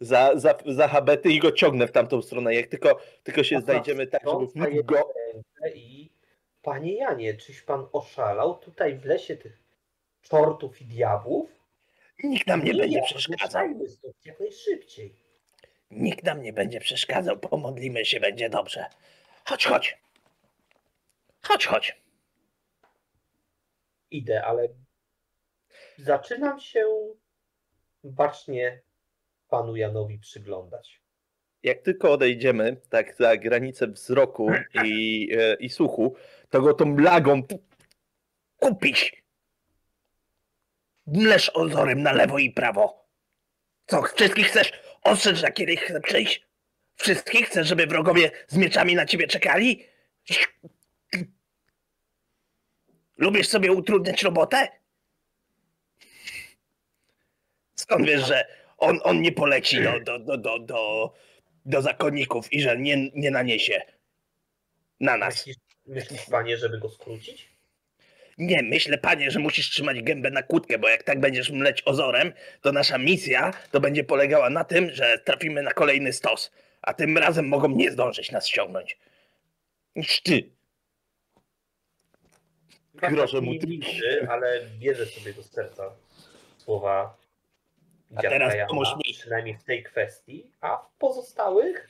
[0.00, 2.54] za, za, za habety i go ciągnę w tamtą stronę.
[2.54, 4.22] Jak tylko, tylko się znajdziemy tak,
[4.54, 5.12] żeby go...
[5.74, 6.10] I
[6.62, 9.62] panie Janie, czyś pan oszalał tutaj w lesie tych
[10.22, 11.50] czortów i diabłów?
[12.24, 13.68] Nikt nam nie będzie jak przeszkadzał.
[13.88, 15.14] stąd jak najszybciej.
[15.90, 17.38] Nikt nam nie będzie przeszkadzał.
[17.38, 18.86] Pomodlimy się, będzie dobrze.
[19.44, 19.98] Chodź, chodź.
[21.42, 22.02] Chodź, chodź.
[24.10, 24.68] Idę, ale
[25.98, 26.84] zaczynam się
[28.04, 28.80] bacznie
[29.48, 31.00] panu Janowi przyglądać.
[31.62, 34.50] Jak tylko odejdziemy, tak za granicę wzroku
[34.84, 36.16] i, e, i słuchu,
[36.50, 37.42] to go tą lagą
[38.56, 39.24] kupić.
[41.06, 43.08] Mlesz ozorem na lewo i prawo.
[43.86, 44.72] Co, wszystkich chcesz
[45.02, 46.46] ostrzec, na kiedy chcę przyjść?
[46.96, 49.86] Wszystkich chcesz, żeby wrogowie z mieczami na ciebie czekali?
[53.16, 54.68] Lubisz sobie utrudniać robotę?
[57.74, 61.12] Skąd wiesz, że on, on nie poleci do, do, do, do, do,
[61.64, 63.82] do zakonników i że nie, nie naniesie
[65.00, 65.34] na nas?
[65.46, 65.56] Myślisz,
[65.86, 67.54] myślisz panie, żeby go skrócić?
[68.38, 72.32] Nie, myślę, panie, że musisz trzymać gębę na kłódkę, bo jak tak będziesz mleć ozorem,
[72.60, 77.18] to nasza misja to będzie polegała na tym, że trafimy na kolejny stos, a tym
[77.18, 78.98] razem mogą nie zdążyć nas ściągnąć.
[79.96, 80.50] Niż ty.
[82.94, 83.68] Grożę mu ty-
[84.28, 85.92] ale bierze sobie do serca
[86.58, 87.16] słowa
[88.16, 89.14] A teraz Jana, pomóż mi.
[89.14, 91.88] przynajmniej w tej kwestii, a w pozostałych,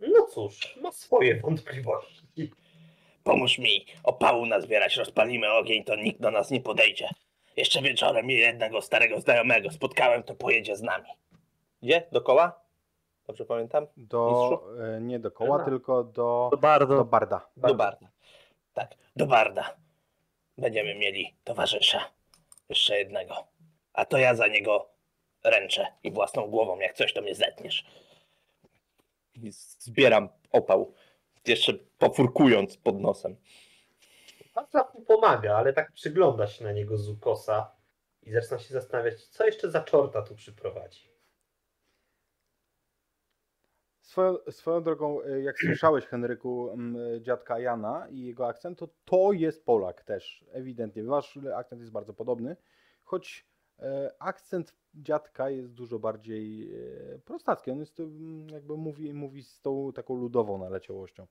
[0.00, 2.50] no cóż, ma swoje wątpliwości.
[3.24, 7.08] Pomóż mi opału nazbierać, rozpalimy ogień, to nikt do nas nie podejdzie.
[7.56, 11.08] Jeszcze wieczorem jednego starego znajomego spotkałem, to pojedzie z nami.
[11.82, 12.06] Gdzie?
[12.12, 12.60] Dokoła?
[13.26, 13.86] Dobrze pamiętam?
[13.96, 14.62] Do,
[14.96, 15.64] e, nie do koła, Aha.
[15.64, 16.96] tylko do, To bardzo.
[16.96, 17.46] do barda.
[17.56, 18.08] Do Barda.
[18.74, 19.76] Tak, do Barda.
[20.58, 22.04] Będziemy mieli towarzysza.
[22.68, 23.34] Jeszcze jednego.
[23.92, 24.88] A to ja za niego
[25.44, 27.86] ręczę i własną głową, jak coś to mnie zetniesz.
[29.34, 30.94] I Zbieram opał.
[31.46, 33.36] Jeszcze pofurkując pod nosem.
[34.54, 37.70] Wacław mu pomaga, ale tak przygląda się na niego z ukosa
[38.22, 41.12] i zaczyna się zastanawiać, co jeszcze za czorta tu przyprowadzi.
[44.00, 48.88] Swoją, swoją drogą, e, jak słyszałeś, Henryku, m, e, dziadka Jana i jego akcent, to
[49.04, 51.04] to jest Polak też, ewidentnie.
[51.04, 52.56] Wasz akcent jest bardzo podobny,
[53.02, 53.46] choć
[54.18, 57.70] akcent dziadka jest dużo bardziej e, prostacki.
[57.70, 61.26] On jest, mm, jakby mówi, mówi z tą taką ludową naleciałością.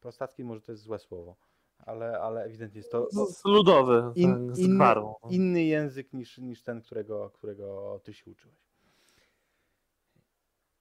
[0.00, 1.36] Prostacki może to jest złe słowo,
[1.78, 4.94] ale, ale ewidentnie jest to Z, z ludowy, in, z inny,
[5.30, 8.64] inny język niż, niż ten, którego, którego ty się uczyłeś.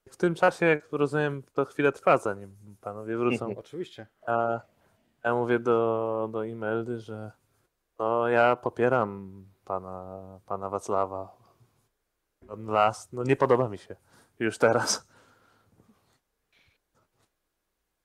[0.10, 3.48] W tym czasie, jak rozumiem, to chwilę trwa, zanim panowie wrócą.
[3.58, 4.08] Oczywiście.
[4.28, 4.62] A
[5.24, 7.32] ja mówię do, do Imeldy, że
[8.00, 11.38] no ja popieram pana, pana Wacława.
[12.48, 13.96] Pan las, no nie podoba mi się
[14.40, 15.08] już teraz.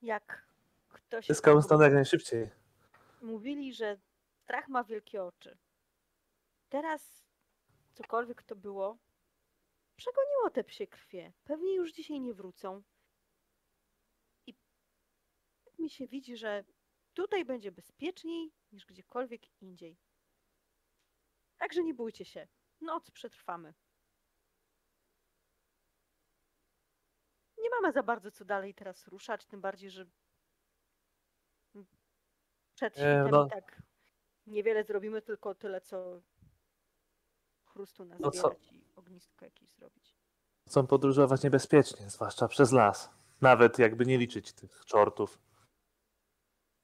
[0.02, 0.46] Jak
[0.88, 2.50] ktoś Zyskałem stan jak najszybciej.
[3.22, 3.98] mówili, że
[4.42, 5.58] strach ma wielkie oczy.
[6.68, 7.24] Teraz
[7.94, 8.98] cokolwiek to było,
[9.96, 11.32] przegoniło te psie krwie.
[11.44, 12.82] Pewnie już dzisiaj nie wrócą.
[14.46, 14.54] I
[15.64, 16.64] tak mi się widzi, że
[17.14, 19.96] tutaj będzie bezpieczniej niż gdziekolwiek indziej.
[21.58, 22.48] Także nie bójcie się.
[22.80, 23.74] Noc przetrwamy.
[27.58, 30.06] Nie mamy za bardzo co dalej teraz ruszać, tym bardziej, że
[32.74, 33.46] przed Nie, świtem no.
[33.46, 33.82] tak
[34.46, 36.22] niewiele zrobimy, tylko tyle, co
[37.64, 40.16] chrustu No nazbierać i ognisko jakieś zrobić.
[40.66, 43.10] Chcą podróżować niebezpiecznie, zwłaszcza przez las.
[43.40, 45.38] Nawet jakby nie liczyć tych czortów.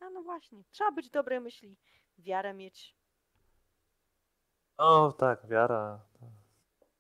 [0.00, 1.76] A no właśnie, trzeba być dobrej myśli,
[2.18, 2.96] wiarę mieć.
[4.76, 6.00] O, tak, wiara.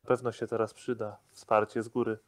[0.02, 1.20] Na pewno się teraz przyda.
[1.30, 2.18] Wsparcie z góry.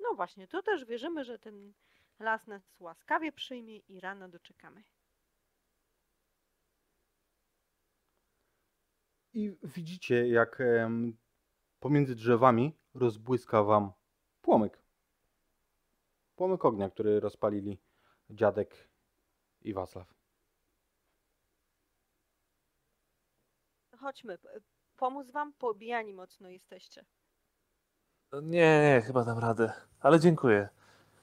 [0.00, 1.72] No właśnie, to też wierzymy, że ten
[2.18, 4.82] las nas łaskawie przyjmie i rano doczekamy.
[9.32, 11.16] I widzicie, jak em,
[11.80, 13.92] pomiędzy drzewami rozbłyska wam
[14.42, 14.82] płomyk.
[16.36, 17.78] Płomyk ognia, który rozpalili
[18.30, 18.88] dziadek
[19.62, 20.15] i Wacław.
[23.96, 24.38] Chodźmy,
[24.96, 25.52] pomóc wam?
[25.52, 27.04] Pobijani mocno jesteście.
[28.32, 29.72] Nie, nie, chyba dam radę.
[30.00, 30.68] Ale dziękuję.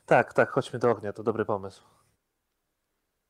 [0.05, 1.83] Tak, tak, chodźmy do ognia, to dobry pomysł.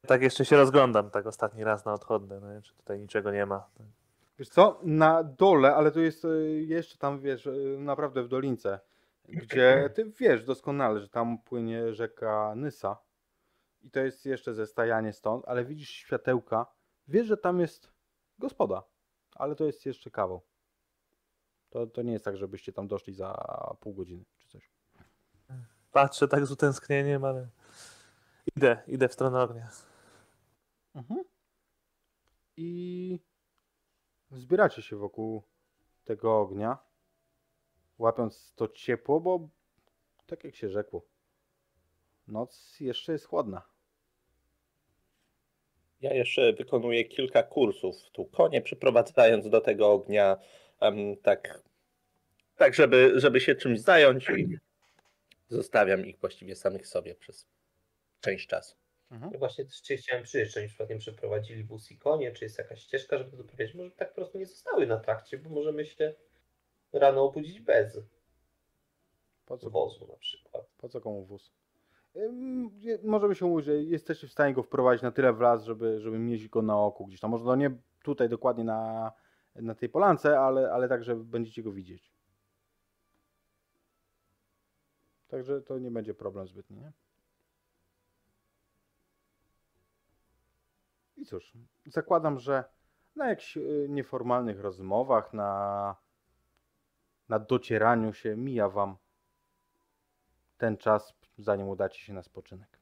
[0.07, 3.69] Tak jeszcze się rozglądam, tak ostatni raz na odchodne, no, czy tutaj niczego nie ma.
[4.39, 8.79] Wiesz co, na dole, ale to jest e, jeszcze tam, wiesz, e, naprawdę w dolince,
[9.25, 12.97] gdzie ty wiesz doskonale, że tam płynie rzeka Nysa
[13.81, 16.65] i to jest jeszcze zestajanie stąd, ale widzisz światełka,
[17.07, 17.93] wiesz, że tam jest
[18.39, 18.83] gospoda,
[19.35, 20.41] ale to jest jeszcze kawał.
[21.69, 23.33] To, to nie jest tak, żebyście tam doszli za
[23.79, 24.71] pół godziny czy coś.
[25.91, 27.47] Patrzę tak z utęsknieniem, ale
[28.55, 29.69] idę, idę w stronę ognia.
[30.95, 31.23] Mhm.
[32.57, 33.19] I
[34.31, 35.43] zbieracie się wokół
[36.03, 36.77] tego ognia,
[37.97, 39.49] łapiąc to ciepło, bo
[40.25, 41.05] tak jak się rzekło,
[42.27, 43.72] noc jeszcze jest chłodna.
[46.03, 50.37] Ja jeszcze wykonuję kilka kursów tu konie przyprowadzając do tego ognia,
[50.79, 51.61] em, tak,
[52.55, 54.57] tak żeby, żeby się czymś zająć i
[55.49, 57.47] zostawiam ich właściwie samych sobie przez
[58.21, 58.75] część czasu.
[59.11, 59.31] Mhm.
[59.33, 62.57] Ja właśnie też cię chciałem przyjrzeć, czy oni przypadkiem przeprowadzili wóz i konie, czy jest
[62.57, 63.75] jakaś ścieżka, żeby to doprowadzić.
[63.75, 66.13] Może tak po prostu nie zostały na trakcie, bo możemy się
[66.93, 67.99] rano obudzić bez
[69.45, 70.65] Po co, wozu na przykład.
[70.77, 71.51] po co komu wóz?
[72.15, 75.63] Ym, je- Możemy się mówić, że jesteście w stanie go wprowadzić na tyle w las,
[75.63, 77.31] żeby, żeby mieć go na oku gdzieś tam.
[77.31, 79.11] Może no nie tutaj dokładnie na,
[79.55, 82.13] na tej polance, ale, ale tak, że będziecie go widzieć.
[85.27, 86.91] Także to nie będzie problem zbytni, nie?
[91.17, 91.53] I cóż,
[91.85, 92.63] zakładam, że
[93.15, 95.95] na jakichś y, nieformalnych rozmowach, na,
[97.29, 98.97] na docieraniu się mija wam
[100.57, 102.79] ten czas, zanim udacie się na spoczynek.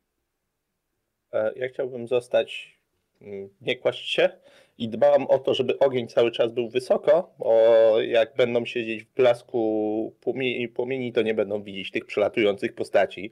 [1.34, 2.80] E, Ja chciałbym zostać,
[3.22, 4.30] mm, nie kłaść się
[4.78, 7.54] i dbam o to, żeby ogień cały czas był wysoko, bo
[8.02, 13.32] jak będą siedzieć w blasku płomieni, płomieni to nie będą widzieć tych przelatujących postaci.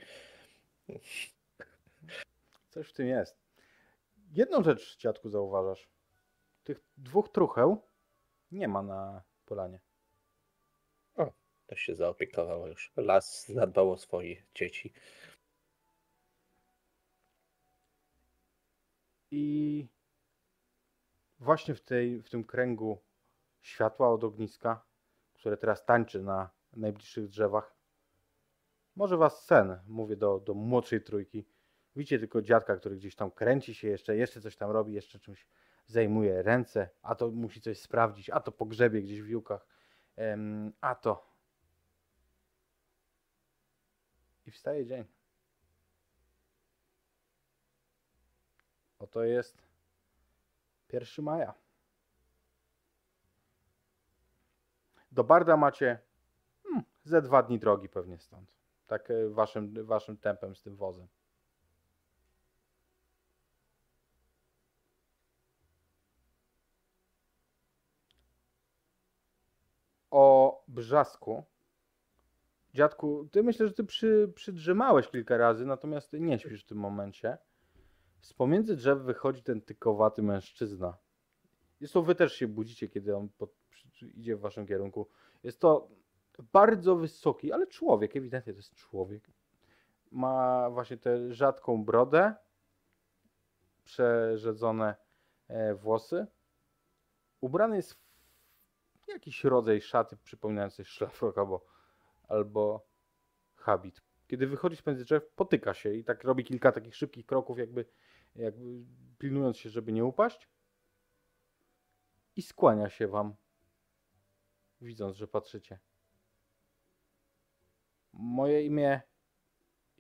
[2.70, 3.36] Coś w tym jest.
[4.32, 5.90] Jedną rzecz, dziadku, zauważasz.
[6.64, 7.82] Tych dwóch trucheł
[8.52, 9.80] nie ma na polanie.
[11.70, 12.92] To się zaopiekowało już.
[12.98, 14.94] Las zadbał o swoje dzieci.
[19.32, 19.88] I
[21.40, 23.02] właśnie w, tej, w tym kręgu
[23.62, 24.86] światła od ogniska,
[25.34, 27.76] które teraz tańczy na najbliższych drzewach,
[28.96, 31.46] może was sen, mówię do, do młodszej trójki.
[31.96, 35.48] Widzicie tylko dziadka, który gdzieś tam kręci się jeszcze, jeszcze coś tam robi, jeszcze czymś
[35.86, 39.44] zajmuje ręce, a to musi coś sprawdzić, a to pogrzebie gdzieś w
[40.16, 41.29] em, a to.
[44.50, 45.06] I wstaje dzień.
[49.00, 49.58] Oto jest
[50.94, 51.54] 1 maja.
[55.12, 56.00] Do Barda macie
[56.64, 58.56] hmm, ze dwa dni drogi pewnie stąd.
[58.88, 61.08] Tak e, waszym, waszym tempem z tym wozem.
[70.12, 71.44] O brzasku.
[72.74, 76.78] Dziadku, ty myślę, że ty przy, przydrzemałeś kilka razy, natomiast ty nie śpisz w tym
[76.78, 77.38] momencie.
[78.22, 80.98] Z pomiędzy drzew wychodzi ten tykowaty mężczyzna.
[81.80, 83.52] Jest to wy też się budzicie, kiedy on pod,
[84.02, 85.08] idzie w waszym kierunku.
[85.44, 85.90] Jest to
[86.54, 89.30] bardzo wysoki, ale człowiek, ewidentnie to jest człowiek.
[90.12, 92.34] Ma właśnie tę rzadką brodę,
[93.84, 94.96] przerzedzone
[95.48, 96.28] e, włosy.
[97.42, 101.66] Ubrany jest w jakiś rodzaj szaty przypominającej szlafrok albo,
[102.30, 102.88] albo
[103.56, 104.02] habit.
[104.28, 107.86] Kiedy wychodzi z między drzew, potyka się i tak robi kilka takich szybkich kroków, jakby,
[108.36, 108.86] jakby
[109.18, 110.50] pilnując się, żeby nie upaść.
[112.36, 113.36] I skłania się wam,
[114.82, 115.80] widząc, że patrzycie.
[118.14, 119.02] Moje imię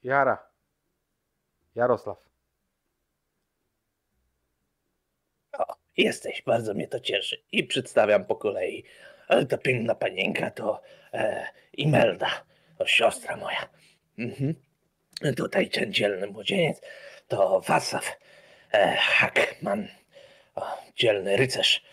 [0.03, 0.49] Jara.
[1.75, 2.29] Jarosław.
[5.57, 7.43] O, jesteś, bardzo mnie to cieszy.
[7.51, 8.83] I przedstawiam po kolei.
[9.29, 10.81] Ale ta piękna panienka to
[11.13, 12.29] e, Imelda,
[12.77, 13.69] to siostra moja.
[14.17, 14.55] Mhm.
[15.37, 16.81] Tutaj ten dzielny młodzieniec
[17.27, 18.17] to Wasaw
[18.73, 19.87] e, Hackman,
[20.55, 21.83] o, dzielny rycerz.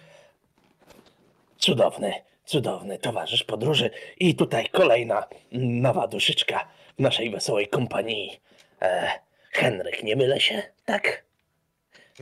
[1.58, 2.14] Cudowny,
[2.44, 3.90] cudowny towarzysz podróży.
[4.18, 6.68] I tutaj kolejna nowa duszyczka
[6.98, 8.40] w naszej wesołej kompanii.
[8.82, 9.10] E,
[9.52, 10.62] Henryk, nie mylę się?
[10.84, 11.24] Tak?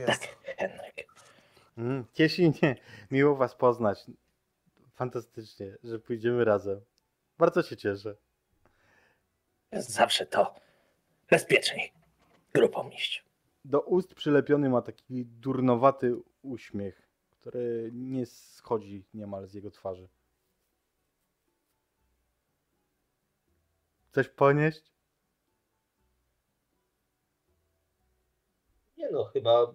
[0.05, 0.19] Tak,
[0.57, 1.07] Henryk.
[1.77, 2.75] Mm, cieszy mnie,
[3.11, 3.99] miło was poznać.
[4.95, 6.81] Fantastycznie, że pójdziemy razem.
[7.37, 8.15] Bardzo się cieszę.
[9.71, 10.55] Jest zawsze to
[11.29, 11.93] bezpieczniej
[12.53, 13.25] grupą iść.
[13.65, 20.07] Do ust przylepiony ma taki durnowaty uśmiech, który nie schodzi niemal z jego twarzy.
[24.09, 24.91] Chcesz ponieść?
[28.97, 29.73] Nie no, chyba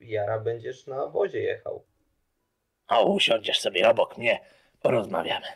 [0.00, 1.84] Jara będziesz na wozie jechał.
[2.88, 4.40] O, usiądziesz sobie obok mnie,
[4.82, 5.46] porozmawiamy.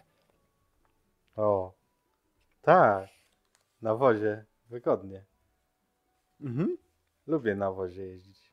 [1.36, 1.72] O,
[2.62, 3.08] tak.
[3.82, 5.24] Na wozie, wygodnie.
[6.40, 6.78] Mhm.
[7.26, 8.52] Lubię na wozie jeździć.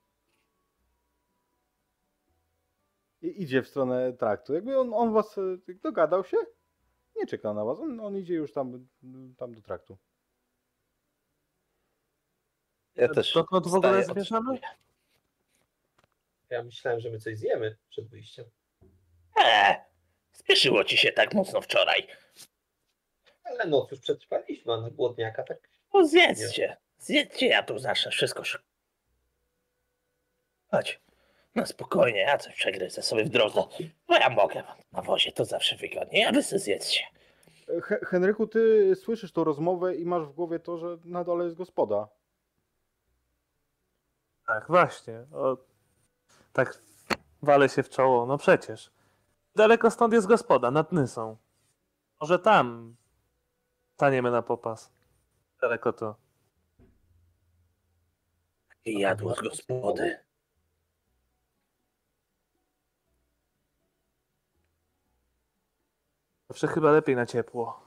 [3.22, 4.54] I idzie w stronę traktu.
[4.54, 5.42] Jakby on, on was e,
[5.84, 6.38] dogadał się?
[7.16, 7.80] Nie czeka na was.
[7.80, 8.88] On, on idzie już tam,
[9.38, 9.98] tam do traktu.
[12.96, 14.60] Ja też Dokąd w ogóle zmierzamy?
[16.50, 18.46] Ja myślałem, że my coś zjemy przed wyjściem.
[19.36, 19.76] Eee,
[20.32, 22.08] spieszyło ci się tak mocno wczoraj.
[23.44, 25.58] Ale noc już przetrwaliśmy, a na głodniaka tak...
[25.94, 28.58] No zjedzcie, zjedzcie, ja tu zacznę wszystko szy...
[30.72, 31.02] Chodź,
[31.56, 33.64] no spokojnie, ja coś przegryzę sobie w drodze.
[34.08, 37.04] Bo ja mogę, na wozie to zawsze wygodnie, a wy sobie zjedzcie.
[37.84, 41.56] He Henryku, ty słyszysz tą rozmowę i masz w głowie to, że na dole jest
[41.56, 42.08] gospoda.
[44.48, 45.26] Tak, właśnie.
[45.34, 45.58] O,
[46.54, 46.82] tak
[47.42, 48.26] wale się w czoło.
[48.26, 48.92] No przecież.
[49.56, 51.38] Daleko stąd jest gospoda, nad Nysą.
[52.22, 52.96] Może tam
[53.94, 54.92] staniemy na popas.
[55.62, 56.16] Daleko to.
[58.86, 60.20] I jadło z gospody.
[66.50, 67.86] Zawsze chyba lepiej na ciepło.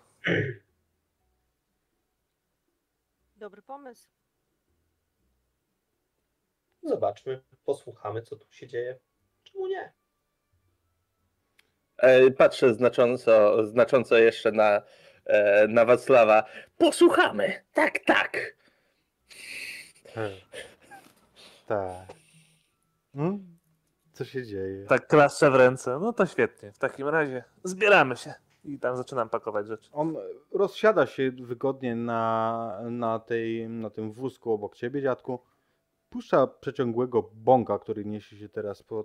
[3.36, 4.08] Dobry pomysł.
[6.82, 8.98] Zobaczmy, posłuchamy, co tu się dzieje.
[9.44, 9.97] Czemu nie?
[11.98, 14.82] E, Patrzę znacząco, znacząco jeszcze na,
[15.24, 16.44] e, na Wacława.
[16.78, 18.56] Posłuchamy, tak, tak.
[21.66, 22.06] Tak.
[23.14, 23.58] Hmm?
[24.12, 24.86] Co się dzieje?
[24.86, 25.98] Tak klaszczę w ręce.
[26.00, 26.72] No to świetnie.
[26.72, 28.34] W takim razie zbieramy się.
[28.64, 29.90] I tam zaczynam pakować rzeczy.
[29.92, 30.16] On
[30.52, 35.40] rozsiada się wygodnie na, na, tej, na tym wózku obok ciebie, dziadku.
[36.10, 39.04] Puszcza przeciągłego bąka, który niesie się teraz po,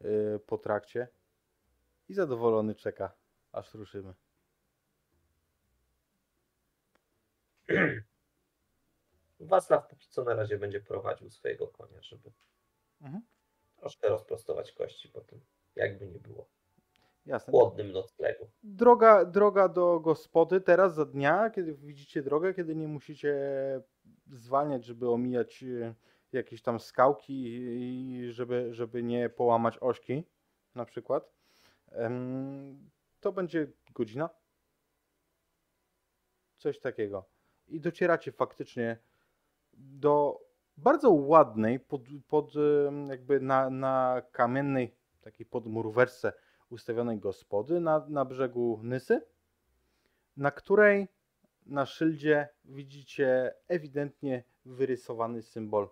[0.00, 1.08] yy, po trakcie.
[2.12, 3.12] I zadowolony czeka,
[3.52, 4.14] aż ruszymy.
[9.40, 12.30] Wacław póki co na razie będzie prowadził swojego konia, żeby
[13.00, 13.22] Mhm.
[13.76, 15.40] troszkę rozprostować kości po tym,
[15.76, 16.48] jakby nie było.
[17.26, 17.50] Jasne.
[17.50, 18.50] Chłodnym noclegu.
[18.62, 23.34] Droga, droga do gospody teraz za dnia, kiedy widzicie drogę, kiedy nie musicie
[24.30, 25.94] zwalniać, żeby omijać e,
[26.32, 30.24] jakieś tam skałki i żeby, żeby nie połamać ośki
[30.74, 31.41] na przykład.
[33.20, 34.30] To będzie godzina.
[36.56, 37.28] Coś takiego.
[37.68, 38.98] I docieracie faktycznie
[39.72, 40.40] do
[40.76, 42.52] bardzo ładnej, pod, pod
[43.08, 46.32] jakby na, na kamiennej takiej podmurwerce
[46.70, 49.20] ustawionej gospody na, na brzegu Nysy,
[50.36, 51.08] na której
[51.66, 55.88] na szyldzie widzicie ewidentnie wyrysowany symbol,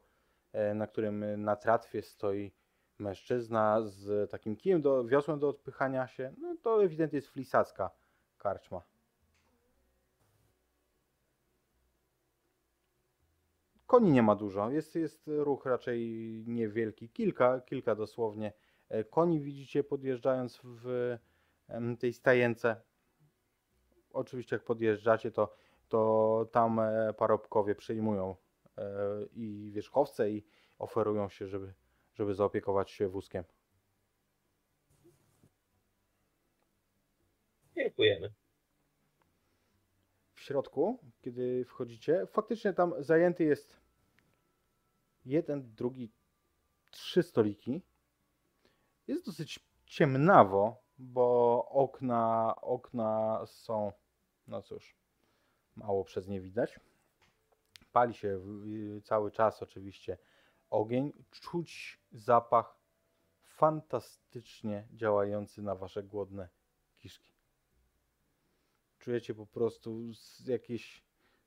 [0.52, 2.52] e, na którym na tratwie stoi
[3.01, 6.35] mężczyzna z takim kijem do, wiosłem do odpychania się.
[6.39, 7.90] No to ewidentnie jest flisacka
[8.39, 8.82] karczma.
[13.86, 16.01] Koni nie ma dużo, jest, jest ruch raczej
[16.47, 18.52] niewielki, kilka, kilka dosłownie
[18.90, 21.16] E, Koni widzicie podjeżdżając w
[21.98, 22.77] tej stajence.
[24.12, 25.55] Oczywiście jak podjeżdżacie, to,
[25.89, 28.36] to tam e, parobkowie przejmują
[28.78, 28.85] e,
[29.32, 30.47] i wierzchowce i
[30.78, 31.74] oferują się, żeby,
[32.15, 33.45] żeby zaopiekować się wózkiem.
[37.74, 38.32] porządkujemy.
[40.35, 43.81] w środku, kiedy wchodzicie, faktycznie tam zajęty jest
[45.24, 46.11] jeden, drugi,
[46.91, 47.82] trzy stoliki.
[49.07, 53.93] Jest dosyć ciemnawo, bo okna, okna są,
[54.47, 54.97] no cóż,
[55.77, 56.81] mało przez nie widać.
[57.93, 58.41] Pali się
[59.05, 60.19] cały czas oczywiście
[60.70, 61.12] ogień.
[61.30, 62.78] Czuć zapach
[63.42, 66.48] fantastycznie działający na wasze głodne
[66.98, 67.40] kiszki
[69.01, 70.01] czujecie po prostu
[70.47, 71.05] jakieś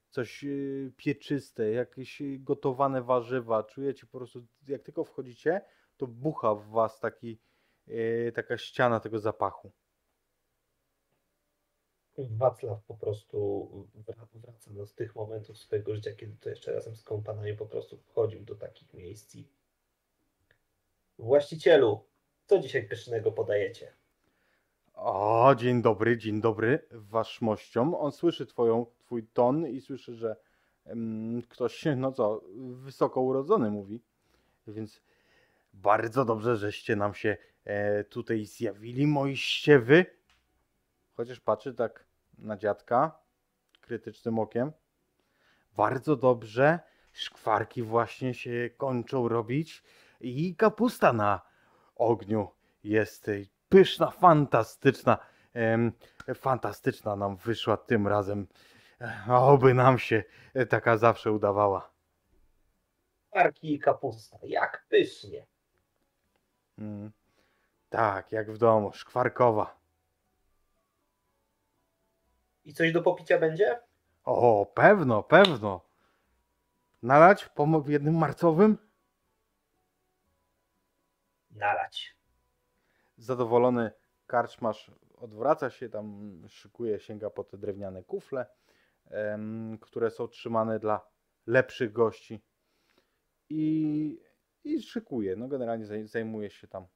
[0.09, 3.63] coś y, pieczyste, jakieś y, gotowane warzywa.
[3.63, 5.61] Czujecie po prostu, jak tylko wchodzicie,
[5.97, 7.39] to bucha w was taki,
[7.87, 9.71] y, taka ściana tego zapachu.
[12.18, 17.03] Wacław po prostu wra- wraca do tych momentów swojego życia, kiedy to jeszcze razem z
[17.03, 19.48] kompanami po prostu wchodził do takich miejsc i
[21.19, 22.06] Właścicielu,
[22.45, 23.94] co dzisiaj pysznego podajecie?
[24.94, 27.95] O, dzień dobry, dzień dobry, waszmościom.
[27.95, 30.35] On słyszy twoją, twój ton i słyszy, że
[30.85, 34.02] em, ktoś, no co, wysoko urodzony mówi.
[34.68, 35.02] Więc
[35.73, 40.06] bardzo dobrze, żeście nam się e, tutaj zjawili, moi ściewy.
[41.14, 42.06] Chociaż patrzy tak
[42.38, 43.19] na dziadka
[43.81, 44.72] krytycznym okiem.
[45.76, 46.80] Bardzo dobrze.
[47.11, 49.84] Szkwarki właśnie się kończą robić
[50.19, 51.41] i kapusta na
[51.95, 52.52] ogniu
[52.84, 53.31] jest
[53.69, 55.18] pyszna, fantastyczna.
[56.35, 58.48] Fantastyczna nam wyszła tym razem.
[59.02, 60.23] E, Oby nam się
[60.53, 61.94] e, taka zawsze udawała.
[63.31, 65.45] Parki i kapusta, jak pysznie.
[66.77, 67.11] Mm.
[67.90, 69.82] Tak, jak w domu, szkwarkowa.
[72.65, 73.80] I coś do popicia będzie?
[74.23, 75.81] O, pewno, pewno.
[77.02, 78.77] Nalać mo- jednym marcowym?
[81.52, 82.18] Nalać.
[83.18, 83.91] Zadowolony
[84.27, 88.45] karczmarz odwraca się, tam szykuje, sięga po te drewniane kufle,
[89.10, 91.07] em, które są trzymane dla
[91.48, 92.41] lepszych gości.
[93.49, 94.19] I,
[94.64, 95.35] i szykuje.
[95.35, 96.88] No generalnie zaj- zajmuje się tam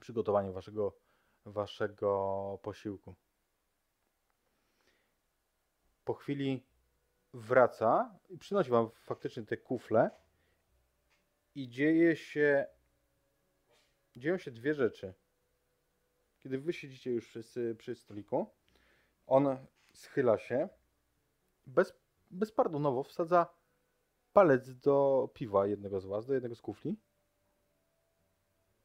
[0.00, 0.96] przygotowaniem waszego,
[1.44, 3.14] waszego posiłku.
[6.04, 6.66] Po chwili
[7.34, 10.10] wraca i przynosi wam faktycznie te kufle
[11.54, 12.66] i dzieje się
[14.16, 15.14] dzieją się dwie rzeczy.
[16.38, 18.46] Kiedy wy siedzicie już wszyscy przy stoliku,
[19.26, 19.56] on
[19.94, 20.68] schyla się,
[21.66, 21.94] bez,
[22.30, 23.46] bezpardonowo wsadza
[24.32, 26.96] palec do piwa jednego z was, do jednego z kufli,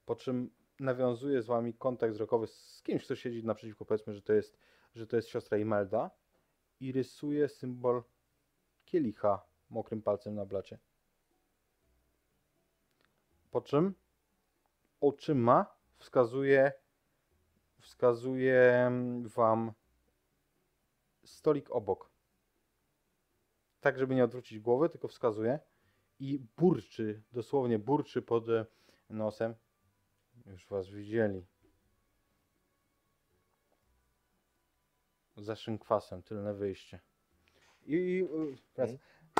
[0.06, 4.34] po czym nawiązuje z wami kontakt wzrokowy z kimś, kto siedzi naprzeciwko, powiedzmy, że to
[4.34, 4.58] jest,
[4.96, 6.12] że to jest siostra Imelda
[6.80, 8.04] i rysuje symbol
[8.86, 10.80] kielicha mokrym palcem na blacie.
[13.52, 13.94] Po czym
[15.02, 16.72] oczyma wskazuje,
[17.82, 18.92] wskazuje
[19.26, 19.74] wam
[21.26, 22.12] stolik obok.
[23.80, 25.60] Tak, żeby nie odwrócić głowy, tylko wskazuje
[26.20, 28.46] i burczy, dosłownie burczy pod
[29.10, 29.56] nosem.
[30.46, 31.46] Już was widzieli.
[35.38, 36.99] Za szynkwasem, tylne wyjście.
[37.86, 38.28] I, i
[38.76, 38.94] wraca.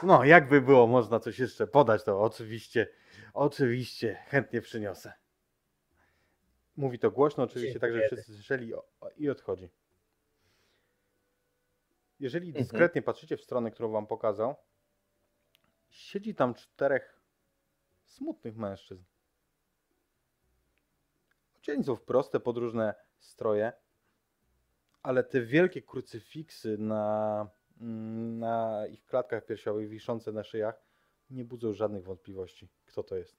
[0.03, 2.88] no, jakby było można coś jeszcze podać, to oczywiście,
[3.34, 5.13] oczywiście chętnie przyniosę.
[6.77, 9.69] Mówi to głośno, oczywiście, tak, żeby wszyscy słyszeli o- o- i odchodzi.
[12.19, 12.63] Jeżeli Mhm.
[12.65, 14.55] dyskretnie patrzycie w stronę, którą wam pokazał,
[15.89, 17.19] siedzi tam czterech
[18.05, 19.03] smutnych mężczyzn.
[21.57, 23.73] Odzieni są w proste, podróżne stroje,
[25.06, 27.48] ale te wielkie krucyfiksy na,
[27.82, 30.82] mm, na ich klatkach piersiowych, wiszące na szyjach,
[31.30, 33.38] nie budzą żadnych wątpliwości, kto to jest.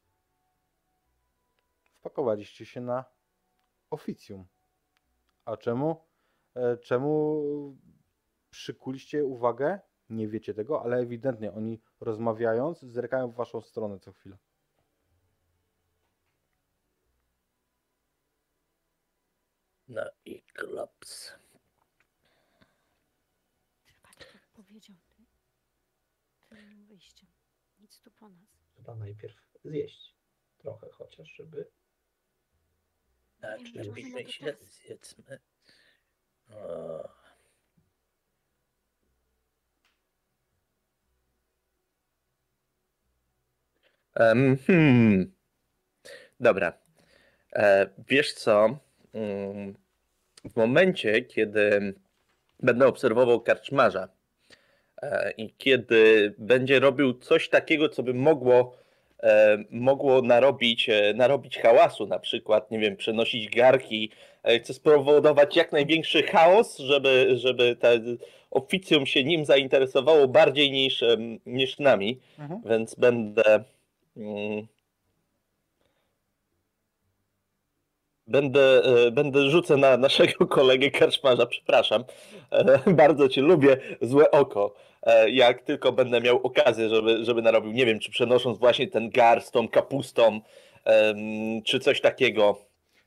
[1.98, 3.04] Wpakowaliście się na
[3.90, 4.46] oficjum.
[5.44, 6.04] A czemu?
[6.54, 7.76] E, Czemu
[8.50, 9.80] przykuliście uwagę?
[10.10, 14.36] Nie wiecie tego, ale ewidentnie oni rozmawiając, zerkają w waszą stronę co chwilę.
[19.88, 21.32] No i klops.
[24.02, 25.22] Patrz, jak powiedział ty.
[26.48, 27.28] Tylnym wyjściem.
[28.06, 28.46] Nic tu po nas.
[28.74, 30.14] Trzeba najpierw zjeść
[30.58, 31.66] trochę chociaż, żeby...
[33.64, 33.94] Czy wiem,
[34.40, 34.56] teraz.
[34.74, 35.38] zjedzmy?
[36.50, 37.08] O,
[44.14, 45.32] Em, hmm.
[46.40, 46.72] Dobra.
[47.52, 48.78] E, wiesz co?
[49.14, 49.74] Mm,
[50.44, 51.94] W momencie, kiedy
[52.60, 54.08] będę obserwował karczmarza
[55.36, 58.76] i kiedy będzie robił coś takiego, co by mogło
[59.22, 64.10] e, mogło narobić, e, narobić hałasu, na przykład, nie wiem, przenosić garki.
[64.44, 68.00] E, Chcę spowodować jak największy chaos, żeby, żeby te
[68.50, 71.04] oficjum się nim zainteresowało bardziej niż,
[71.46, 72.60] niż nami, Mhm.
[72.66, 73.64] więc będę.
[78.26, 82.04] Będę, e, będę rzucę na naszego kolegę karczmarza, przepraszam.
[82.50, 84.74] E, Bardzo cię lubię, złe oko.
[85.02, 89.10] E, Jak tylko będę miał okazję, żeby, żeby narobił, nie wiem, czy przenosząc właśnie ten
[89.10, 90.40] gar z tą kapustą,
[91.64, 92.58] czy coś takiego.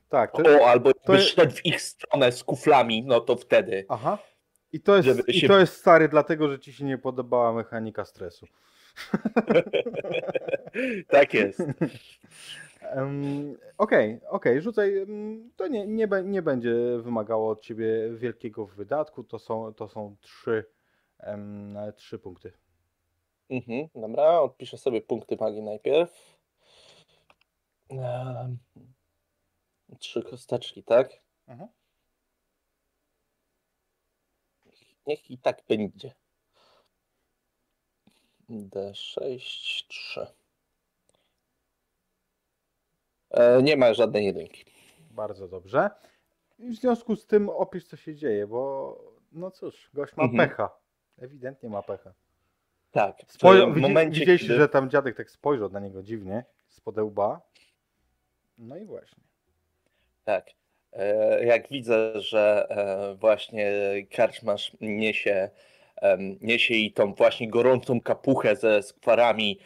[0.08, 3.86] Tak, to, O, albo to jest- szedł w ich stronę z kuflami, no to wtedy.
[3.88, 4.18] aha.
[4.72, 8.04] I to, jest, I się- to jest stary dlatego, że ci się nie podobała mechanika
[8.04, 8.46] stresu.
[11.08, 11.62] tak jest.
[12.80, 14.98] Em, Okej, okej, rzucaj.
[14.98, 19.24] em, To nie, nie, nie będzie wymagało od ciebie wielkiego wydatku.
[19.24, 20.64] To są, to są trzy,
[21.18, 22.52] em, trzy punkty.
[23.50, 26.38] Mhm, dobra, odpiszę sobie punkty magii najpierw.
[27.90, 28.58] Em,
[29.98, 31.10] Trzy kosteczki, tak?
[31.46, 31.68] Mhm.
[35.06, 36.12] Niech i tak będzie.
[38.50, 39.38] D6,
[39.88, 40.26] 3.
[43.30, 44.64] E, nie ma żadnej jedynki.
[45.10, 45.90] Bardzo dobrze.
[46.58, 48.98] I w związku z tym opisz, co się dzieje, bo
[49.32, 50.48] no cóż, gość ma Mhm.
[50.48, 50.70] pecha.
[51.18, 52.12] Ewidentnie ma pecha.
[52.90, 53.16] Tak.
[53.26, 57.40] Spoj- w momencie, widzieliście, kiedy- że tam dziadek tak spojrzał na niego dziwnie, z łba.
[58.58, 59.22] No i właśnie.
[60.24, 60.46] Tak.
[60.92, 63.72] E, Jak widzę, że e, właśnie
[64.16, 65.50] karczmarz niesie,
[66.40, 69.58] niesie i tą właśnie gorącą kapuchę ze skwarami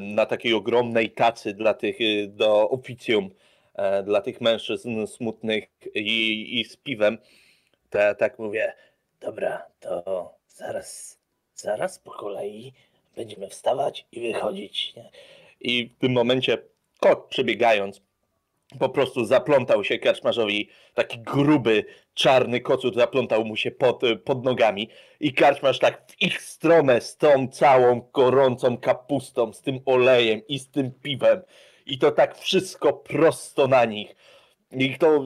[0.00, 3.30] na takiej ogromnej tacy dla tych, y, do oficjum,
[3.74, 7.18] e, dla tych mężczyzn smutnych i, i z piwem,
[7.90, 8.74] to ja tak mówię,
[9.22, 11.18] Dobra, to zaraz,
[11.54, 12.72] zaraz po kolei
[13.16, 14.94] będziemy wstawać i wychodzić.
[14.96, 15.10] Nie?
[15.60, 16.58] I w tym momencie
[17.00, 18.02] kot przebiegając
[18.78, 24.88] po prostu zaplątał się karczmarzowi, taki gruby, czarny kocur zaplątał mu się pod, pod nogami
[25.20, 30.58] i karczmarz tak w ich stronę z tą całą gorącą kapustą, z tym olejem i
[30.58, 31.42] z tym piwem
[31.86, 34.16] i to tak wszystko prosto na nich.
[34.72, 35.24] I to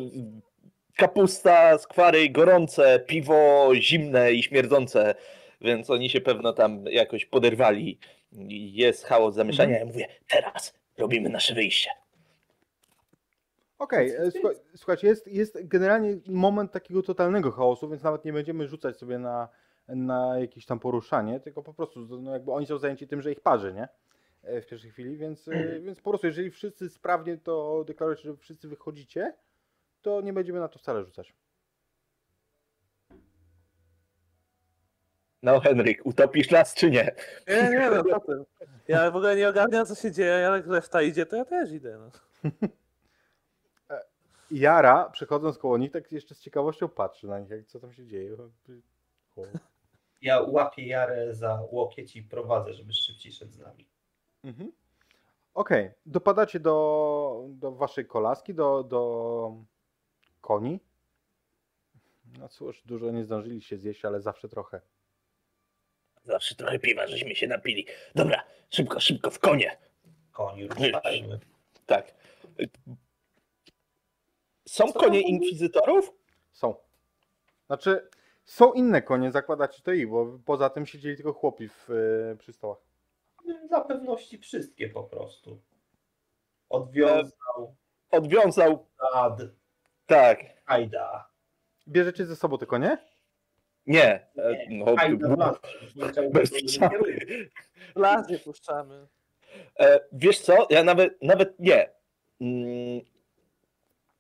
[0.97, 5.15] kapusta, skwary gorące, piwo zimne i śmierdzące,
[5.61, 7.99] więc oni się pewno tam jakoś poderwali.
[8.73, 9.79] Jest chaos zamieszania.
[9.79, 11.91] Ja mówię, teraz robimy nasze wyjście.
[13.79, 18.69] Okej, e, słuchaj, słuchajcie, jest, jest generalnie moment takiego totalnego chaosu, więc nawet nie będziemy
[18.69, 19.49] rzucać sobie na,
[19.89, 23.41] na jakieś tam poruszanie, tylko po prostu no jakby oni są zajęci tym, że ich
[23.41, 23.89] parzy, nie?
[24.43, 28.37] E, W pierwszej chwili, więc, e, więc po prostu jeżeli wszyscy sprawnie to deklarujecie, że
[28.37, 29.35] wszyscy wychodzicie,
[30.03, 31.35] to nie będziemy na to wcale rzucać.
[35.43, 37.15] No Henryk, utopisz nas czy nie?
[37.49, 38.45] Nie, nie, no co ty.
[38.89, 41.99] Ja w ogóle nie ogarniam, co się dzieje, jak reszta idzie, to ja też idę.
[41.99, 42.11] No.
[44.51, 48.07] Jara, przechodząc koło nich, tak jeszcze z ciekawością patrzy na nich, jak co tam się
[48.07, 48.37] dzieje.
[49.37, 49.43] O.
[50.23, 53.87] Ja łapię Jarę za łokieć i prowadzę, żeby szybciej szedł z nami.
[54.45, 54.73] Mhm.
[55.55, 59.53] Okej, dopadacie do, do waszej kolaski, do, do
[60.41, 60.81] koni.
[62.39, 64.81] No cóż, dużo nie zdążyliście zjeść, ale zawsze trochę.
[66.25, 67.87] Zawsze trochę piwa, żeśmy się napili.
[68.15, 69.77] Dobra, szybko, szybko, w konie.
[70.33, 71.41] Koni ruszajmy.
[71.87, 72.15] Tak.
[74.69, 76.13] Są Co konie inkwizytorów?
[76.53, 76.75] Są.
[77.67, 78.09] Znaczy,
[78.45, 82.53] są inne konie, zakładacie to ich, bo poza tym siedzieli tylko chłopi w, y, przy
[82.53, 82.79] stołach.
[83.69, 85.61] Dla pewności wszystkie po prostu.
[86.69, 87.75] Odwiązał
[88.11, 88.87] Odwiązał.
[89.15, 89.41] ad
[90.07, 90.41] Tak.
[90.67, 91.29] Ajda.
[91.89, 92.99] Bierzecie ze sobą te konie?
[93.87, 94.27] Nie.
[94.37, 95.59] E, No, Ajda las.
[96.33, 96.51] bez.
[97.95, 99.07] Las nie puszczamy.
[99.79, 100.67] E, wiesz co?
[100.71, 101.91] Ja nawet, nawet nie.
[102.41, 103.01] Mm,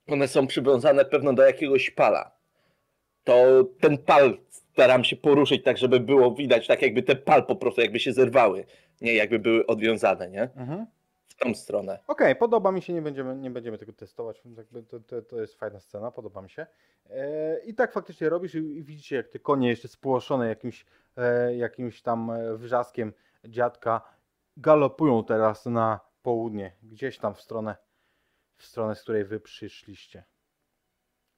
[0.09, 2.37] one są przywiązane pewno do jakiegoś pala.
[3.25, 7.57] To ten pal staram się poruszyć tak, żeby było widać, tak jakby te pal po
[7.57, 8.65] prostu jakby się zerwały.
[9.01, 10.43] Nie jakby były odwiązane, nie?
[10.43, 10.87] Mhm.
[11.29, 11.99] W tą stronę.
[12.07, 14.43] Okej, podoba mi się, nie będziemy, nie będziemy tego testować.
[14.91, 16.67] To, to, to jest fajna scena, podoba mi się.
[17.11, 21.57] E, I tak faktycznie robisz i, i widzicie, jak te konie jeszcze spłoszone jakimś, e,
[21.57, 23.13] jakimś tam e, wrzaskiem
[23.45, 24.01] dziadka
[24.57, 27.77] galopują teraz na południe, gdzieś tam w stronę,
[28.57, 30.25] w stronę, z której wy przyszliście.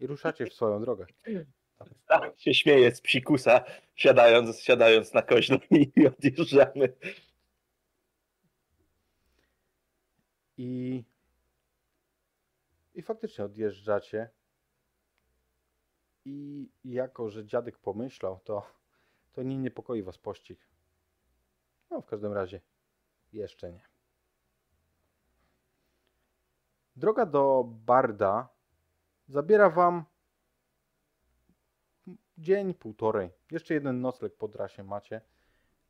[0.00, 1.06] I ruszacie w swoją drogę.
[2.06, 3.64] Tak się śmieje z psikusa,
[3.94, 5.58] siadając, siadając na koźle
[5.96, 6.92] i odjeżdżamy.
[10.56, 11.04] I,
[12.94, 14.30] I faktycznie odjeżdżacie.
[16.24, 18.66] I jako, że dziadek pomyślał, to,
[19.32, 20.68] to nie niepokoi was pościg.
[21.90, 22.60] No, w każdym razie
[23.32, 23.88] jeszcze nie.
[26.98, 28.48] Droga do Barda
[29.28, 30.04] zabiera wam
[32.38, 33.30] dzień, półtorej.
[33.50, 35.20] Jeszcze jeden nocleg po trasie macie.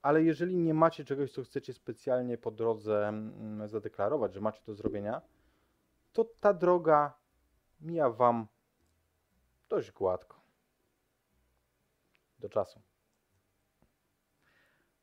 [0.02, 4.74] Ale jeżeli nie macie czegoś, co chcecie specjalnie po drodze mm, zadeklarować, że macie do
[4.74, 5.22] zrobienia,
[6.12, 7.18] to ta droga
[7.80, 8.46] mija wam
[9.68, 10.40] dość gładko.
[12.38, 12.80] Do czasu.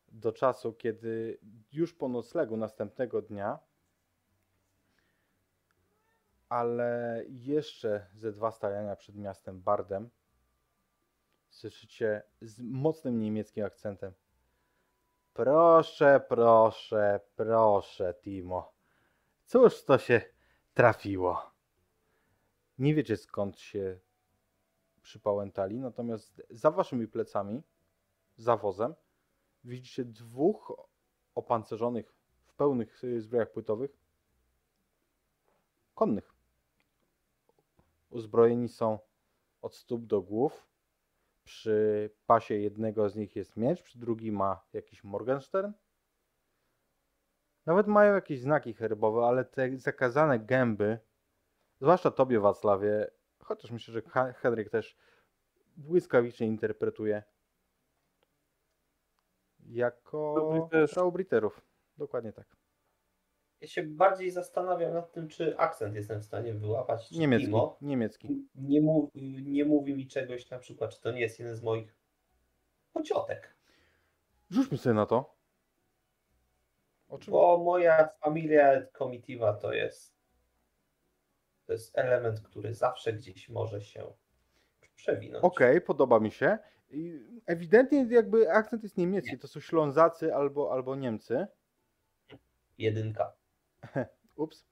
[0.07, 1.39] Do czasu, kiedy
[1.71, 3.59] już po noclegu następnego dnia,
[6.49, 10.09] ale jeszcze ze dwa stajania przed miastem Bardem,
[11.49, 14.13] słyszycie z mocnym niemieckim akcentem.
[15.33, 18.73] Proszę, proszę, proszę, Timo.
[19.45, 20.21] Cóż to się
[20.73, 21.51] trafiło?
[22.77, 23.99] Nie wiecie skąd się
[25.01, 27.63] przypałętali, natomiast za waszymi plecami,
[28.37, 28.95] za wozem,
[29.63, 30.87] widzicie dwóch
[31.35, 32.13] opancerzonych
[32.45, 33.91] w pełnych y, zbrojach płytowych
[35.95, 36.34] konnych.
[38.15, 38.99] Uzbrojeni są
[39.61, 40.67] od stóp do głów.
[41.43, 45.71] Przy pasie jednego z nich jest miecz, przy drugim ma jakiś Morgenstern.
[47.65, 50.99] Nawet mają jakieś znaki herbowe, ale te zakazane gęby,
[51.81, 54.01] zwłaszcza tobie Wacławie, chociaż myślę, że
[54.33, 54.97] Henryk też
[55.77, 57.23] błyskawicznie interpretuje
[59.59, 60.69] jako.
[60.95, 61.61] Raubriterów.
[61.97, 62.64] Dokładnie tak.
[63.61, 67.09] Ja się bardziej zastanawiam nad tym, czy akcent jestem w stanie wyłapać.
[67.09, 67.45] Czy Niemiecki.
[67.45, 68.47] Timo Niemiecki.
[68.55, 69.09] nie, mów,
[69.43, 71.95] nie mówi mi czegoś, na przykład, czy to nie jest jeden z moich
[72.93, 73.55] pociotek.
[74.49, 75.35] Rzućmy sobie na to.
[77.07, 77.31] O czym?
[77.31, 80.15] Bo moja familia comitiva to jest
[81.65, 84.13] to jest element, który zawsze gdzieś może się
[84.95, 85.43] przewinąć.
[85.43, 86.57] Okej, podoba mi się.
[87.45, 89.39] Ewidentnie jakby akcent jest niemiecki.
[89.39, 91.47] To są Ślązacy albo, albo Niemcy.
[92.77, 93.33] Jedynka.
[94.35, 94.65] Ups.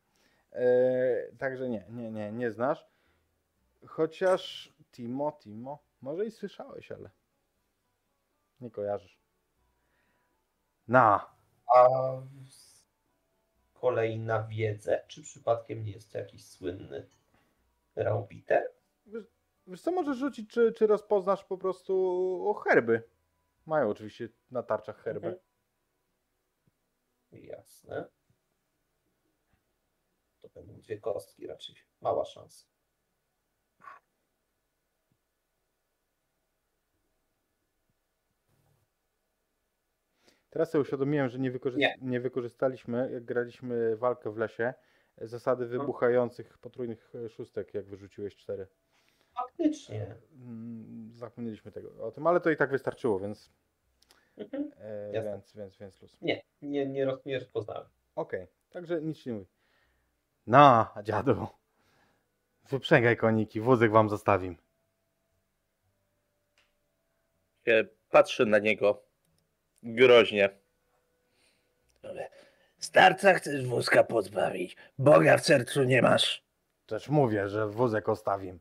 [0.51, 2.87] E, także nie, nie, nie, nie znasz.
[3.87, 7.09] Chociaż Timo, Timo, może i słyszałeś, ale
[8.61, 9.19] nie kojarzysz.
[10.87, 11.35] Na,
[11.75, 11.87] A
[13.73, 17.07] kolei na wiedzę, czy przypadkiem nie jest to jakiś słynny
[17.95, 18.71] Raubiter?
[19.67, 23.03] wiesz co możesz rzucić, czy, czy rozpoznasz po prostu herby.
[23.65, 25.27] Mają oczywiście na tarczach herby.
[25.27, 25.43] Mhm.
[27.31, 28.05] Jasne.
[30.43, 31.75] To będą dwie kostki raczej.
[32.01, 32.65] Mała szansa.
[40.49, 41.97] Teraz sobie uświadomiłem, że nie, wykorzyst- Nie.
[42.01, 44.73] nie wykorzystaliśmy, jak graliśmy walkę w lesie,
[45.17, 45.69] zasady No.
[45.69, 48.67] wybuchających potrójnych e, szóstek, jak wyrzuciłeś cztery.
[49.35, 50.15] Faktycznie.
[50.41, 53.51] Mm, Zapomnieliśmy tego o tym, ale to i tak wystarczyło, więc,
[54.37, 54.71] Mhm.
[54.77, 56.17] e, więc, więc, więc luz.
[56.21, 57.87] Nie, nie, nie, roz, nie rozpoznałem.
[58.15, 59.45] Okej, także nic nie mówi.
[60.47, 61.47] No, dziadu,
[62.69, 64.57] wyprzęgaj koniki, wózek wam zostawim.
[67.65, 69.03] Się Patrzę na niego
[69.83, 70.49] groźnie.
[72.79, 74.75] Starca chcesz wózka pozbawić.
[74.97, 76.43] Boga w sercu nie masz.
[76.85, 78.59] Też mówię, że wózek ostawim.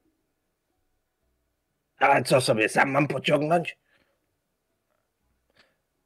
[1.99, 3.79] A co sobie, sam mam pociągnąć?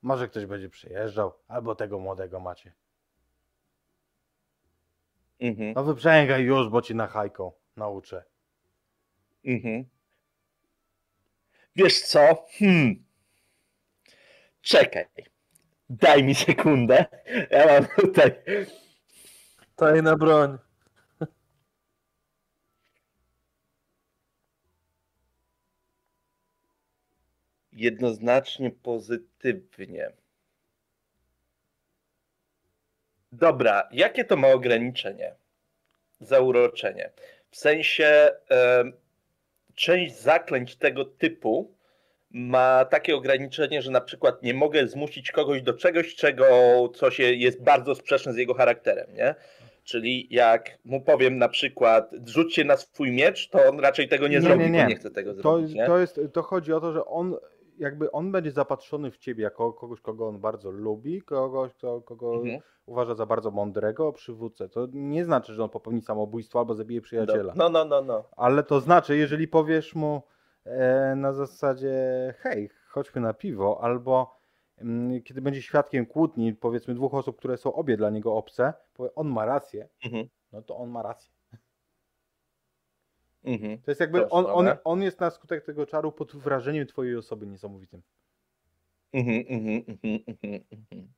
[0.03, 2.73] Może ktoś będzie przyjeżdżał, albo tego młodego macie.
[5.41, 8.25] Mhm, No wyprzęgaj już, bo ci na hajką nauczę.
[9.45, 9.85] mhm.
[11.77, 12.47] Wiesz co?
[12.59, 13.05] Hmm.
[14.63, 15.05] Czekaj.
[15.91, 17.05] Daj mi sekundę.
[17.51, 18.33] Ja mam tutaj.
[19.77, 20.59] Tajna broń.
[27.77, 30.13] jednoznacznie pozytywnie.
[33.41, 35.35] Dobra, jakie to ma ograniczenie?
[36.21, 37.11] Zauroczenie.
[37.51, 38.31] W sensie
[39.75, 41.75] część zaklęć tego typu
[42.31, 46.47] ma takie ograniczenie, że na przykład nie mogę zmusić kogoś do czegoś, czego
[46.95, 49.35] co się jest bardzo sprzeczne z jego charakterem, nie?
[49.85, 54.29] Czyli jak mu powiem na przykład rzuć się na swój miecz, to on raczej tego
[54.29, 54.87] nie, Nie, zrobi, nie, nie.
[54.87, 55.87] nie chce tego To, zrobić, nie?
[55.87, 57.37] to, jest, to chodzi o to, że on
[57.79, 62.35] jakby on będzie zapatrzony w ciebie jako kogoś, kogo on bardzo lubi, kogoś, kto, kogo
[62.35, 62.61] Mhm.
[62.87, 64.69] uważa za bardzo mądrego przywódcę.
[64.69, 67.53] To nie znaczy, że on popełni samobójstwo albo zabije przyjaciela.
[67.57, 68.25] No, no, no, no.
[68.37, 70.23] Ale to znaczy, jeżeli powiesz mu
[70.65, 71.95] e, na zasadzie
[72.39, 74.37] hej, chodźmy na piwo, albo
[74.79, 79.15] mm, kiedy będzie świadkiem kłótni, powiedzmy dwóch osób, które są obie dla niego obce, powie,
[79.15, 80.29] on ma rację, Mhm.
[80.53, 81.36] no to on ma rację.
[83.47, 83.79] Mhm.
[83.83, 87.47] To jest jakby on, on, on jest na skutek tego czaru pod wrażeniem twojej osoby
[87.47, 88.03] niesamowitym.
[89.13, 91.13] Mhm, mhm, mhm,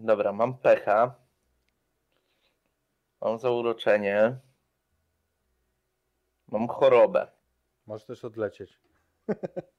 [0.00, 1.14] dobra, mam pecha.
[3.20, 4.38] Mam zauroczenie.
[6.48, 7.26] Mam chorobę.
[7.86, 8.80] Możesz też odlecieć.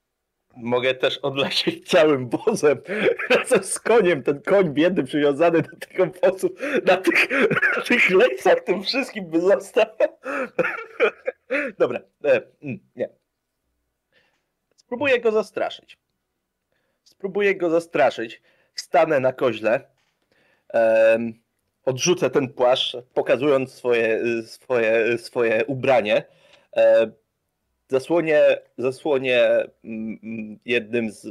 [0.58, 2.78] Mogę też odlecieć całym wozem
[3.30, 4.24] razem z koniem.
[4.24, 6.50] Ten koń biedny przywiązany do tego wozu
[6.86, 7.28] na tych,
[7.78, 9.86] na tych lejcach tym wszystkim by został.
[11.80, 13.10] Dobra, e, mm, nie.
[14.76, 15.98] Spróbuję go zastraszyć.
[17.04, 18.42] Spróbuję go zastraszyć.
[18.74, 19.88] Wstanę na koźle.
[21.86, 26.24] odrzucę ten płaszcz, pokazując swoje, swoje, swoje ubranie.
[27.94, 28.42] Zasłonię,
[28.78, 29.42] zasłonię
[29.84, 31.22] mm, mm, jednym z,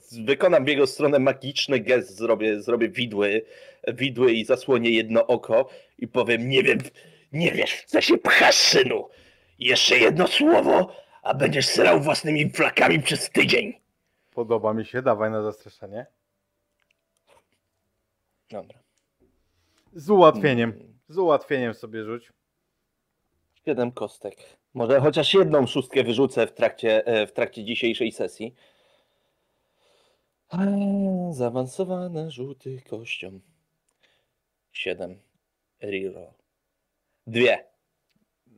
[0.00, 0.18] z.
[0.18, 3.44] Wykonam w jego stronę magiczny gest, zrobię, zrobię widły,
[3.94, 5.68] widły i zasłonię jedno oko
[5.98, 6.78] i powiem: Nie wiem,
[7.32, 9.08] Nie wiesz, co się pchasz, synu.
[9.58, 13.80] Jeszcze jedno słowo, a będziesz srał własnymi flakami przez tydzień.
[14.34, 16.06] Podoba mi się, dawaj na zastraszenie.
[18.50, 18.78] Dobra.
[19.92, 20.98] Z ułatwieniem.
[21.08, 22.32] Z ułatwieniem sobie rzuć.
[23.64, 24.63] Siedem kostek.
[24.74, 28.54] Może chociaż jedną szóstkę wyrzucę w trakcie, e, w trakcie dzisiejszej sesji.
[30.52, 33.40] Eee, Zaawansowane rzuty kością.
[34.72, 35.18] Siedem.
[35.80, 36.32] Reroll.
[37.26, 37.64] Dwie.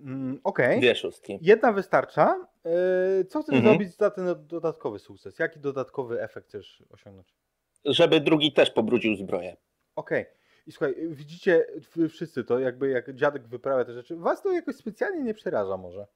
[0.00, 0.78] Mm, Okej.
[0.80, 1.38] Dwie szóstki.
[1.42, 2.46] Jedna wystarcza.
[2.64, 3.74] Yy, Co chcesz Mhm.
[3.74, 5.38] zrobić za ten dodatkowy sukces?
[5.38, 7.34] Jaki dodatkowy efekt chcesz osiągnąć?
[7.84, 9.56] Żeby drugi też pobrudził zbroję.
[9.96, 10.24] Okej.
[10.66, 14.16] I słuchaj, widzicie wy wszyscy to, jakby jak dziadek wyprawia te rzeczy.
[14.16, 16.06] Was to jakoś specjalnie nie przeraża może.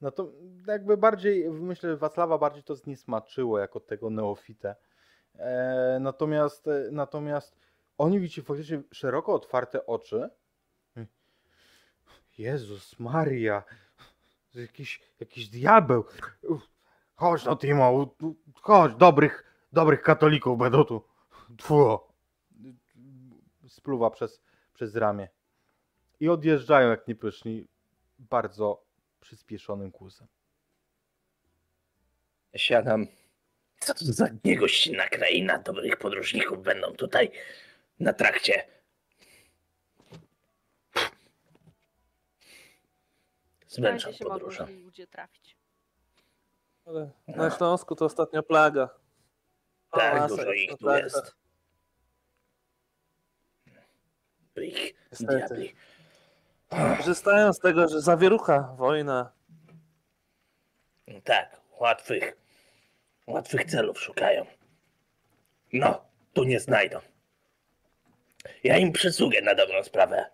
[0.00, 0.32] No to
[0.66, 4.76] jakby bardziej, myślę, że Wacława bardziej to zniesmaczyło jako tego neofitę.
[5.34, 7.56] E, natomiast, e, natomiast
[7.98, 10.30] oni widzicie faktycznie szeroko otwarte oczy.
[12.38, 13.62] Jezus Maria,
[14.54, 16.04] jakiś, jakiś diabeł.
[17.14, 18.16] Chodź no Timo,
[18.62, 21.02] chodź, dobrych, dobrych katolików będą tu.
[21.56, 22.05] Tfu.
[23.76, 24.40] Spluwa przez,
[24.74, 25.28] przez ramię.
[26.20, 27.68] I odjeżdżają jak niepyszni
[28.18, 28.84] bardzo
[29.20, 30.26] przyspieszonym kłusem.
[32.56, 33.06] Siadam.
[33.80, 37.30] Co to za niegościnna kraina dobrych podróżników będą tutaj
[38.00, 38.66] na trakcie.
[43.78, 44.26] Będzie się
[44.66, 45.56] źli ludzie trafić.
[46.86, 48.88] Ale na Śląsku to ostatnio plaga.
[49.90, 51.02] Tak, dużo jest ich na tu plagach.
[51.04, 51.45] jest.
[54.62, 55.38] Ich Niestety.
[55.38, 55.74] diabli.
[56.96, 59.32] Korzystają z tego, że zawierucha, wojna.
[61.24, 62.36] Tak, łatwych,
[63.26, 64.46] łatwych celów szukają.
[65.72, 66.98] No, tu nie znajdą.
[68.64, 70.24] Ja im przysługę na dobrą sprawę.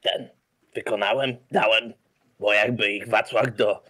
[0.00, 0.28] Ten
[0.74, 1.94] wykonałem, dałem,
[2.38, 3.82] bo jakby ich Wacłak do,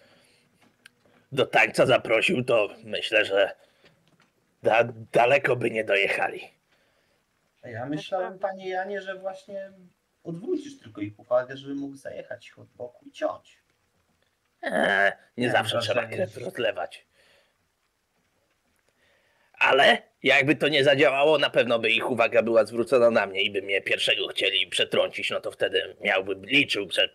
[1.33, 3.53] do tańca zaprosił, to myślę, że
[4.63, 6.49] da, daleko by nie dojechali.
[7.63, 9.73] A ja myślałem, panie Janie, że właśnie
[10.23, 13.63] odwrócisz tylko ich uwagę, żeby mógł zajechać ich od boku i ciąć.
[14.63, 17.07] Eee, nie Mam zawsze trzeba krew rozlewać.
[19.53, 23.51] Ale jakby to nie zadziałało, na pewno by ich uwaga była zwrócona na mnie i
[23.51, 27.09] by mnie pierwszego chcieli przetrącić, no to wtedy miałbym, liczył, że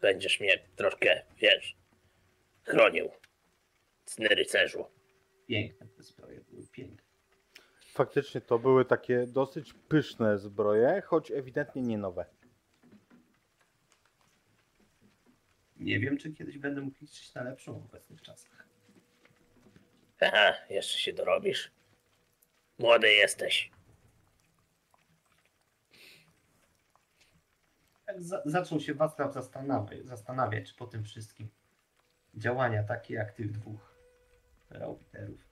[0.00, 1.76] będziesz mnie troszkę, wiesz,
[2.64, 3.10] chronił.
[4.04, 4.86] Cny rycerzu.
[5.48, 6.45] Piękne były piękne.
[7.96, 12.26] Faktycznie to były takie dosyć pyszne zbroje, choć ewidentnie nie nowe.
[15.76, 18.66] Nie wiem, czy kiedyś będę mógł liczyć na lepszą w obecnych czasach.
[20.20, 21.72] Aha, jeszcze się dorobisz.
[22.78, 23.70] Młody jesteś.
[28.06, 31.48] Tak za zaczął się Wacław zastanawiać, zastanawiać po tym wszystkim.
[32.34, 33.94] Działania takie jak tych dwóch
[34.70, 35.45] raubiterów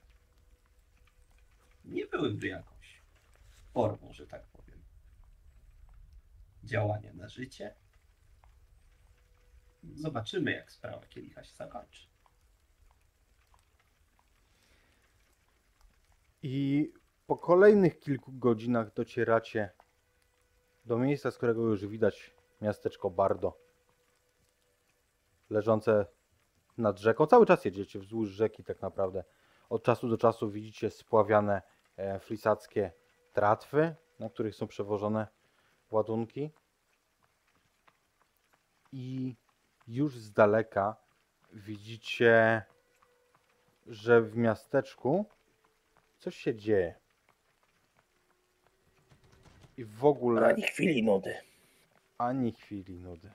[1.85, 3.01] nie byłyby jakąś
[3.73, 4.81] formą, że tak powiem,
[6.63, 7.75] działania na życie.
[9.93, 12.07] Zobaczymy, jak sprawa kielicha się zakończy.
[16.43, 16.93] I
[17.27, 19.69] po kolejnych kilku godzinach docieracie
[20.85, 23.59] do miejsca, z którego już widać miasteczko Bardo.
[25.49, 26.05] Leżące
[26.77, 27.27] nad rzeką.
[27.27, 29.23] Cały czas jedziecie wzdłuż rzeki tak naprawdę.
[29.69, 31.61] Od czasu do czasu widzicie spławiane
[32.19, 32.91] flisackie
[33.33, 35.27] tratwy, na których są przewożone
[35.91, 36.51] ładunki.
[38.91, 39.35] I
[39.87, 40.95] już z daleka
[41.53, 42.63] widzicie,
[43.87, 45.25] że w miasteczku
[46.19, 46.95] coś się dzieje.
[49.77, 51.35] I w ogóle Ani chwili nudy.
[52.17, 53.31] ani chwili nudy.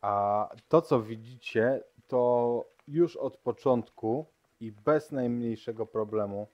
[0.00, 4.26] A to, co widzicie, to już od początku
[4.60, 6.48] i bez najmniejszego problemu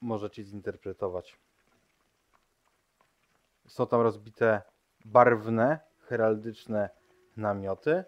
[0.00, 1.38] możecie zinterpretować.
[3.66, 4.62] Są tam rozbite
[5.04, 6.90] barwne, heraldyczne
[7.36, 8.04] namioty.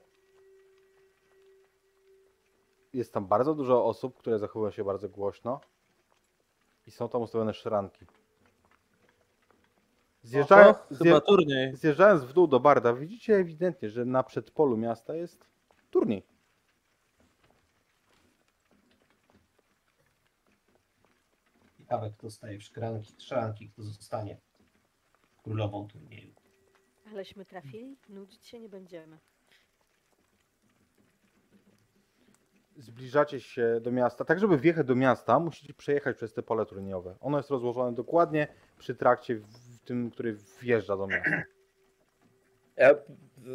[2.93, 5.61] Jest tam bardzo dużo osób, które zachowują się bardzo głośno.
[6.87, 8.07] I są tam ustawione szranki.
[10.23, 11.77] Zjeżdżają, Oho, chyba zje, turniej.
[11.77, 15.49] zjeżdżając w dół do Barda, widzicie ewidentnie, że na przedpolu miasta jest
[15.91, 16.32] turniej.
[21.93, 24.37] Ciekawe, kto staje w szklanki, szranki, kto zostanie
[25.43, 26.35] królową turnieju.
[27.13, 29.19] Aleśmy trafili, nudzić się nie będziemy.
[32.77, 34.25] Zbliżacie się do miasta.
[34.25, 37.17] Tak, żeby wjechać do miasta, musicie przejechać przez te pole turniejowe.
[37.21, 38.49] Ono jest rozłożone dokładnie
[38.79, 39.47] przy trakcie, w
[39.83, 41.43] w tym, który wjeżdża do miasta.
[42.77, 42.95] Ja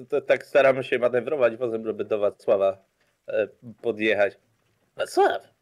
[0.09, 2.85] to, tak staramy się manewrować wozem, żeby do Wacława
[3.27, 3.47] e,
[3.81, 4.39] podjechać.
[4.95, 5.53] Wacław,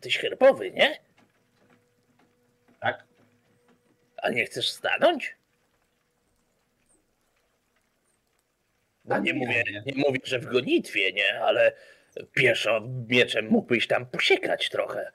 [0.00, 1.05] tyś herbowy, nie?
[2.80, 3.04] Tak?
[4.16, 5.36] A nie chcesz stanąć?
[9.04, 9.92] No nie mówię, nie.
[9.96, 11.40] mówię, że w gonitwie, nie?
[11.40, 11.72] Ale
[12.32, 15.12] pieszo mieczem mógłbyś tam posiekać trochę.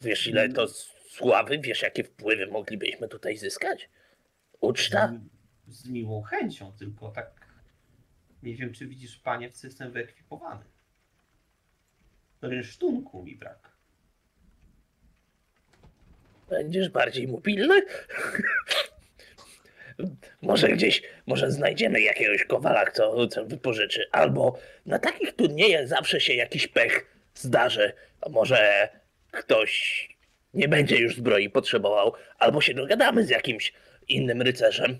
[0.00, 0.68] Wiesz ile to
[1.08, 3.88] sławy, wiesz jakie wpływy moglibyśmy tutaj zyskać?
[4.60, 5.12] Uczta?
[5.66, 7.48] Z, z miłą chęcią, tylko tak
[8.42, 10.64] nie wiem, czy widzisz, panie, w co jestem wyekwipowany.
[12.42, 13.67] Rynsztunku mi brak.
[16.50, 17.82] Będziesz bardziej mobilny?
[20.42, 24.04] może gdzieś, może znajdziemy jakiegoś kowala, kto, co wypożyczy.
[24.12, 27.92] Albo na takich turniejach zawsze się jakiś pech zdarzy.
[28.20, 28.88] A może
[29.30, 30.08] ktoś
[30.54, 33.72] nie będzie już zbroi potrzebował, albo się dogadamy z jakimś
[34.08, 34.98] innym rycerzem,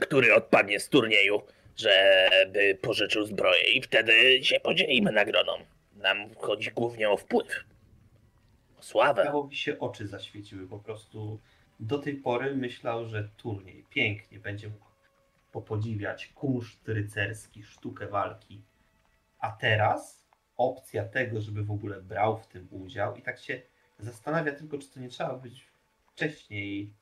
[0.00, 1.42] który odpadnie z turnieju,
[1.76, 5.52] żeby pożyczył zbroję i wtedy się podzielimy nagrodą.
[5.96, 7.64] Nam chodzi głównie o wpływ.
[8.84, 9.22] Sławę.
[9.22, 10.68] Prawowi się oczy zaświeciły.
[10.68, 11.40] Po prostu
[11.80, 14.86] do tej pory myślał, że turniej pięknie będzie mógł
[15.52, 18.62] popodziwiać kunszt rycerski, sztukę walki.
[19.38, 20.24] A teraz
[20.56, 23.62] opcja tego, żeby w ogóle brał w tym udział i tak się
[23.98, 25.66] zastanawia tylko, czy to nie trzeba być
[26.12, 26.92] wcześniej.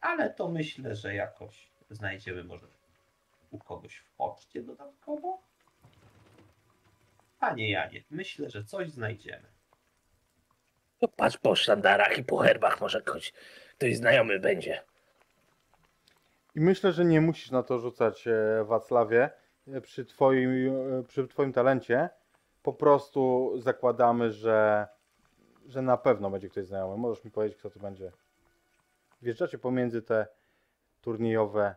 [0.00, 2.66] Ale to myślę, że jakoś znajdziemy może
[3.50, 5.42] u kogoś w poczcie dodatkowo.
[7.40, 9.55] Panie Janie, myślę, że coś znajdziemy.
[11.06, 13.32] To patrz po sztandarach i po herbach, może ktoś,
[13.78, 14.82] ktoś znajomy będzie.
[16.54, 19.30] I myślę, że nie musisz na to rzucać, e, Wacławie,
[19.68, 22.08] e, przy twoim, e, przy twoim talencie.
[22.62, 24.86] Po prostu zakładamy, że,
[25.66, 26.96] że na pewno będzie ktoś znajomy.
[26.96, 28.12] Możesz mi powiedzieć, kto to będzie.
[29.22, 30.26] Wjeżdżacie pomiędzy te
[31.02, 31.74] turniejowe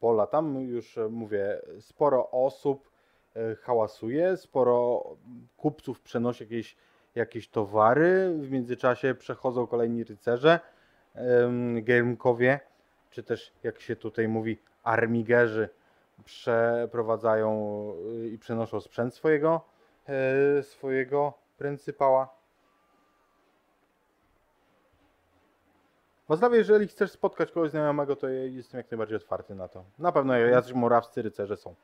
[0.00, 0.26] pola.
[0.26, 2.90] Tam już mówię, sporo osób
[3.62, 5.04] hałasuje, sporo
[5.56, 6.76] kupców przenosi jakieś,
[7.16, 8.34] jakieś towary.
[8.38, 10.60] W międzyczasie przechodzą kolejni rycerze,
[11.82, 12.60] giermkowie
[13.16, 15.68] czy też jak się tutaj mówi, armigerzy
[16.24, 19.60] przeprowadzają y, i przenoszą sprzęt swojego,
[20.08, 22.36] e, swojego pryncypała.
[26.28, 29.84] Wacławie, jeżeli chcesz spotkać kogoś znajomego, to jestem jak najbardziej otwarty na to.
[29.98, 31.74] Na pewno jacyś morawscy rycerze są.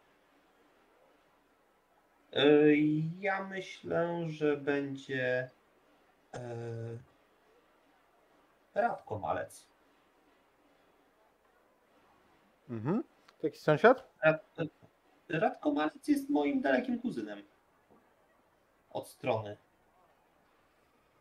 [2.32, 2.76] Yy,
[3.20, 5.50] Ja myślę, że będzie
[6.34, 6.40] yy,
[8.74, 9.66] Radko Malec.
[12.70, 13.02] Mhm.
[13.40, 14.08] To jakiś sąsiad?
[14.24, 14.54] Rad,
[15.28, 17.42] Radko Malec jest moim dalekim kuzynem.
[18.90, 19.56] Od strony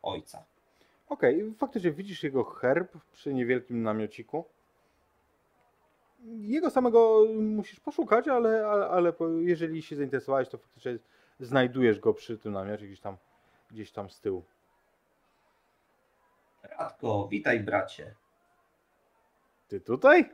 [0.01, 0.43] ojca.
[1.09, 4.45] Okej, faktycznie widzisz jego herb przy niewielkim namiociku.
[6.25, 10.97] Jego samego musisz poszukać, ale, ale, ale jeżeli się zainteresowałeś, to faktycznie
[11.39, 13.17] znajdujesz go przy tym namiocie gdzieś tam,
[13.71, 14.43] gdzieś tam z tyłu.
[16.63, 18.15] Radko, witaj bracie.
[19.67, 20.29] Ty tutaj?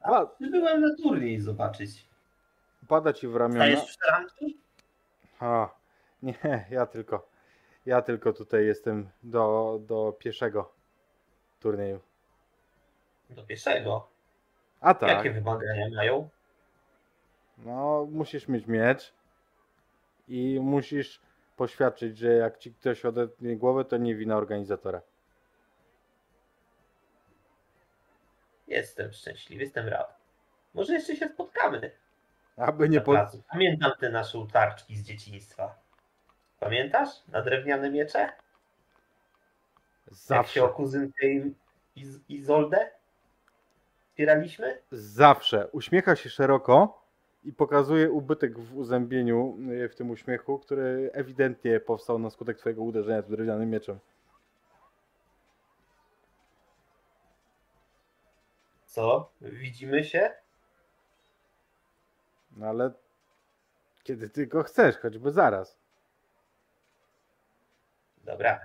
[0.00, 2.06] A, Byłem na turniej zobaczyć.
[2.88, 3.64] pada ci w ramiona.
[3.64, 4.58] Stajesz w szranki?
[5.40, 5.68] A,
[6.22, 7.28] nie, ja tylko,
[7.86, 10.72] ja tylko tutaj jestem do, do pieszego
[11.60, 12.00] turnieju.
[13.30, 14.08] Do pieszego.
[14.80, 16.28] A tak, Jakie wymagania mają?
[17.58, 19.12] no musisz mieć miecz
[20.28, 21.20] i musisz
[21.56, 25.00] poświadczyć, że jak ci ktoś odetnie głowę, to nie wina organizatora.
[28.66, 30.18] Jestem szczęśliwy, jestem rad.
[30.74, 31.90] Może jeszcze się spotkamy.
[32.56, 33.14] Aby nie po...
[33.50, 35.74] Pamiętam te nasze utarczki z dzieciństwa.
[36.60, 37.08] Pamiętasz?
[37.28, 38.18] Na drewniane miecze?
[38.18, 38.32] Jak
[40.06, 41.54] się Zawsze, o kuzynkę i
[41.96, 42.90] Iz- Izoldę
[44.16, 44.82] wspieraliśmy?
[44.90, 45.68] Zawsze.
[45.72, 47.02] Uśmiecha się szeroko
[47.44, 52.82] i pokazuje ubytek w uzębieniu y, w tym uśmiechu, który ewidentnie powstał na skutek twojego
[52.82, 53.98] uderzenia z drewnianym mieczem.
[58.86, 59.32] Co?
[59.40, 60.30] Widzimy się?
[62.56, 62.92] No ale
[64.02, 65.78] kiedy tylko chcesz, choćby zaraz.
[68.24, 68.60] Dobra.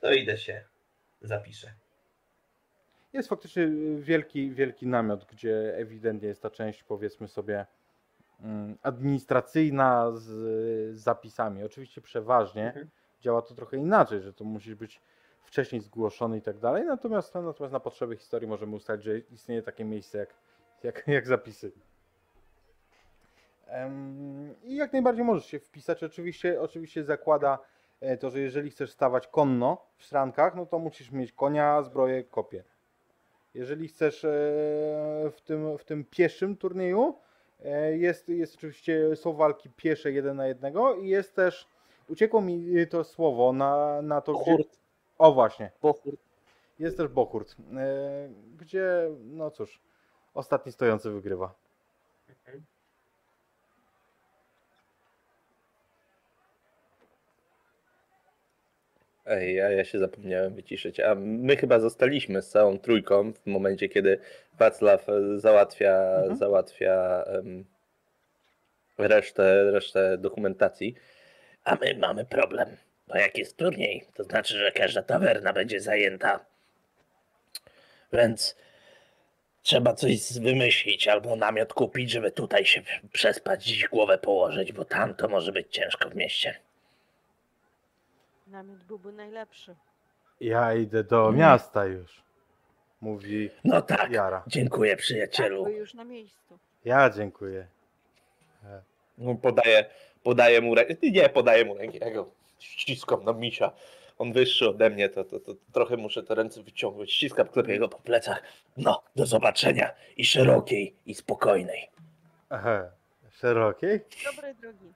[0.00, 0.64] To idę się
[1.20, 1.85] zapiszę.
[3.16, 3.68] Jest faktycznie
[3.98, 7.66] wielki, wielki namiot, gdzie ewidentnie jest ta część, powiedzmy sobie,
[8.40, 11.64] mm, administracyjna z zapisami.
[11.64, 12.88] Oczywiście przeważnie Mhm.
[13.20, 15.00] działa to trochę inaczej, że to musi być
[15.42, 16.84] wcześniej zgłoszony i tak dalej.
[16.84, 20.34] Natomiast, natomiast na potrzeby historii możemy ustalić, że istnieje takie miejsce jak,
[20.82, 21.72] jak, jak zapisy.
[24.64, 26.02] I jak najbardziej możesz się wpisać.
[26.04, 27.58] Oczywiście, oczywiście zakłada
[28.00, 32.24] e, to, że jeżeli chcesz stawać konno w szrankach, no to musisz mieć konia, zbroję,
[32.24, 32.64] kopię.
[33.56, 34.28] Jeżeli chcesz e,
[35.32, 37.14] w tym, w tym pieszym turnieju,
[37.64, 41.68] e, jest, jest oczywiście, są walki piesze jeden na jednego i jest też,
[42.08, 44.78] uciekło mi to słowo na, na to, gdzie, Bohurt,
[45.18, 46.20] o właśnie, bohurt.
[46.78, 49.80] jest też Bohurt, e, gdzie, no cóż,
[50.34, 51.54] ostatni stojący wygrywa.
[59.26, 61.00] Ej, a ja się zapomniałem wyciszyć.
[61.00, 64.18] A my chyba zostaliśmy z całą trójką w momencie, kiedy
[64.58, 66.36] Wacław e, załatwia, Mhm.
[66.36, 67.64] załatwia em,
[68.98, 70.94] resztę, resztę dokumentacji.
[71.64, 72.76] A my mamy problem.
[73.08, 76.44] Bo jak jest turniej, to znaczy, że każda tawerna będzie zajęta.
[78.12, 78.56] Więc
[79.62, 82.82] trzeba coś wymyślić albo namiot kupić, żeby tutaj się
[83.12, 86.54] przespać, dziś głowę położyć, bo tam to może być ciężko w mieście.
[88.46, 89.76] Namiot byłby najlepszy.
[90.40, 92.22] Ja idę do miasta już,
[93.00, 94.42] mówi No tak, Jara.
[94.46, 95.68] dziękuję Tak, przyjacielu.
[95.68, 96.58] już na miejscu.
[96.84, 97.66] Ja dziękuję.
[99.18, 99.84] No, podaję,
[100.22, 100.94] podaję mu rękę.
[101.02, 101.98] Nie, podaję mu rękę.
[101.98, 103.70] Ja go ściskam na misia.
[104.18, 107.12] On wyższy ode mnie, to, to, to trochę muszę te ręce wyciągnąć.
[107.12, 108.42] Ściskam, klepię go po plecach.
[108.76, 109.90] No, do zobaczenia.
[110.16, 111.88] I szerokiej, i spokojnej.
[112.50, 112.84] Aha,
[113.32, 114.00] szerokiej?
[114.24, 114.92] Dobrej drogi.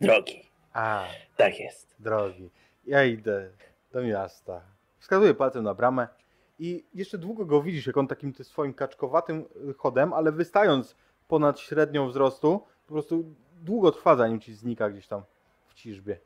[0.00, 0.42] Drogi.
[0.72, 1.04] A,
[1.36, 1.94] Tak jest.
[1.98, 2.50] drogi.
[2.86, 3.50] Ja idę
[3.92, 4.60] do miasta.
[4.98, 6.08] Wskazuję palcem na bramę
[6.58, 9.44] i jeszcze długo go widzisz, jak on takim swoim kaczkowatym
[9.78, 10.96] chodem, ale wystając
[11.28, 13.24] ponad średnią wzrostu, po prostu
[13.62, 15.22] długo trwa, zanim ci znika gdzieś tam
[15.68, 16.18] w ciżbie.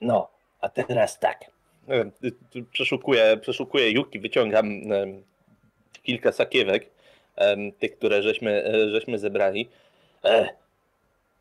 [0.00, 0.28] No,
[0.60, 1.44] a teraz tak.
[1.88, 2.10] E,
[2.70, 5.24] Przeszukuję, przeszukuję Juki, wyciągam em,
[6.02, 6.90] kilka sakiewek,
[7.36, 9.68] em, tych, które żeśmy, e, żeśmy zebrali.
[10.24, 10.48] E,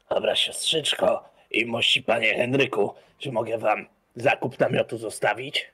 [0.10, 5.72] dobra, siostrzyczko i mości panie Henryku, czy mogę wam zakup namiotu zostawić?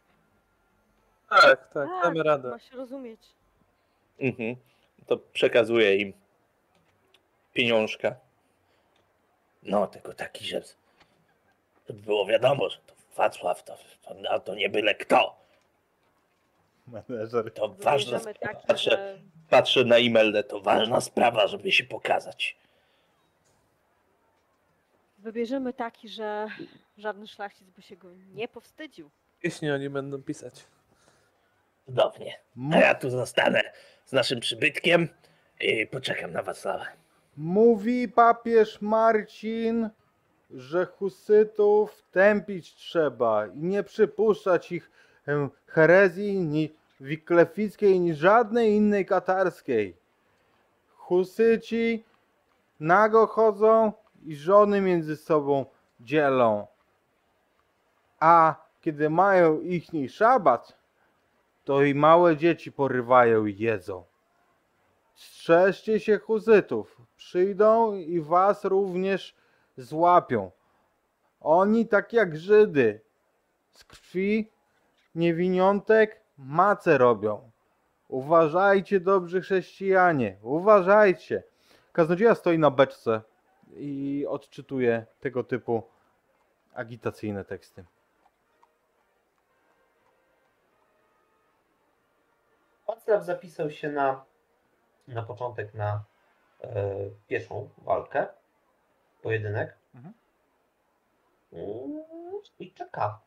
[1.29, 2.49] Tak, tak, damy radę.
[2.49, 3.19] Ma się rozumieć.
[4.19, 4.55] Mhm.
[5.07, 6.13] To przekazuję im
[7.53, 8.15] pieniążka.
[9.63, 10.61] No, tylko taki, że
[11.89, 15.35] żeby było wiadomo, że to Wacław to, to, no, to nie byle kto.
[16.87, 17.53] Menedżer.
[17.53, 18.39] To ważna sprawa.
[18.39, 18.91] taki, Patrzę.
[18.91, 19.19] że
[19.49, 19.97] Patrzę na
[20.33, 22.57] to To ważna sprawa, żeby się pokazać.
[25.19, 26.47] Wybierzemy taki, że
[26.97, 29.09] żaden szlachcic by się go nie powstydził.
[29.43, 30.65] Jeśli oni będą pisać.
[31.85, 32.39] Cudownie.
[32.73, 33.61] A ja tu zostanę
[34.05, 35.07] z naszym przybytkiem
[35.61, 36.85] i poczekam na Wacława.
[37.37, 39.89] Mówi papież Marcin,
[40.51, 44.91] że husytów tępić trzeba i nie przypuszczać ich
[45.25, 49.97] em, herezji ni wiklefickiej, ni żadnej innej katarskiej.
[50.95, 52.03] Husyci
[52.79, 53.93] nago chodzą
[54.23, 55.65] i żony między sobą
[55.99, 56.67] dzielą.
[58.19, 60.77] A kiedy mają ichni szabat,
[61.63, 64.03] to i małe dzieci porywają i jedzą.
[65.15, 67.01] Strzeżcie się huzytów.
[67.17, 69.35] Przyjdą i was również
[69.77, 70.51] złapią.
[71.39, 73.01] Oni tak jak Żydy.
[73.71, 74.51] Z krwi
[75.15, 77.51] niewiniątek mace robią.
[78.07, 80.37] Uważajcie, dobrzy chrześcijanie.
[80.41, 81.43] Uważajcie.
[81.91, 83.21] Kaznodzieja stoi na beczce
[83.69, 85.83] i odczytuje tego typu
[86.73, 87.85] agitacyjne teksty.
[92.87, 94.25] Wacław zapisał się na,
[95.07, 96.03] na początek na
[96.61, 96.95] e,
[97.27, 98.27] pieszą walkę,
[99.21, 99.77] pojedynek.
[99.95, 100.13] Mhm.
[101.53, 102.03] Mm,
[102.59, 103.21] I czeka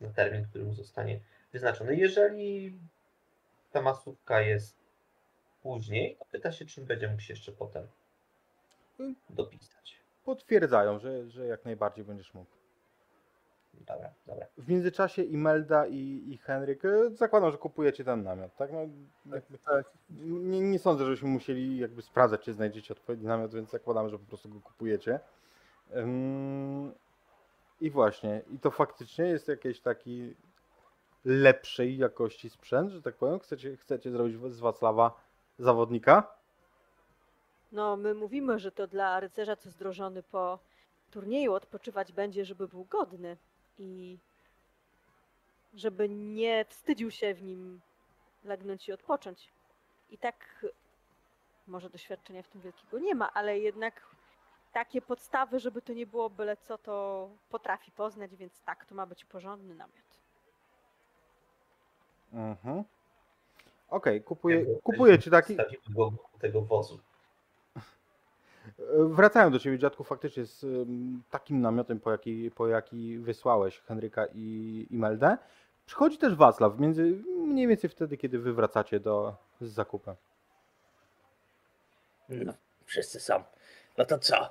[0.00, 1.20] na termin, który mu zostanie
[1.52, 1.96] wyznaczony.
[1.96, 2.78] Jeżeli
[3.72, 4.76] ta masówka jest
[5.62, 7.88] później, to pyta się, czy będzie mógł się jeszcze potem.
[9.30, 10.02] Dopisać.
[10.24, 12.50] Potwierdzają, że, że jak najbardziej będziesz mógł.
[13.74, 14.46] Dobra, dobra.
[14.58, 18.72] W międzyczasie Imelda i, i Henryk, e, zakładam, że kupujecie ten namiot, tak?
[18.72, 18.78] No,
[19.34, 19.86] jakby, Tak.
[20.20, 24.24] nie, nie sądzę, żebyśmy musieli jakby sprawdzać, czy znajdziecie odpowiedni namiot, więc zakładamy, że po
[24.26, 25.20] prostu go kupujecie.
[25.96, 26.92] Ym,
[27.80, 30.34] I właśnie, i to faktycznie jest jakiś taki
[31.24, 33.38] lepszej jakości sprzęt, że tak powiem?
[33.38, 35.20] Chcecie, chcecie zrobić z Wacława
[35.58, 36.37] zawodnika?
[37.72, 40.58] No, my mówimy, że to dla rycerza, co zdrożony po
[41.10, 43.36] turnieju, odpoczywać będzie, żeby był godny
[43.78, 44.18] i
[45.74, 47.80] żeby nie wstydził się w nim
[48.44, 49.52] legnąć i odpocząć.
[50.10, 50.66] I tak
[51.66, 54.08] może doświadczenia w tym wielkiego nie ma, ale jednak
[54.72, 59.06] takie podstawy, żeby to nie było byle co, to potrafi poznać, więc tak, to ma
[59.06, 60.18] być porządny namiot.
[62.32, 62.84] Mhm.
[63.88, 65.54] Okej, kupuję, Jakby kupuję ci taki.
[65.54, 66.98] Stawimy go wokół tego wozu.
[68.98, 70.66] Wracają do ciebie, dziadku, faktycznie z
[71.30, 75.38] takim namiotem, po jaki, po jaki wysłałeś Henryka i Imeldę.
[75.86, 77.02] Przychodzi też Wacław, między,
[77.38, 80.14] mniej więcej wtedy, kiedy wy wracacie do, z zakupem.
[82.28, 82.52] No,
[82.84, 83.44] wszyscy są.
[83.98, 84.50] No to co?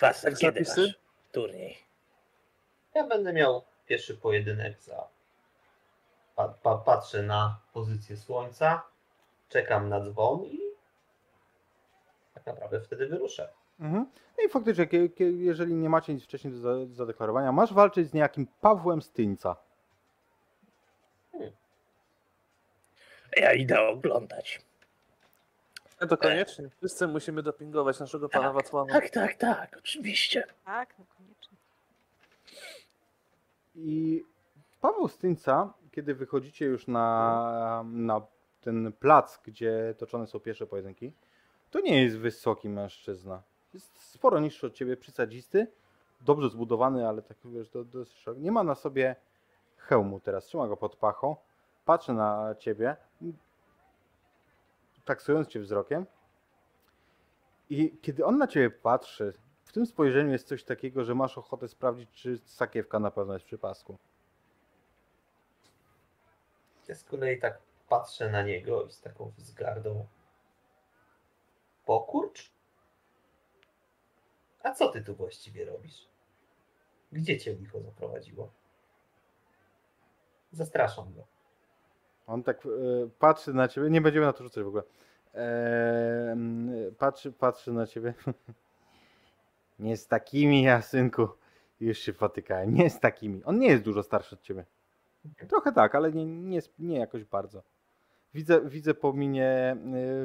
[0.00, 0.80] Was, Tak kiedy zapisy?
[0.80, 0.98] masz
[1.32, 1.76] turniej?
[2.94, 5.08] Ja będę miał pierwszy pojedynek za.
[6.36, 8.82] Pa, pa, patrzę na pozycję słońca,
[9.48, 10.60] czekam na dzwon i
[12.44, 13.48] tak naprawdę wtedy wyruszę.
[13.80, 14.06] Mhm.
[14.38, 14.86] No i faktycznie,
[15.18, 19.56] jeżeli nie macie nic wcześniej do za- do zadeklarowania, masz walczyć z niejakim Pawłem Styńca.
[23.36, 24.60] Ja idę oglądać.
[26.00, 26.68] No to koniecznie.
[26.78, 28.92] Wszyscy musimy dopingować naszego pana Wacława.
[28.92, 30.44] Tak, tak, tak, oczywiście.
[30.64, 31.56] Tak, no koniecznie.
[33.74, 34.24] I
[34.80, 38.20] Paweł Styńca, kiedy wychodzicie już na, na
[38.60, 41.12] ten plac, gdzie toczone są pierwsze pojedynki,
[41.70, 43.42] to nie jest wysoki mężczyzna.
[43.74, 45.66] Jest sporo niższy od ciebie, przysadzisty,
[46.20, 48.42] dobrze zbudowany, ale tak wiesz, do, szeroki.
[48.42, 49.16] Nie ma na sobie
[49.76, 51.36] hełmu teraz, trzyma go pod pachą,
[51.84, 52.96] patrzy na ciebie,
[55.04, 56.06] taksując cię wzrokiem.
[57.70, 59.34] I kiedy on na ciebie patrzy,
[59.64, 63.46] w tym spojrzeniu jest coś takiego, że masz ochotę sprawdzić, czy sakiewka na pewno jest
[63.46, 63.98] przy pasku.
[66.88, 70.06] Ja z kolei tak patrzę na niego i z taką wzgardą.
[71.90, 72.52] Pokurcz?
[74.62, 76.08] A co ty tu właściwie robisz?
[77.12, 78.50] Gdzie cię licho zaprowadziło?
[80.52, 81.26] Zastraszam go.
[82.26, 82.68] On tak e,
[83.18, 84.82] patrzy na ciebie, nie będziemy na to rzucać w ogóle.
[85.34, 86.36] E,
[86.98, 88.14] patrzy, patrzy na ciebie.
[89.78, 91.28] nie z takimi, ja synku.
[91.80, 92.74] Już się potykałem.
[92.74, 93.44] Nie z takimi.
[93.44, 94.64] On nie jest dużo starszy od ciebie.
[95.48, 97.62] Trochę tak, ale nie, nie, nie jakoś bardzo.
[98.34, 99.76] Widzę, widzę po minie,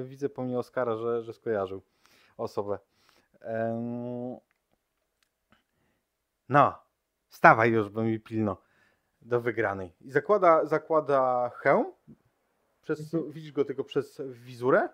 [0.01, 1.81] e, widzę po minie Oskara, że, że skojarzył
[2.37, 2.79] osobę.
[6.49, 6.79] No,
[7.29, 8.57] stawaj już, bo mi pilno
[9.21, 9.93] do wygranej.
[10.01, 11.93] I zakłada, zakłada hełm.
[12.81, 14.89] Przez, Widzisz go tylko przez wizurę.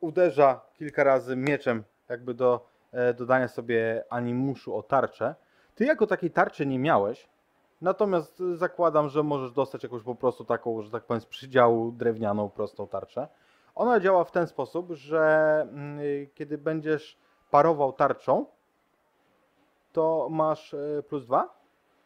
[0.00, 5.34] Uderza kilka razy mieczem, jakby do e, dodania sobie animuszu o tarczę.
[5.74, 7.28] Ty jako takiej tarczy nie miałeś,
[7.84, 12.50] natomiast zakładam, że możesz dostać jakąś po prostu taką, że tak powiem, z przydziału drewnianą,
[12.50, 13.28] prostą tarczę.
[13.74, 16.00] Ona działa w ten sposób, że mm,
[16.34, 17.18] kiedy będziesz
[17.50, 18.46] parował tarczą,
[19.92, 21.64] to masz e, plus dwa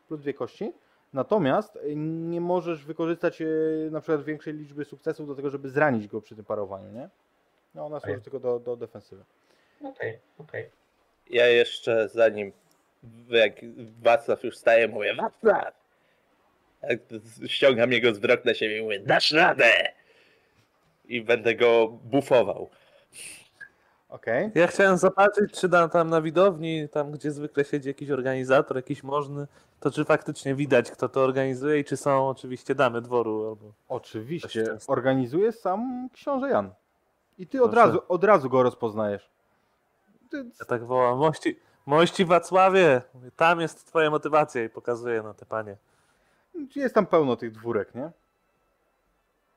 [0.08, 0.72] plus dwie kości.
[1.12, 6.08] Natomiast y, nie możesz wykorzystać y, na przykład większej liczby sukcesów do tego, żeby zranić
[6.08, 7.08] go przy tym parowaniu, nie?
[7.74, 8.24] No ona służy Okej.
[8.24, 9.24] tylko do, do defensywy.
[9.84, 10.70] Okej, okej.
[11.30, 12.52] Ja jeszcze zanim
[13.30, 13.52] jak
[14.02, 15.74] Wacław już staje, mówię Wacław!
[16.82, 17.00] Jak
[17.46, 19.92] Ściągam jego wzrok na siebie i mówię dasz radę!
[21.04, 22.70] I będę go bufował.
[24.08, 24.50] Okej.
[24.54, 29.02] Ja chciałem zobaczyć, czy na, tam na widowni, tam gdzie zwykle siedzi jakiś organizator, jakiś
[29.02, 29.46] możny,
[29.80, 33.48] to czy faktycznie widać, kto to organizuje i czy są oczywiście damy dworu.
[33.48, 33.72] Albo...
[33.88, 34.64] Oczywiście.
[34.86, 36.70] Organizuje sam książę Jan.
[37.38, 39.30] I ty od razu, od razu go rozpoznajesz.
[40.30, 41.58] Ty, Ja tak wołam, mości,
[41.88, 43.02] mości Wacławie,
[43.36, 45.76] tam jest twoja motywacja i pokazuję na te panie.
[46.76, 48.10] jest tam pełno tych dwórek, nie?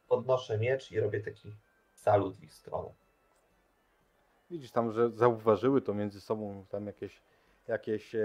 [0.07, 1.55] Podnoszę miecz i robię taki
[1.93, 2.89] salut w ich stronę.
[4.51, 7.21] Widzisz tam, że zauważyły to między sobą, tam jakieś,
[7.67, 8.21] jakieś e,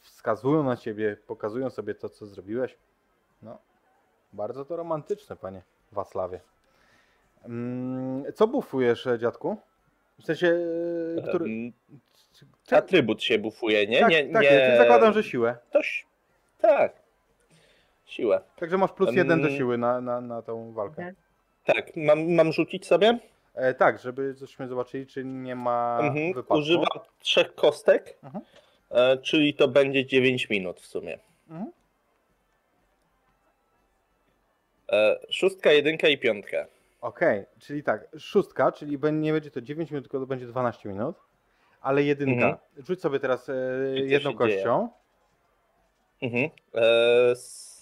[0.00, 2.76] wskazują na ciebie, pokazują sobie to, co zrobiłeś.
[3.42, 3.58] No,
[4.32, 5.62] bardzo to romantyczne, panie
[5.92, 6.40] Wacławie.
[7.44, 9.56] Mm, co bufujesz, e, dziadku?
[10.18, 10.58] W sensie,
[11.18, 11.72] e, który...
[12.66, 14.00] Czy- Atrybut się bufuje, nie?
[14.00, 14.48] tak, nie, tak, nie...
[14.48, 14.78] jest.
[14.78, 15.56] zakładam, że siłę.
[15.70, 16.06] Toś...
[16.58, 16.92] Tak.
[18.06, 18.40] Siłę.
[18.56, 21.14] Także masz plus jeden do siły na, na, na tą walkę.
[21.64, 23.18] Tak, mam, mam rzucić sobie?
[23.54, 26.32] E, tak, żeby żeśmy zobaczyli, czy nie ma Mhm.
[26.32, 26.54] wypadku.
[26.54, 26.86] Używam
[27.18, 28.44] trzech kostek, Mhm.
[28.90, 31.18] e, czyli to będzie 9 minut w sumie.
[31.50, 31.72] Mhm.
[34.92, 36.66] E, szóstka, jedynka i piątka.
[37.00, 41.16] Okej, czyli tak, szóstka, czyli nie będzie to 9 minut, tylko to będzie 12 minut,
[41.80, 42.46] ale jedynka.
[42.46, 42.56] Mhm.
[42.86, 43.54] Rzuć sobie teraz e,
[43.94, 44.88] jedną kością.
[46.22, 46.50] Mhm.
[46.74, 47.80] E, z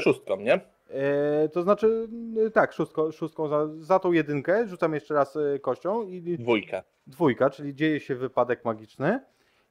[0.00, 0.60] szóstką, nie?
[0.90, 2.08] E, to znaczy,
[2.46, 6.82] y, tak, szóstko, szóstką za, za tą jedynkę rzucam jeszcze raz y, kością i Dwójka.
[7.06, 9.20] dwójka, czyli dzieje się wypadek magiczny.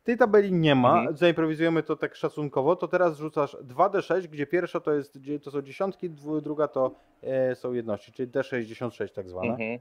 [0.04, 1.18] Tej tabeli nie ma, Mhm.
[1.18, 6.10] zaimprowizujemy to tak szacunkowo, to teraz rzucasz 2d6, gdzie pierwsza to, jest, to są dziesiątki,
[6.42, 6.92] druga to
[7.24, 9.50] e, są jedności, czyli d66 tak zwane.
[9.52, 9.80] Mhm.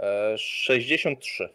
[0.00, 1.48] E, 63.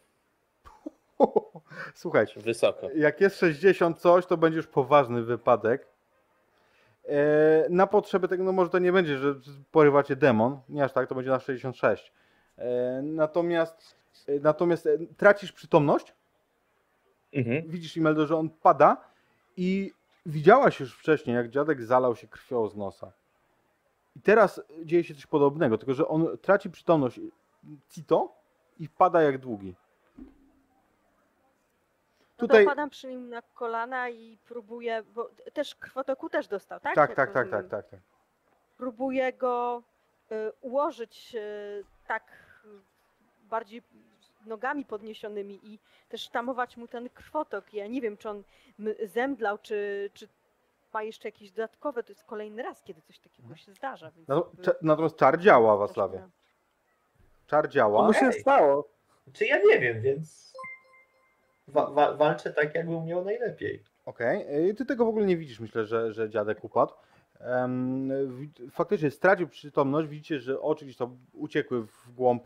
[1.93, 2.89] Słuchajcie, Wysoko.
[2.95, 5.87] jak jest 60 coś, to będzie już poważny wypadek.
[7.07, 9.35] E, na potrzeby tego, no może to nie będzie, że
[9.71, 12.11] porywacie demon, nie aż tak, to będzie na 66.
[12.57, 13.95] E, natomiast,
[14.27, 16.13] e, natomiast tracisz przytomność,
[17.33, 17.63] Mhm.
[17.67, 18.97] widzisz Imeldo, że on pada
[19.57, 19.91] i
[20.25, 23.11] widziałaś już wcześniej, jak dziadek zalał się krwią z nosa.
[24.15, 27.19] I teraz dzieje się coś podobnego, tylko że on traci przytomność
[27.89, 28.35] Cito
[28.79, 29.75] i pada jak długi.
[30.17, 30.23] No
[32.37, 36.95] Tutaj- padam przy nim na kolana i próbuję, bo też krwotoku też dostał, tak?
[36.95, 37.99] Tak, tak, tak, tak, tak, tak.
[38.77, 39.83] Próbuję go
[40.31, 42.23] y, ułożyć y, tak
[42.65, 43.81] y, bardziej
[44.45, 45.79] nogami podniesionymi i
[46.09, 47.73] też tamować mu ten krwotok.
[47.73, 48.43] Ja nie wiem, czy on
[49.03, 50.27] zemdlał, czy, czy
[50.93, 52.03] ma jeszcze jakieś dodatkowe.
[52.03, 54.11] To jest kolejny raz, kiedy coś takiego się zdarza.
[54.11, 54.29] Więc
[54.81, 56.29] natomiast czar działa, na-
[57.47, 58.07] Czar Co działa.
[58.07, 58.41] mu się Ej.
[58.41, 58.87] stało?
[59.33, 60.53] Czy ja nie wiem, więc
[61.67, 63.83] wa- wa- walczę tak, jakbym miał najlepiej.
[64.05, 66.93] Okej, y, ty tego w ogóle nie widzisz, myślę, że, że dziadek upadł.
[68.27, 72.43] Wi- faktycznie stracił przytomność, widzicie, że oczy gdzieś tam uciekły w głąb,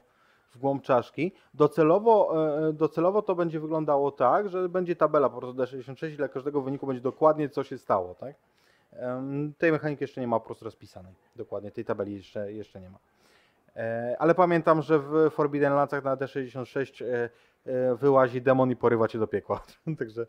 [0.52, 1.32] w głąb czaszki.
[1.54, 2.34] Docelowo,
[2.70, 6.62] e, docelowo to będzie wyglądało tak, że będzie tabela po prostu D66 i dla każdego
[6.62, 8.36] wyniku będzie dokładnie co się stało, tak?
[8.94, 12.90] Em, tej mechaniki jeszcze nie ma po prostu rozpisanej, dokładnie, tej tabeli jeszcze, jeszcze nie
[12.90, 12.98] ma.
[13.76, 17.30] E, Ale pamiętam, że w Forbidden Landsach na D66 e,
[17.66, 19.64] e, wyłazi demon i porywa cię do piekła,
[20.00, 20.26] także...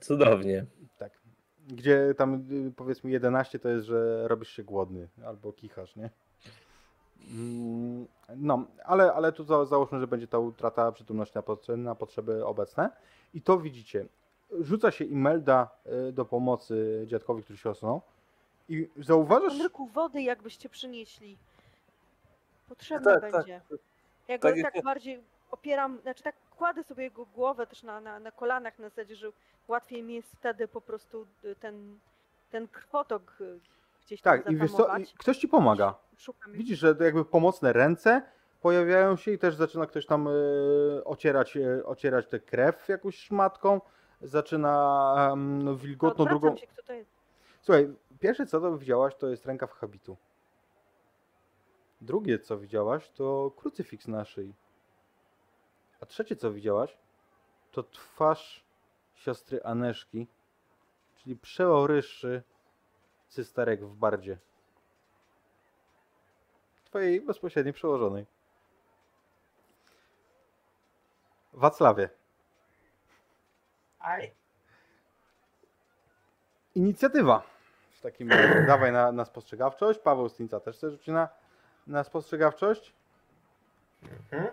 [0.00, 0.66] Cudownie.
[0.98, 1.12] tak.
[1.68, 2.34] Gdzie tam
[2.68, 6.10] y, powiedzmy 11 to jest, że robisz się głodny albo kichasz, nie?
[7.34, 8.06] Mm,
[8.36, 12.46] No, ale, ale tu za, załóżmy, że będzie ta utrata przytomności na, potrze- na potrzeby
[12.46, 12.90] obecne.
[13.34, 14.06] I to widzicie.
[14.60, 15.68] Rzuca się Imelda
[16.08, 18.02] y, do pomocy dziadkowi, który się osunął.
[18.68, 19.52] I zauważasz.
[19.52, 21.36] Henryku, wody jakbyście przynieśli.
[22.68, 23.32] Potrzebne Tak, tak.
[23.32, 23.60] będzie.
[24.28, 25.20] Ja Tak go jak tak bardziej
[25.50, 29.28] opieram, znaczy tak kładę sobie jego głowę też na, na, na kolanach na zasadzie, że
[29.68, 31.98] łatwiej mi jest wtedy po prostu y, ten,
[32.50, 33.58] ten krwotok y,
[34.06, 35.14] gdzieś tam Tak, i wiesz co, i zatamować.
[35.18, 35.94] ktoś ci pomaga.
[36.18, 38.22] Szukam Widzisz, że jakby pomocne ręce
[38.62, 40.30] pojawiają się i też zaczyna ktoś tam e,
[41.04, 43.80] ocierać, ocierać tę krew jakąś szmatką.
[44.22, 45.34] Zaczyna
[45.76, 46.56] wilgotną Odwracam drugą.
[46.56, 47.10] się, kto to jest.
[47.62, 50.16] Słuchaj, pierwsze co to widziałaś, to jest rękaw habitu.
[52.00, 54.54] Drugie co widziałaś, to krucyfiks na szyi.
[56.00, 56.98] A trzecie co widziałaś,
[57.72, 58.64] to twarz
[59.14, 60.26] siostry Aneszki,
[61.16, 62.42] czyli przeoryszy
[63.28, 64.38] cysterek w bardzie.
[66.84, 68.26] Twojej bezpośredniej przełożonej.
[71.52, 72.10] Wacławie,
[73.98, 74.34] Aj.
[76.74, 77.53] inicjatywa.
[78.04, 79.98] Takim razie dawaj na, na spostrzegawczość.
[80.00, 81.28] Paweł Stinca też chce rzucić na,
[81.86, 82.92] na spostrzegawczość.
[84.02, 84.50] Mhm.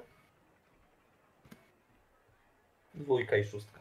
[2.96, 3.80] Dwójka i szóstka.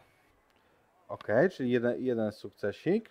[1.09, 3.11] Ok, czyli jeden, jeden sukcesik.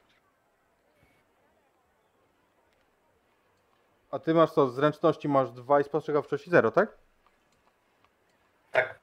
[4.11, 4.69] A ty masz co?
[4.69, 6.98] Zręczności masz dwa i spostrzegawczości zero, tak?
[8.72, 8.99] Tak.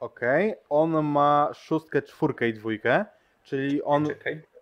[0.00, 0.20] Ok,
[0.68, 3.04] on ma szóstkę, czwórkę i dwójkę,
[3.42, 4.06] czyli on.
[4.06, 4.55] Czekaj.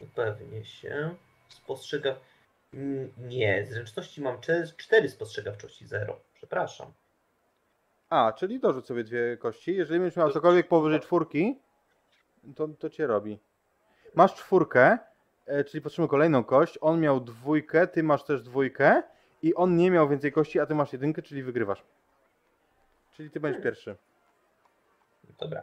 [0.00, 1.14] Upewnię się.
[1.48, 2.16] Spostrzega.
[2.74, 6.20] Mm, Nie, zręczności mam cze- cztery spostrzegawczości zero.
[6.34, 6.92] Przepraszam.
[8.10, 9.76] A, czyli dorzuć sobie dwie kości.
[9.76, 11.58] Jeżeli będziesz miał cokolwiek powyżej czwórki,
[12.56, 13.38] to, to cię robi.
[14.14, 14.98] Masz czwórkę,
[15.46, 16.78] e, czyli potrzebujemy kolejną kość.
[16.80, 19.02] On miał dwójkę, ty masz też dwójkę
[19.42, 21.82] i on nie miał więcej kości, a ty masz jedynkę, czyli wygrywasz.
[23.12, 23.96] Czyli ty będziesz pierwszy.
[25.38, 25.62] Dobra.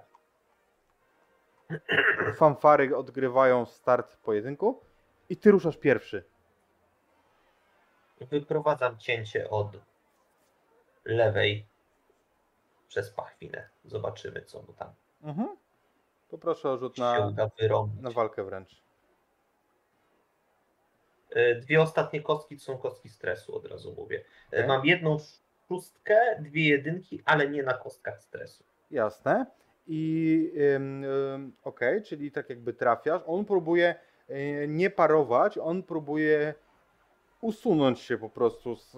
[2.35, 4.81] Fanfary odgrywają start pojedynku
[5.29, 6.23] i ty ruszasz pierwszy.
[8.21, 9.77] Wyprowadzam cięcie od
[11.05, 11.65] lewej
[12.87, 13.69] przez pachwinę.
[13.85, 14.93] Zobaczymy, co mu tam
[15.23, 15.57] Mhm.
[16.29, 17.31] Poproszę o rzut na,
[18.01, 18.81] na walkę wręcz.
[21.29, 24.23] E, Dwie ostatnie kostki to są kostki stresu, od razu mówię.
[24.53, 24.67] E, Okej.
[24.67, 25.17] Mam jedną
[25.67, 28.63] szóstkę, dwie jedynki, ale nie na kostkach stresu.
[28.91, 29.45] Jasne.
[29.87, 30.51] I
[31.63, 33.21] okej, czyli tak jakby trafiasz.
[33.25, 33.95] On próbuje
[34.29, 36.53] y, nie parować, on próbuje
[37.41, 38.91] usunąć się po prostu z,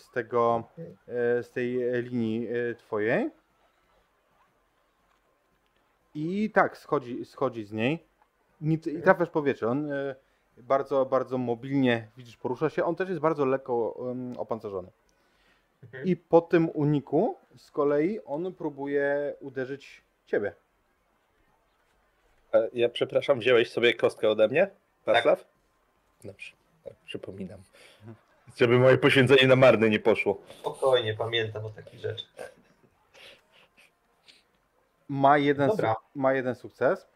[0.00, 3.30] z tego, y, z tej linii y, twojej.
[6.14, 8.06] I tak, schodzi, schodzi z niej
[8.60, 9.68] i trafiasz powietrze.
[9.68, 10.14] On e,
[10.56, 12.84] bardzo, bardzo mobilnie, widzisz, porusza się.
[12.84, 13.96] On też jest bardzo lekko
[14.36, 14.90] opancerzony.
[15.84, 16.06] Mhm.
[16.06, 20.52] I po tym uniku z kolei on próbuje uderzyć ciebie.
[22.54, 24.66] E, Ja przepraszam, wziąłeś sobie kostkę ode mnie?
[25.04, 25.14] Tak.
[25.14, 25.44] Wacław?
[26.24, 26.52] Dobrze,
[26.84, 27.62] tak, przypominam.
[28.56, 30.40] Żeby moje poświęcenie na marne nie poszło.
[30.60, 32.52] Spokojnie, pamiętam o takich rzeczach.
[35.08, 35.76] Ma jeden, su-
[36.14, 37.06] ma jeden sukces.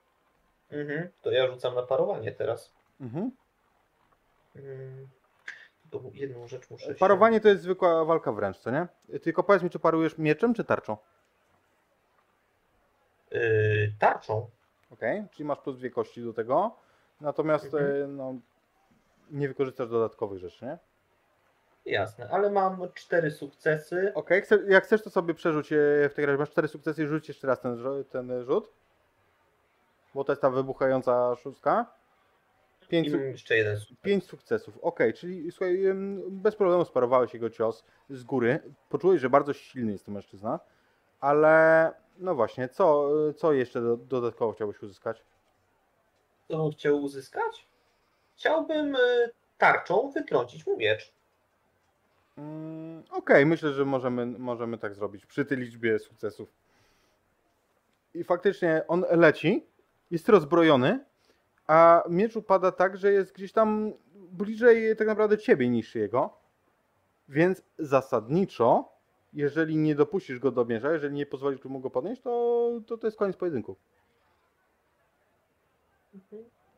[0.71, 1.09] Mhm.
[1.23, 2.73] To ja rzucam na parowanie teraz.
[3.01, 3.31] Mhm.
[4.57, 5.09] Mm.
[6.01, 6.95] Tylko jedną rzecz muszę się...
[6.95, 8.87] Parowanie to jest zwykła walka wręcz, co nie?
[9.23, 10.97] Tylko powiedz mi, czy parujesz mieczem, czy tarczą?
[13.31, 14.51] Yy, tarczą.
[14.91, 16.77] Okej, czyli masz plus dwie kości do tego.
[17.21, 18.03] Natomiast Mhm.
[18.03, 18.35] e, no,
[19.31, 20.79] nie wykorzystasz dodatkowych rzeczy, nie?
[21.87, 24.13] Jasne, ale mam cztery sukcesy.
[24.15, 25.77] Okej, chce, jak chcesz, to sobie przerzuć e,
[26.09, 26.39] w tej razie.
[26.39, 27.79] Masz cztery sukcesy i rzuć jeszcze raz ten,
[28.11, 28.73] ten rzut.
[30.15, 31.87] Bo to jest ta wybuchająca szóstka.
[33.03, 33.99] Pięć, su- jeszcze jeden sukces.
[34.03, 34.79] pięć sukcesów.
[34.83, 35.79] Okej, czyli słuchaj,
[36.29, 38.61] bez problemu sparowałeś jego cios z góry.
[38.89, 40.61] Poczułeś, że bardzo silny jest to mężczyzna.
[41.21, 45.25] Ale no właśnie, co, co jeszcze do, dodatkowo chciałbyś uzyskać?
[46.49, 47.67] Co bym chciał uzyskać?
[48.37, 51.13] Chciałbym y, tarczą wytrącić mu miecz.
[52.39, 56.49] Mm, Okej, myślę, że możemy, możemy tak zrobić przy tej liczbie sukcesów.
[58.15, 59.67] I faktycznie on leci,
[60.11, 61.05] jest rozbrojony,
[61.67, 66.39] a miecz upada tak, że jest gdzieś tam bliżej tak naprawdę ciebie niż jego.
[67.29, 68.89] Więc zasadniczo,
[69.33, 73.07] jeżeli nie dopuścisz go do mierza, jeżeli nie pozwolisz mu go podnieść, to, to to
[73.07, 73.77] jest koniec pojedynku.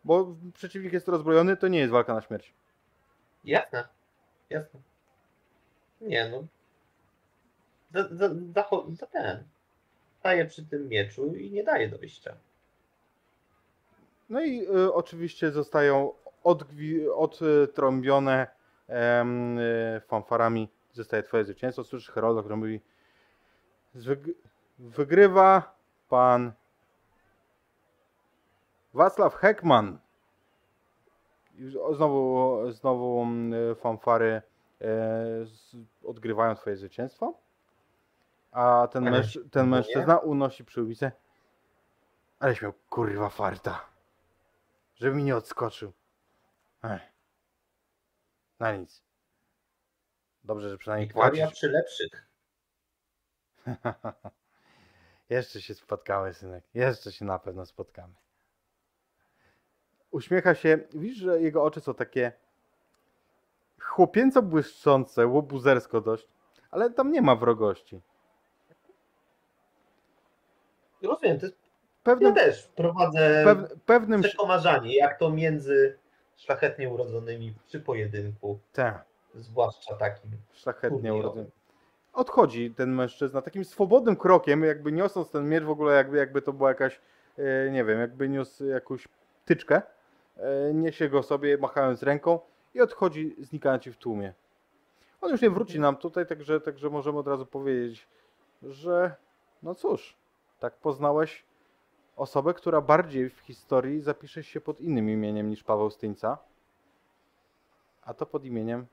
[0.04, 2.54] Bo przeciwnik jest rozbrojony, to nie jest walka na śmierć.
[3.44, 3.88] Jasne,
[4.50, 4.80] jasne.
[6.00, 6.46] Nie no.
[7.94, 9.44] Za, za, za, za ten.
[10.18, 12.36] Staję przy tym mieczu i nie daję dojścia.
[14.28, 16.12] No i y, oczywiście zostają
[16.44, 18.47] odgwi- odtrąbione
[19.97, 20.69] y, fanfarami.
[20.93, 21.85] Zostaje twoje zwycięstwo.
[21.85, 22.81] Słyszysz Herolda, który mówi
[23.97, 24.32] "Zwyg-
[24.78, 25.74] wygrywa
[26.09, 26.53] pan
[28.94, 29.98] Wacław Heckman.
[31.93, 34.43] Znowu, znowu mm, fanfary
[34.81, 34.86] e,
[36.05, 37.35] odgrywają twoje zwycięstwo.
[38.53, 41.12] A ten, męż, ten mężczyzna unosi przyłbicę.
[42.40, 43.81] Aleś miał kurwa farta.
[44.97, 45.93] Żeby mi nie odskoczył.
[46.85, 47.02] Ech.
[48.59, 49.02] Na nic.
[50.44, 51.59] Dobrze, że przynajmniej Wiktoria płacisz.
[51.59, 52.27] przy lepszych.
[55.28, 56.64] Jeszcze się spotkamy, synek.
[56.74, 58.14] Jeszcze się na pewno spotkamy.
[60.10, 60.78] Uśmiecha się.
[60.94, 62.32] Widzisz, że jego oczy są takie
[63.81, 66.28] chłopięco błyszczące, łobuzersko dość,
[66.70, 68.01] ale tam nie ma wrogości.
[71.02, 71.59] Rozumiem, to jest,
[72.07, 75.99] ja Pewnym, też prowadzę pew, pewnym, przekomarzanie, jak to między
[76.37, 78.99] szlachetnie urodzonymi przy pojedynku, te,
[79.35, 80.31] zwłaszcza takim.
[80.53, 81.24] szlachetnie turniejowym.
[81.24, 81.51] urodzony.
[82.12, 86.53] Odchodzi ten mężczyzna takim swobodnym krokiem, jakby niosąc ten miecz w ogóle, jakby, jakby to
[86.53, 87.01] była jakaś,
[87.39, 89.09] e, nie wiem, jakby niósł jakąś
[89.45, 89.83] tyczkę.
[90.37, 92.39] E, Niesie go sobie, machając ręką
[92.74, 94.33] i odchodzi, znikając ci w tłumie.
[95.20, 98.09] On już nie wróci nam tutaj, także, także możemy od razu powiedzieć,
[98.62, 99.15] że
[99.62, 100.16] no cóż,
[100.61, 101.45] tak poznałeś
[102.16, 106.38] osobę, która bardziej w historii zapisze się pod innym imieniem niż Paweł Styńca,
[108.02, 108.86] a to pod imieniem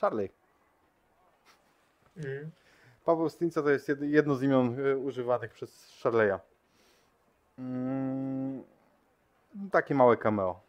[0.00, 0.28] Charlie.
[2.16, 2.50] Mm.
[3.04, 6.38] Paweł Styńca to jest jed- jedno z imion y, używanych przez Charleya.
[7.58, 8.64] Mm,
[9.70, 10.60] takie małe cameo.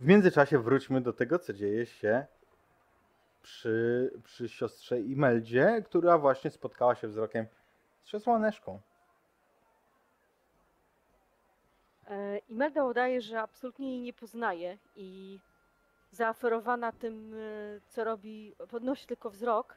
[0.00, 2.26] W międzyczasie wróćmy do tego, co dzieje się
[3.42, 7.46] przy, przy siostrze Imeldzie, która właśnie spotkała się wzrokiem
[8.02, 8.80] z siostrą Aneszką.
[12.01, 12.01] E,
[12.48, 15.38] Imelda udaje, że absolutnie jej nie poznaje i
[16.10, 19.76] zaaferowana tym, e, co robi, podnosi tylko wzrok.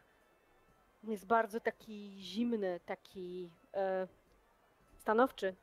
[1.03, 4.07] Jest bardzo taki zimny, taki e,
[4.97, 5.55] stanowczy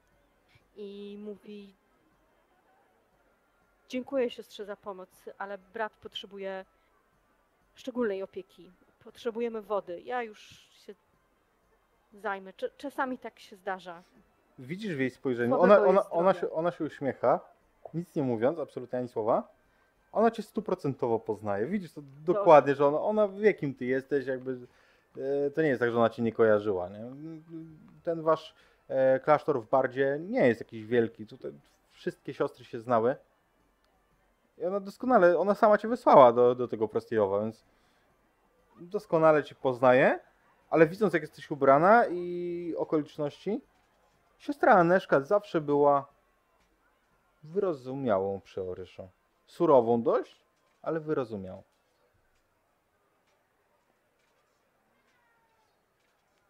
[0.77, 1.74] i mówi
[3.89, 6.65] dziękuję siostrze za pomoc, ale brat potrzebuje
[7.74, 8.70] szczególnej opieki.
[9.05, 10.01] Potrzebujemy wody.
[10.01, 10.40] Ja już
[10.86, 10.94] się
[12.12, 12.53] zajmę.
[12.77, 14.03] Czasami tak się zdarza.
[14.59, 17.41] Widzisz w jej spojrzeniu, ona, ona, ona, się, ona się uśmiecha,
[17.95, 19.49] nic nie mówiąc, absolutnie ani słowa.
[20.12, 21.66] Ona cię stuprocentowo poznaje.
[21.66, 24.59] Widzisz to dokładnie, że ona, ona wie, kim ty jesteś, jakby
[25.16, 26.89] e, to nie jest tak, że ona cię nie kojarzyła.
[26.89, 27.01] Nie?
[28.05, 28.55] Ten wasz
[28.89, 31.27] e, klasztor w Bardzie nie jest jakiś wielki.
[31.27, 31.53] Tutaj
[31.91, 33.16] wszystkie siostry się znały.
[34.59, 37.65] I ona doskonale, ona sama cię wysłała do, do tego Prostiejowa, więc
[38.81, 40.20] doskonale cię poznaje,
[40.70, 43.61] ale widząc jak jesteś ubrana i okoliczności,
[44.43, 46.06] Siostra Aneszka zawsze była
[47.43, 49.09] wyrozumiałą przeoryszą.
[49.47, 50.44] Surową dość,
[50.82, 51.62] ale wyrozumiałą.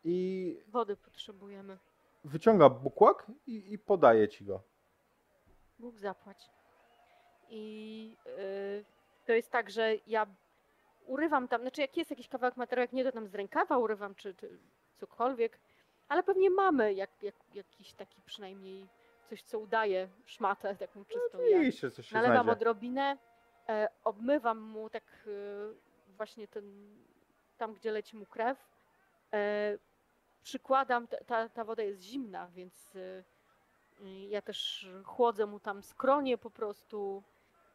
[0.04, 1.78] I Wody potrzebujemy.
[2.24, 4.62] wyciąga bukłak i, i podaje ci go.
[5.78, 6.50] Bóg zapłać.
[7.50, 8.84] I y,
[9.26, 10.26] to jest tak, że ja
[11.06, 14.14] urywam tam, znaczy jak jest jakiś kawałek materiału, jak nie to tam z rękawa urywam,
[14.14, 14.58] czy, czy
[14.96, 15.58] cokolwiek,
[16.12, 18.88] ale pewnie mamy jak, jak, jakiś taki przynajmniej
[19.30, 21.38] coś, co udaje szmatę taką czystą.
[21.38, 22.52] jak Oczywiście, coś się Nalewam znajdzie.
[22.60, 23.16] odrobinę,
[23.68, 25.30] e, obmywam mu tak e,
[26.16, 26.96] właśnie ten,
[27.58, 28.58] tam gdzie leci mu krew.
[29.34, 29.78] E,
[30.42, 33.24] przykładam, ta- ta, woda jest zimna, więc e,
[34.28, 37.22] ja też chłodzę mu tam skronie po prostu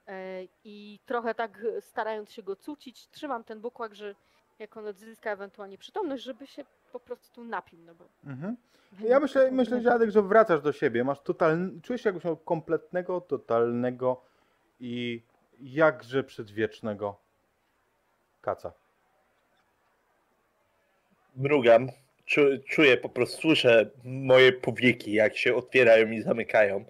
[0.07, 4.15] e, i trochę tak starając się go cucić, trzymam ten bukłak, że
[4.59, 8.55] jak on odzyska ewentualnie przytomność, żeby się po prostu napił, no bo Mhm.
[8.99, 11.03] Ja myślę, myślę, Dziadek, że wracasz do siebie.
[11.03, 14.21] Masz totalny, czujesz się jakbyś miał kompletnego, totalnego
[14.79, 15.21] i
[15.59, 17.17] jakże przedwiecznego
[18.41, 18.73] kaca.
[21.35, 21.87] Mrugam,
[22.25, 26.85] czu, czuję po prostu, słyszę moje powieki, jak się otwierają i zamykają.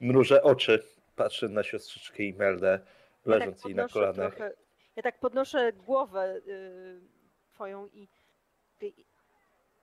[0.00, 0.82] Mrużę oczy,
[1.16, 4.34] patrzę na siostrzyczkę Imeldę, Ja tak leżąc jej na kolanach.
[4.36, 4.52] trochę-
[4.96, 7.00] Ja tak podnoszę głowę y,
[7.54, 8.08] twoją i,
[8.80, 9.04] i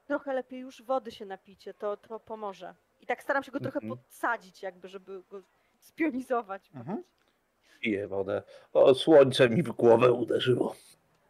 [0.10, 2.76] trochę lepiej już wody się napicie, to, to pomoże.
[3.02, 3.98] I tak staram się go trochę Mhm.
[3.98, 5.42] podsadzić jakby, żeby go
[5.80, 6.70] spionizować.
[6.76, 7.04] Mhm.
[7.80, 8.42] Piję wodę.
[8.74, 10.76] O, słońce mi w głowę uderzyło.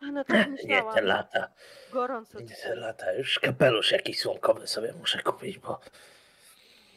[0.01, 0.93] No tak Nie myślałam.
[0.95, 1.47] te lata,
[1.91, 3.13] Gorąco nie te lata.
[3.13, 5.79] Już kapelusz jakiś słomkowy sobie muszę kupić, bo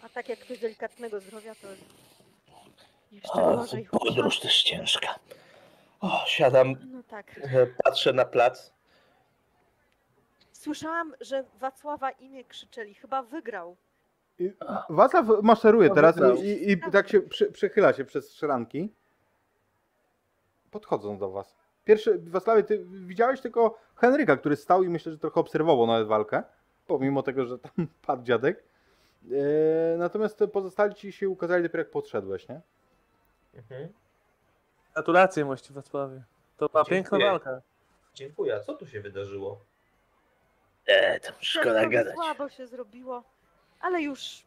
[0.03, 1.69] A tak jak ktoś delikatnego zdrowia, to
[3.13, 3.65] jeszcze o,
[3.99, 5.15] podróż też ciężka.
[6.01, 7.41] O, siadam, No tak.
[7.85, 8.73] patrzę na plac.
[10.63, 12.95] Słyszałam, że Wacława imię krzyczeli.
[12.95, 13.77] Chyba wygrał.
[14.39, 14.53] I
[14.91, 18.93] Wacław maszeruje No, teraz i, i, tak się przy, przychyla się przez szranki.
[20.71, 21.57] Podchodzą do was.
[21.85, 26.43] Pierwszy, Wacławie, ty widziałeś tylko Henryka, który stał i myślę, że trochę obserwował nawet walkę,
[26.87, 27.73] pomimo tego, że tam
[28.07, 28.65] padł dziadek.
[29.33, 32.61] E, natomiast pozostali ci się ukazali dopiero jak podszedłeś, nie?
[33.55, 33.89] Mhm.
[34.95, 36.23] Gratulacje mości Wacławie.
[36.57, 37.03] To była Dziękuję.
[37.03, 37.63] piękna walka.
[38.15, 38.55] Dziękuję.
[38.57, 39.72] A co tu się wydarzyło?
[40.87, 42.15] E, tam szkoda Trochę gadać.
[42.15, 43.23] słabo się zrobiło,
[43.81, 44.43] ale już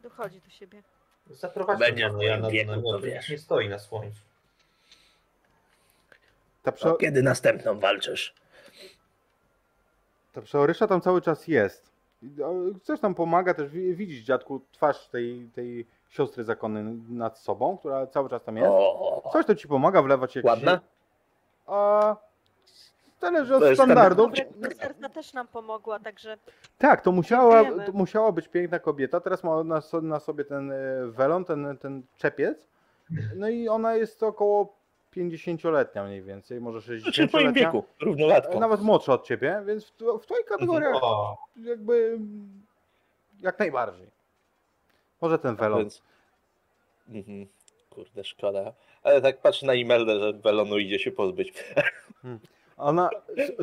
[0.00, 0.82] dochodzi do siebie.
[1.30, 3.04] Zaprowadźmy Będzie w no, ja moim na wieku, to namiotu.
[3.04, 3.28] wiesz.
[3.28, 4.20] Nie stoi na słońcu.
[6.62, 8.34] Ta, prze, O, kiedy następną walczysz?
[10.32, 11.90] ta przeorysza tam cały czas jest.
[12.82, 18.06] Coś tam pomaga też, wi- widzisz dziadku twarz tej, tej siostry zakonnej nad sobą, która
[18.06, 18.68] cały czas tam jest.
[18.70, 20.48] O, Coś to ci pomaga wlewać jakiś...
[20.48, 20.80] Ładna?
[21.66, 22.16] A...
[23.24, 24.32] Zależy od standardów.
[24.62, 26.36] Rycerka też nam pomogła, także
[26.78, 29.20] Tak, to musiała, to musiała być piękna kobieta.
[29.20, 30.76] Teraz ma na, na sobie ten e,
[31.06, 32.66] welon, ten, ten czepiec.
[33.36, 34.76] No i ona jest około
[35.16, 37.52] 50-letnia mniej więcej, może Znaczy w 60-letnia.
[37.52, 38.60] wieku, równolatką.
[38.60, 42.62] Nawet młodsza od ciebie, więc w, w twojej kategoriach O, jakby mm,
[43.40, 44.06] jak najbardziej.
[45.20, 45.78] Może ten welon.
[45.78, 46.02] Więc...
[47.08, 47.46] Mhm.
[47.90, 48.72] Kurde, szkoda.
[49.02, 51.64] Ale tak patrzę na Imeldę, że welonu idzie się pozbyć.
[52.76, 53.10] Ona,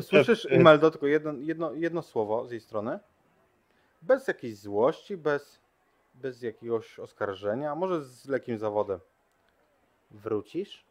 [0.00, 2.98] słyszysz Imeldo, tylko jedno, jedno, jedno słowo z jej strony.
[4.02, 5.60] Bez jakiejś złości, bez,
[6.14, 9.00] bez jakiegoś oskarżenia, może z lekkim zawodem.
[10.10, 10.84] Wrócisz?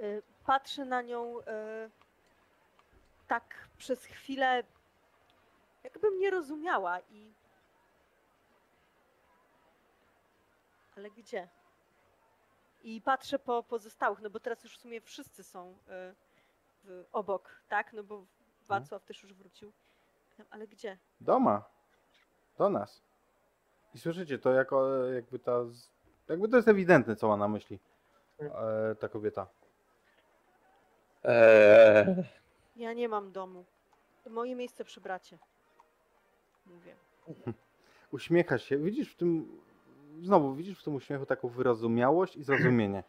[0.00, 1.44] y, patrzę na nią y,
[3.26, 4.64] tak przez chwilę,
[5.84, 7.32] jakbym nie rozumiała i.
[10.96, 11.48] Ale gdzie?
[12.86, 15.78] I patrzę po pozostałych, no bo teraz już w sumie wszyscy są
[16.88, 17.92] y, obok, tak?
[17.92, 18.26] No bo
[18.68, 19.72] Wacław też już wrócił.
[20.50, 20.98] Ale gdzie?
[21.20, 21.64] Doma.
[22.58, 23.02] Do nas.
[23.94, 25.60] I słyszycie to jako jakby ta.
[26.28, 27.78] Jakby to jest ewidentne, co ma na myśli
[28.40, 29.46] e, ta kobieta.
[31.24, 32.24] Eee,
[32.76, 33.64] Ja nie mam domu.
[34.30, 35.38] Moje miejsce przy bracie.
[36.66, 36.96] Mówię.
[38.12, 38.78] Uśmiecha się.
[38.78, 39.60] Widzisz w tym.
[40.20, 43.04] Znowu widzisz w tym uśmiechu taką wyrozumiałość i zrozumienie.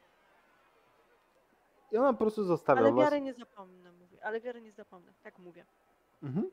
[1.91, 3.05] I ona po prostu zostawia Ale was.
[3.05, 4.17] wiary nie zapomnę, mówię.
[4.25, 5.13] Ale wiary nie zapomnę.
[5.23, 5.65] Tak mówię.
[6.23, 6.51] Mhm.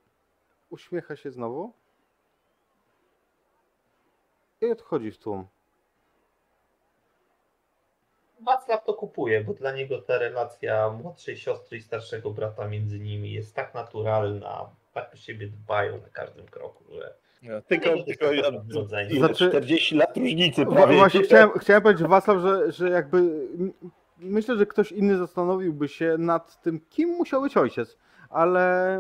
[0.71, 1.73] Uśmiecha się znowu.
[4.61, 5.47] I odchodzi w tłum.
[8.41, 13.33] Wacław to kupuje, bo dla niego ta relacja młodszej siostry i starszego brata między nimi
[13.33, 17.15] jest tak naturalna, tak o siebie dbają na każdym kroku, że
[17.45, 18.43] no, tylko, tylko ja?
[19.11, 20.97] Znaczy- 40 lat różnicy prawie.
[20.97, 23.49] Właśnie chciałem, chciałem powiedzieć Wacław, że, że jakby
[24.19, 27.99] myślę, że ktoś inny zastanowiłby się nad tym, kim musiał być ojciec,
[28.31, 28.99] ale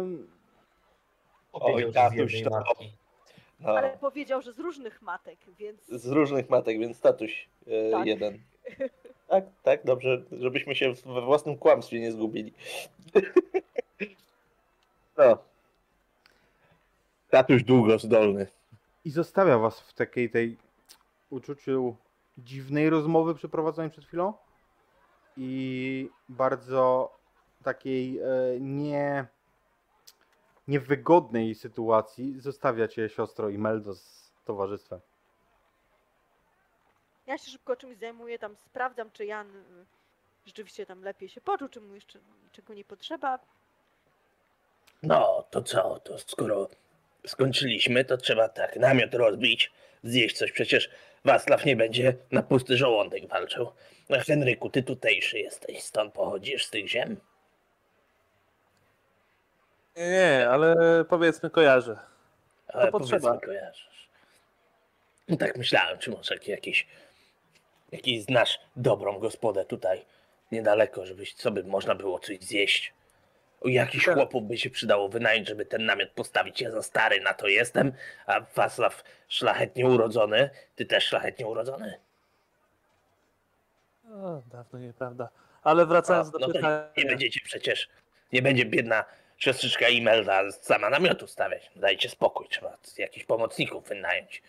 [1.90, 2.92] z tatuś, matki.
[3.60, 8.06] No, Ale powiedział, że z różnych matek, więc z różnych matek, więc tatuś e, Tak.
[8.06, 8.38] jeden.
[9.28, 12.52] Tak, tak, dobrze, żebyśmy się we własnym kłamstwie nie zgubili.
[15.18, 15.38] No.
[17.35, 18.47] Tatuś długo zdolny.
[19.05, 20.59] I zostawia was w takiej tej
[21.31, 21.97] uczuciu
[22.39, 24.35] dziwnej rozmowy przeprowadzonej przed chwilą
[25.36, 27.12] i bardzo
[27.62, 28.24] takiej e,
[28.61, 29.27] nie
[30.69, 35.01] niewygodnej sytuacji zostawia cię siostro Imeldo z towarzystwem.
[37.27, 39.86] ja się szybko czymś zajmuję, tam sprawdzam, czy Jan y,
[40.47, 43.39] rzeczywiście tam lepiej się poczuł, czy mu jeszcze niczego nie potrzeba.
[45.02, 46.01] No, to co?
[46.01, 46.69] To skoro
[47.26, 49.72] skończyliśmy, to trzeba tak namiot rozbić,
[50.02, 50.52] zjeść coś.
[50.52, 50.90] Przecież
[51.24, 53.70] Wacław nie będzie na pusty żołądek walczył.
[54.26, 57.16] Henryku, ty tutejszy jesteś, stąd pochodzisz z tych ziem?
[59.96, 60.76] Nie, nie, ale
[61.09, 61.96] powiedzmy kojarzę.
[62.68, 63.40] Ale potrzeba.
[63.40, 64.09] kojarzysz.
[65.28, 66.86] No tak myślałem, czy może jakieś,
[67.92, 70.05] jakiś znasz dobrą gospodę tutaj
[70.52, 72.92] niedaleko, żebyś sobie można było coś zjeść.
[73.64, 74.14] U jakichś Tak.
[74.14, 76.60] chłopów by się przydało wynająć, żeby ten namiot postawić.
[76.60, 77.92] Ja za stary na to jestem,
[78.26, 80.50] a Wacław szlachetnie urodzony.
[80.76, 82.00] Ty też szlachetnie urodzony?
[84.10, 85.28] O, dawno nieprawda.
[85.62, 86.88] Ale wracając A, do no pytania.
[86.96, 87.88] nie będziecie przecież,
[88.32, 89.04] nie będzie biedna
[89.38, 91.70] siostrzyczka Imelda sama namiotu stawiać.
[91.76, 94.42] Dajcie spokój, trzeba jakichś pomocników wynająć.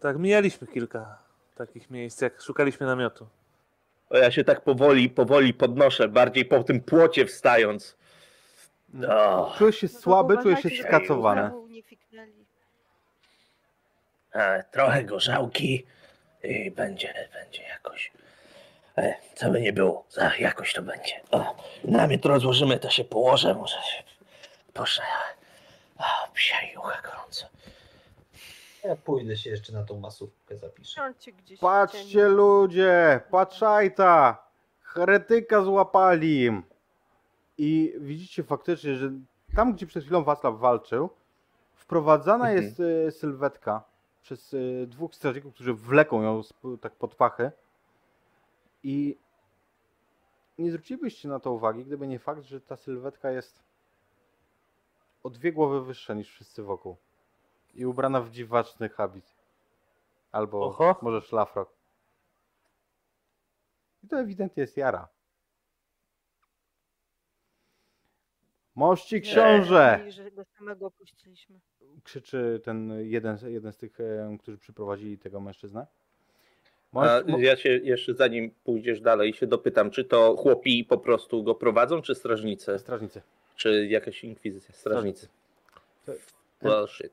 [0.00, 1.18] Tak, mijaliśmy kilka
[1.54, 3.28] takich miejsc, jak szukaliśmy namiotu.
[4.10, 7.97] O, ja się tak powoli, powoli podnoszę, bardziej po tym płocie wstając.
[9.08, 11.50] O, Czujesz się No słaby, czujesz się skacowany.
[14.32, 15.86] e, trochę gorzałki
[16.44, 18.12] i będzie, będzie jakoś.
[18.98, 21.20] E, co by nie było, za, jakoś to będzie.
[21.30, 24.02] O, namiot rozłożymy, to się położę, może się
[24.72, 25.04] poszle.
[25.98, 26.02] O,
[26.34, 27.46] psia jucha gorąco.
[28.84, 31.12] Ja pójdę się jeszcze na tą masówkę zapiszę.
[31.60, 34.42] Patrzcie ludzie, patrzajta,
[34.82, 36.50] heretyka złapali.
[37.58, 39.10] I widzicie faktycznie, że
[39.56, 41.10] tam, gdzie przed chwilą Wacław walczył,
[41.74, 42.64] wprowadzana Mhm.
[42.64, 43.84] jest e, sylwetka
[44.22, 46.42] przez e, dwóch strażników, którzy wleką ją
[46.80, 47.50] tak pod pachy.
[48.82, 49.18] I
[50.58, 53.62] nie zwrócilibyście na to uwagi, gdyby nie fakt, że ta sylwetka jest
[55.22, 56.96] o dwie głowy wyższa niż wszyscy wokół.
[57.74, 59.34] I ubrana w dziwaczny habit.
[60.32, 60.96] Albo Oho.
[61.02, 61.72] może szlafrok.
[64.04, 65.08] I to ewidentnie jest Jara.
[68.78, 70.04] Mości książę!
[70.08, 71.60] I że go samego opuściliśmy.
[72.04, 75.86] Krzyczy ten jeden, jeden z tych, e, którzy przyprowadzili tego mężczyznę.
[76.92, 80.98] A Mość, mo- ja się jeszcze zanim pójdziesz dalej się dopytam, czy to chłopi po
[80.98, 82.78] prostu go prowadzą, czy strażnicy?
[82.78, 83.22] strażnicy.
[83.56, 84.74] Czy jakaś inkwizycja?
[84.74, 85.28] Strażnicy.
[86.02, 86.32] Strażnicy.
[86.62, 87.12] Well, shit.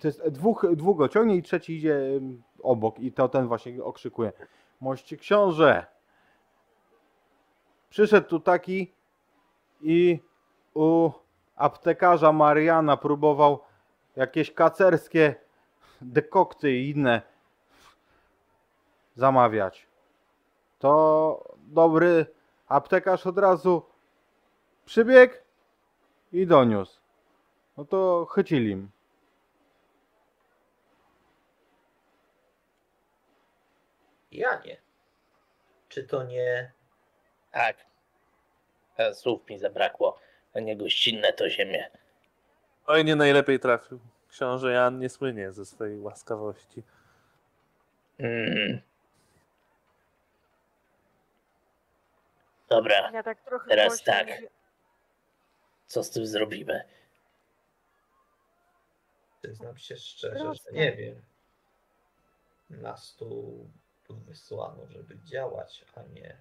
[0.00, 3.84] To jest dwóch, dwóch go ciągnie i trzeci idzie em, obok i to ten właśnie
[3.84, 4.32] okrzykuje.
[4.80, 5.86] Mości książę!
[7.90, 8.92] Przyszedł tu taki
[9.82, 10.18] i
[10.74, 11.10] u
[11.56, 13.60] aptekarza Mariana próbował
[14.16, 15.34] jakieś kacerskie
[16.00, 17.22] dekokty i inne
[19.16, 19.86] zamawiać.
[20.78, 22.26] To dobry
[22.68, 23.82] aptekarz od razu
[24.84, 25.34] przybiegł
[26.32, 27.00] i doniósł.
[27.76, 28.90] No to chycili im.
[34.32, 34.76] Janie,
[35.88, 36.72] czy to nie...
[37.52, 37.76] Tak.
[38.96, 40.18] E, Słów mi zabrakło.
[40.54, 41.90] A nie gościnne to ziemię.
[42.86, 44.00] Oj, nie najlepiej trafił.
[44.28, 46.82] Książę Jan nie słynie ze swojej łaskawości.
[48.18, 48.80] Mm.
[52.68, 54.28] Dobra, Ja tak trochę Teraz głośno tak.
[55.86, 56.84] co z tym zrobimy?
[59.42, 60.72] Przyznam się szczerze, że Proste.
[60.72, 61.22] nie wiem.
[62.70, 63.52] Nas tu
[64.08, 66.36] wysłano, żeby działać, a nie.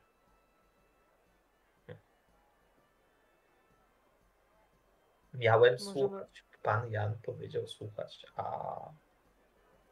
[5.40, 6.44] Miałem Możemy- słuchać.
[6.64, 8.46] Pan Jan powiedział słuchać, a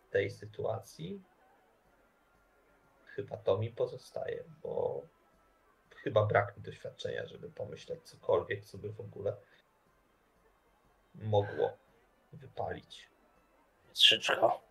[0.07, 1.24] w tej sytuacji
[3.06, 5.02] chyba to mi pozostaje, bo
[5.95, 9.38] chyba brak mi doświadczenia, żeby pomyśleć cokolwiek, co by w ogóle
[11.15, 11.78] mogło
[12.34, 13.10] wypalić.
[13.94, 14.61] Strzyczko.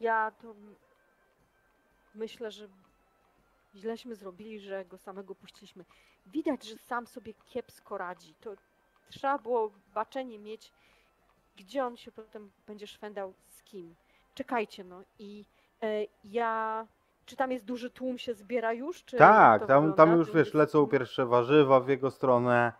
[0.00, 0.54] Ja to
[2.14, 2.68] myślę, że
[3.74, 5.84] źleśmy zrobili, że go samego puściliśmy.
[6.26, 8.34] Widać, że sam sobie kiepsko radzi.
[8.34, 8.54] To
[9.10, 10.72] trzeba było baczenie mieć,
[11.56, 13.94] gdzie on się potem będzie szwendał z kim.
[14.34, 15.44] Czekajcie no i
[15.82, 16.86] e, ja...
[17.26, 19.04] Czy tam jest duży tłum się zbiera już?
[19.04, 22.72] Czy Tak, tam, tam już wiesz, lecą pierwsze warzywa w jego stronę.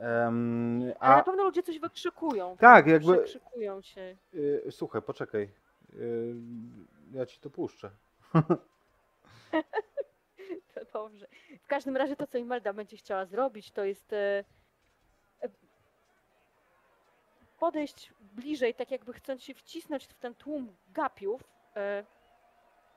[0.00, 2.56] Ale a na pewno ludzie coś wykrzykują.
[2.56, 3.14] tak, jakby.
[3.14, 4.16] Przekrzykują się.
[4.34, 5.48] y, słuchaj, poczekaj.
[5.94, 6.34] Y,
[7.12, 7.90] ja ci to puszczę.
[10.74, 11.26] To dobrze.
[11.62, 14.44] W każdym razie to, co Imelda będzie chciała zrobić, to jest e,
[17.58, 21.42] podejść bliżej, tak jakby chcąc się wcisnąć w ten tłum gapiów,
[21.76, 22.04] e,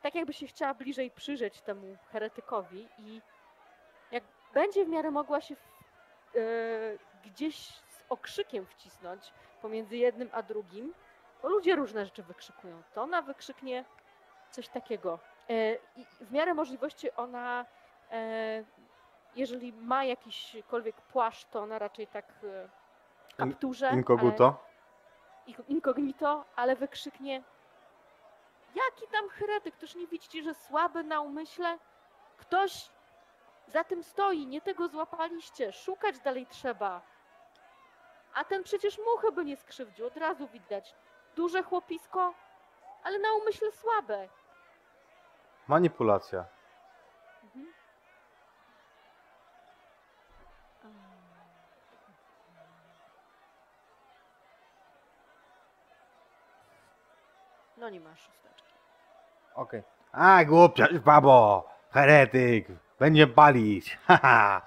[0.02, 3.22] tak jakby się chciała bliżej przyjrzeć temu heretykowi i
[4.12, 4.24] jak
[4.54, 6.40] będzie w miarę mogła się e,
[7.24, 10.94] gdzieś z okrzykiem wcisnąć pomiędzy jednym a drugim,
[11.42, 12.84] bo ludzie różne rzeczy wykrzykują.
[12.94, 13.86] To ona wykrzyknie
[14.52, 15.20] coś takiego.
[15.50, 17.66] E, I w miarę możliwości ona,
[19.36, 22.26] jeżeli ma jakiśkolwiek płaszcz, to ona raczej tak
[23.40, 23.90] kapturze.
[23.94, 24.46] Inkoguto.
[24.46, 24.56] Ale,
[25.48, 27.44] ink- incognito, ale wykrzyknie
[28.76, 29.76] Jaki tam heretyk?
[29.76, 31.78] Ktoś nie widzicie, że słaby na umyśle?
[32.38, 32.90] Ktoś
[33.68, 35.72] za tym stoi, nie tego złapaliście.
[35.72, 37.02] Szukać dalej trzeba.
[38.34, 40.96] A ten przecież muchy by nie skrzywdził, od razu widać.
[41.36, 42.34] Duże chłopisko,
[43.04, 44.30] ale na umyśle słabe.
[45.68, 46.46] Manipulacja.
[57.80, 58.74] No nie masz szósteczki.
[59.56, 59.84] Okej.
[60.12, 61.68] A, głupia babo!
[61.92, 62.68] Heretyk!
[63.00, 63.98] Będziemy palić!
[64.08, 64.62] Haha!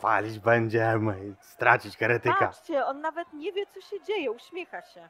[0.00, 1.34] Palić będziemy!
[1.40, 2.46] Stracić heretyka!
[2.46, 5.08] Patrzcie, on nawet nie wie, co się dzieje, uśmiecha się.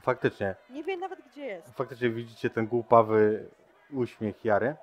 [0.00, 1.74] Faktycznie, Nie wie nawet, gdzie jest.
[1.76, 3.48] faktycznie widzicie ten głupawy
[3.92, 4.76] uśmiech Jary.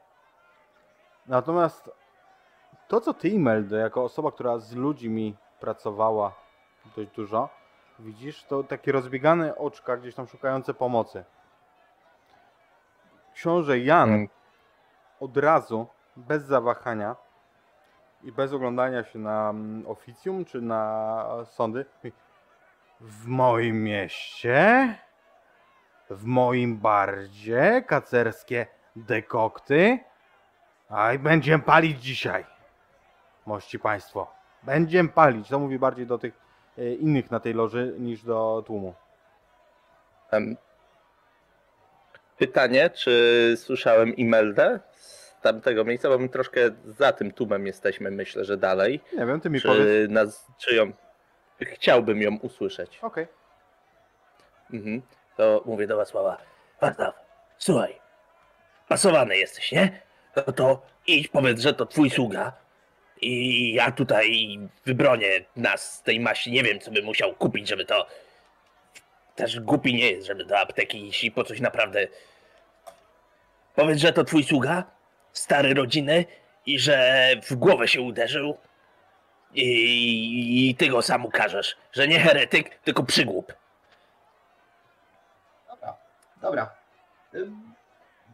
[1.25, 1.91] Natomiast
[2.87, 6.33] to, co ty, Imeldo, jako osoba, która z ludźmi pracowała
[6.95, 7.49] dość dużo,
[7.99, 11.23] widzisz, to takie rozbiegane oczka gdzieś tam szukające pomocy.
[13.33, 14.27] Książę Jan Mm.
[15.19, 17.15] od razu, bez zawahania
[18.23, 21.85] i bez oglądania się na mm, oficjum czy na sądy,
[23.01, 24.95] w moim mieście,
[26.09, 29.99] w moim bardzie, kacerskie dekokty,
[30.89, 32.45] a i będziemy palić dzisiaj.
[33.45, 34.27] Mości Państwo,
[34.63, 35.49] będziemy palić.
[35.49, 36.39] To mówi bardziej do tych
[36.77, 38.93] e, innych na tej loży niż do tłumu.
[42.37, 48.45] Pytanie, czy słyszałem Imeldę z tamtego miejsca, bo my troszkę za tym tłumem jesteśmy, myślę,
[48.45, 49.01] że dalej.
[49.17, 49.83] Nie wiem, ty mi powiedz.
[49.83, 50.91] Czy, nas, czy ją...
[51.61, 52.99] Chciałbym ją usłyszeć.
[53.01, 53.27] Okej.
[54.73, 55.01] Mhm.
[55.37, 56.37] To mówię do Wacława.
[56.81, 57.15] Wacław,
[57.57, 57.95] słuchaj,
[58.87, 60.01] pasowany jesteś, nie?
[60.35, 62.53] No to idź, powiedz, że to twój sługa
[63.21, 66.51] i ja tutaj wybronię nas z tej maści.
[66.51, 68.07] Nie wiem, co bym musiał kupić, żeby to...
[69.35, 72.07] Też głupi nie jest, żeby do apteki iść i po coś naprawdę...
[73.75, 74.83] Powiedz, że to twój sługa,
[75.31, 76.25] stary rodziny
[76.65, 78.57] i że w głowę się uderzył
[79.53, 83.53] i, i ty go sam ukażesz, że nie heretyk, tylko przygłup.
[85.69, 85.97] Dobra,
[86.41, 86.69] dobra.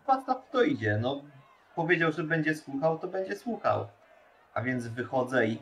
[0.08, 0.98] Wacław to idzie.
[1.02, 1.24] No,
[1.76, 3.88] powiedział, że będzie słuchał, to będzie słuchał.
[4.54, 5.62] A więc wychodzę i...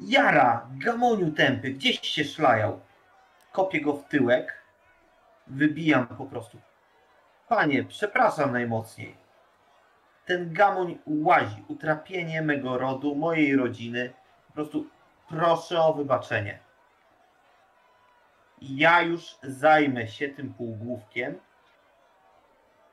[0.00, 0.68] Jara!
[0.84, 1.70] Gamoniu tępy!
[1.70, 2.80] Gdzieś się szlajał.
[3.58, 4.62] Kopię go w tyłek.
[5.46, 6.58] Wybijam po prostu.
[7.48, 9.16] Panie, przepraszam najmocniej.
[10.26, 11.64] Ten gamoń łazi.
[11.68, 14.12] Utrapienie mego rodu, mojej rodziny.
[14.46, 14.86] Po prostu
[15.28, 16.58] proszę o wybaczenie.
[18.62, 21.40] Ja już zajmę się tym półgłówkiem,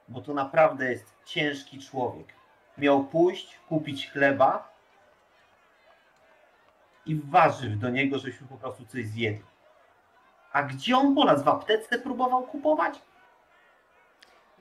[0.07, 2.33] bo to naprawdę jest ciężki człowiek.
[2.77, 4.73] Miał pójść, kupić chleba
[7.05, 9.54] i warzyw do niego, żebyśmy po prostu coś zjedli.
[10.55, 13.01] A gdzie on po nas w aptece próbował kupować?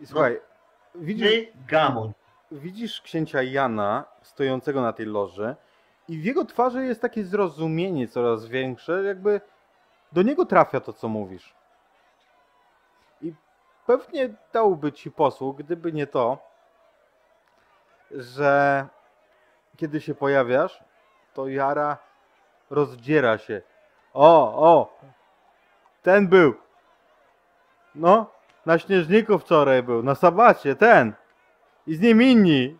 [0.04, 0.40] Słuchaj,
[0.94, 2.12] widzisz, Ty gamoń.
[2.50, 5.56] widzisz księcia Jana stojącego na tej loży
[6.08, 9.40] i w jego twarzy jest takie zrozumienie coraz większe, jakby
[10.12, 11.54] do niego trafia to, co mówisz.
[13.22, 13.34] I
[13.86, 16.38] pewnie dałby ci posłuch, gdyby nie to,
[18.10, 18.86] że
[19.76, 20.84] kiedy się pojawiasz,
[21.34, 21.98] to Jara
[22.70, 23.62] rozdziera się.
[24.14, 24.98] O, o,
[26.04, 26.54] ten był.
[27.94, 28.30] No,
[28.66, 31.12] na śnieżniku wczoraj był, na sabacie, ten.
[31.86, 32.78] I z nim inni.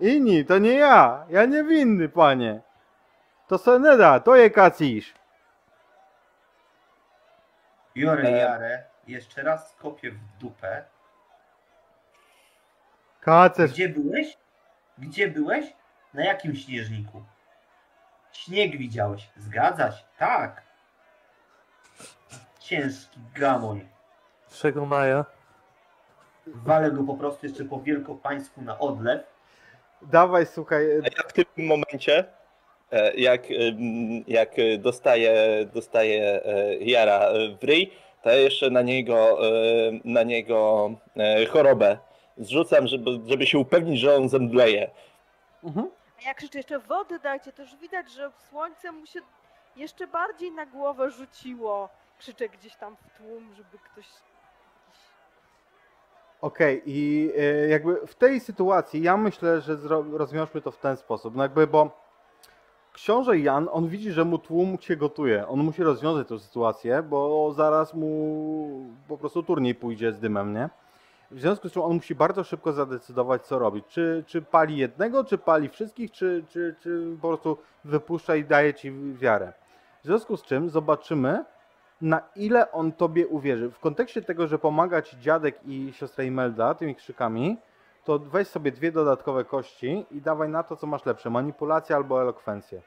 [0.00, 1.26] Inni, to nie ja.
[1.28, 2.60] Ja nie winny, panie.
[3.48, 5.14] To se nie da, to je kacisz.
[7.96, 8.30] Biorę E.
[8.30, 10.84] Jarę, jeszcze raz kopię w dupę.
[13.20, 13.72] Kacerz.
[13.72, 14.38] Gdzie byłeś?
[14.98, 15.64] Gdzie byłeś?
[16.14, 17.24] Na jakim śnieżniku?
[18.32, 19.30] Śnieg widziałeś.
[19.36, 20.04] Zgadza się.
[20.18, 20.62] Tak.
[22.64, 23.88] Ciężki gamoń.
[24.48, 25.24] 3 maja.
[26.46, 29.22] Walę go po prostu jeszcze po wielkopańsku na odlew.
[30.02, 30.86] Dawaj, słuchaj.
[30.90, 32.24] A ja w tym momencie
[32.94, 33.42] E, Jak,
[34.26, 35.34] jak dostaje,
[35.74, 37.20] dostaje e, Jara
[37.60, 37.92] w ryj,
[38.22, 40.90] to ja jeszcze na niego, e, na niego
[41.50, 41.98] chorobę
[42.38, 44.90] zrzucam, żeby, żeby się upewnić, że on zemdleje.
[45.64, 45.90] Mhm.
[46.18, 49.20] A jak krzyczę jeszcze wody dajcie, to już widać, że słońce mu się
[49.76, 51.88] jeszcze bardziej na głowę rzuciło.
[52.24, 54.06] Krzyczę gdzieś tam w tłum, żeby ktoś...
[56.40, 59.76] Okej, i e, jakby w tej sytuacji ja myślę, że
[60.12, 61.34] rozwiążmy to w ten sposób.
[61.36, 61.90] No jakby, bo
[62.92, 65.48] książę Jan, on widzi, że mu tłum się gotuje.
[65.48, 70.68] On musi rozwiązać tę sytuację, bo zaraz mu po prostu turniej pójdzie z dymem, nie?
[71.30, 73.86] W związku z czym on musi bardzo szybko zadecydować, co robić.
[73.86, 78.74] Czy, czy pali jednego, czy pali wszystkich, czy, czy, czy po prostu wypuszcza i daje
[78.74, 79.52] ci wiarę.
[80.02, 81.44] W związku z czym zobaczymy,
[82.00, 83.70] na ile on tobie uwierzy.
[83.70, 87.58] W kontekście tego, że pomaga ci dziadek i siostra Imelda tymi krzykami,
[88.04, 91.30] to weź sobie dwie dodatkowe kości i dawaj na to, co masz lepsze.
[91.30, 92.82] Manipulacja albo elokwencję.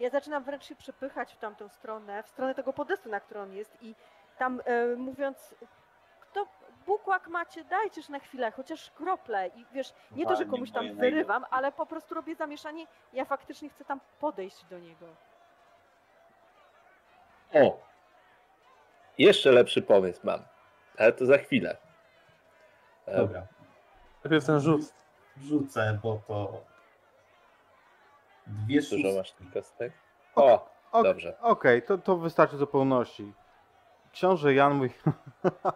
[0.00, 3.52] Ja zaczynam wręcz się przepychać w tamtą stronę, w stronę tego podestu, na którym on
[3.52, 3.94] jest i
[4.38, 5.54] tam e, mówiąc,
[6.20, 6.46] kto
[6.86, 11.44] bukłak macie, dajcież na chwilę, chociaż krople i wiesz, nie to, że komuś tam wyrywam,
[11.50, 15.06] ale po prostu robię zamieszanie, ja faktycznie chcę tam podejść do niego.
[17.54, 17.80] O!
[19.18, 20.40] Jeszcze lepszy pomysł mam,
[20.98, 21.76] ale to za chwilę.
[23.06, 23.46] E, Dobra,
[24.24, 24.80] Najpierw ten rzut.
[25.42, 26.60] rzucę, bo to
[28.46, 29.16] dwie Dużo szóstki.
[29.16, 29.92] masz tych kostek?
[30.34, 31.38] O, Ok- dobrze.
[31.40, 33.32] Okej, to, to wystarczy zupełności.
[34.12, 34.90] Książę Jan mówi,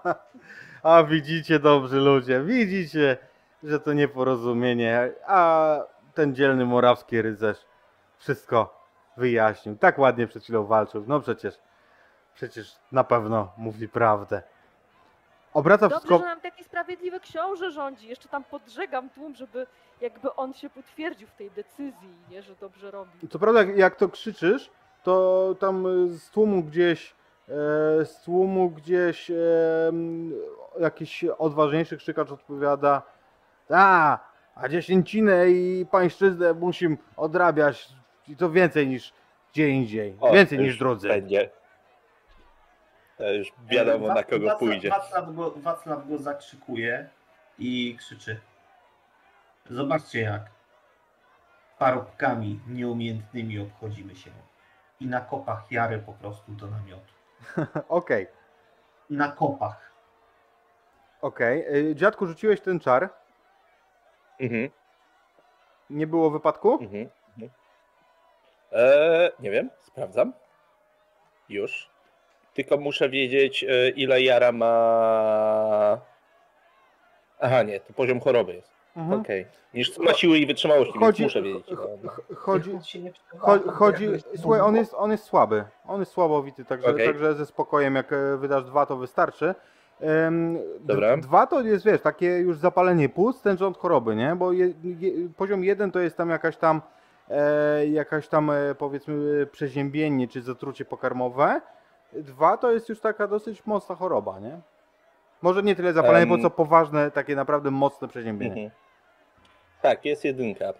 [0.83, 3.17] a widzicie dobrzy ludzie, widzicie,
[3.63, 5.77] że to nieporozumienie, a
[6.15, 7.59] ten dzielny morawski rycerz
[8.19, 8.86] wszystko
[9.17, 9.77] wyjaśnił.
[9.77, 11.05] Tak ładnie przed chwilą walczył.
[11.07, 11.59] No przecież,
[12.35, 14.43] przecież na pewno mówi prawdę.
[15.55, 16.19] Obraca Dobrze, wszystko...
[16.19, 19.67] że nam taki sprawiedliwy książę rządzi, jeszcze tam podżegam tłum, żeby
[20.01, 23.29] jakby on się potwierdził w tej decyzji, nie, że dobrze robi.
[23.31, 24.71] Co prawda, jak, to krzyczysz,
[25.03, 27.15] to tam y, z tłumu gdzieś,
[27.49, 29.35] e, z tłumu gdzieś e,
[30.81, 33.03] jakiś odważniejszy krzykacz odpowiada
[33.71, 34.19] a,
[34.55, 37.89] a dziesięcinę i pańszczyznę musim odrabiać
[38.29, 39.13] i to więcej niż
[39.53, 41.09] gdzie indziej, O, więcej niż już drudzy.
[41.09, 41.51] Będzie.
[43.19, 44.89] To już wiadomo na kogo Wacław- pójdzie.
[44.91, 47.09] Wacław go, Wacław go zakrzykuje
[47.59, 48.41] i krzyczy.
[49.71, 50.43] Zobaczcie jak
[51.79, 54.31] parobkami nieumiejętnymi obchodzimy się.
[55.01, 57.13] I na kopach Jary po prostu do namiotu.
[57.89, 58.27] Okej,
[59.11, 59.91] Na kopach.
[61.21, 61.77] okej.
[61.91, 63.09] Y, Dziadku, rzuciłeś ten czar?
[64.41, 64.71] Mhm,
[65.91, 66.79] Nie było wypadku?
[66.83, 67.09] mhm.
[68.73, 70.33] Eee, nie wiem, sprawdzam.
[71.49, 71.91] Już.
[72.55, 75.99] Tylko muszę wiedzieć, e, ile Jara ma.
[77.41, 78.71] Aha, nie, to poziom choroby jest.
[78.97, 79.21] Mhm.
[79.21, 79.47] Okej.
[79.75, 81.67] Niż ma siły i wytrzymałości, Chodzi- więc muszę wiedzieć.
[82.37, 82.71] Chodzi,
[83.73, 85.65] Chodzi, słuchaj, on jest, on jest słaby.
[85.89, 87.07] On jest słabowity, także, Okej.
[87.07, 89.55] także ze spokojem, jak e, wydasz dwa, to wystarczy.
[90.01, 91.17] D- Dobra.
[91.17, 94.37] Dwa to jest, wiesz, takie już zapalenie płuc, ten rząd choroby, nie?
[94.37, 96.83] Bo je, je, poziom jeden to jest tam jakaś tam,
[97.31, 101.61] e, jakaś tam e, powiedzmy przeziębienie czy zatrucie pokarmowe.
[102.13, 104.61] Dwa to jest już taka dosyć mocna choroba, nie?
[105.43, 106.29] Może nie tyle zapalenie, Em.
[106.29, 108.63] po co poważne, takie naprawdę mocne przeziębienie.
[108.65, 108.71] Mhm.
[109.83, 110.73] Tak, jest jedynka.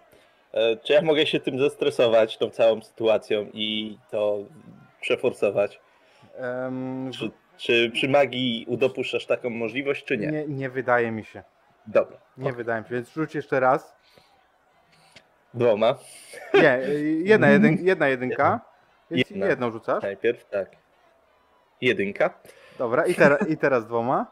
[0.53, 4.37] E, Czy ja mogę się tym zestresować, tą całą sytuacją i to
[5.01, 5.79] przeforsować?
[6.35, 10.27] Em, Czy, czy przy magii dopuszczasz taką możliwość, czy nie?
[10.31, 11.43] nie, nie wydaje mi się.
[11.87, 12.17] Dobra.
[12.37, 13.96] Nie wydaje mi się, więc rzuć jeszcze raz.
[15.57, 15.95] Dwoma.
[16.53, 16.79] Nie,
[17.23, 18.59] jedna, jedyn, jedna jedynka.
[19.11, 19.45] Więc Jedna.
[19.45, 20.03] jedną rzucasz.
[20.03, 20.69] Najpierw tak.
[21.81, 22.29] Jedynka.
[22.77, 24.25] Dobra, i, tera, i teraz dwoma.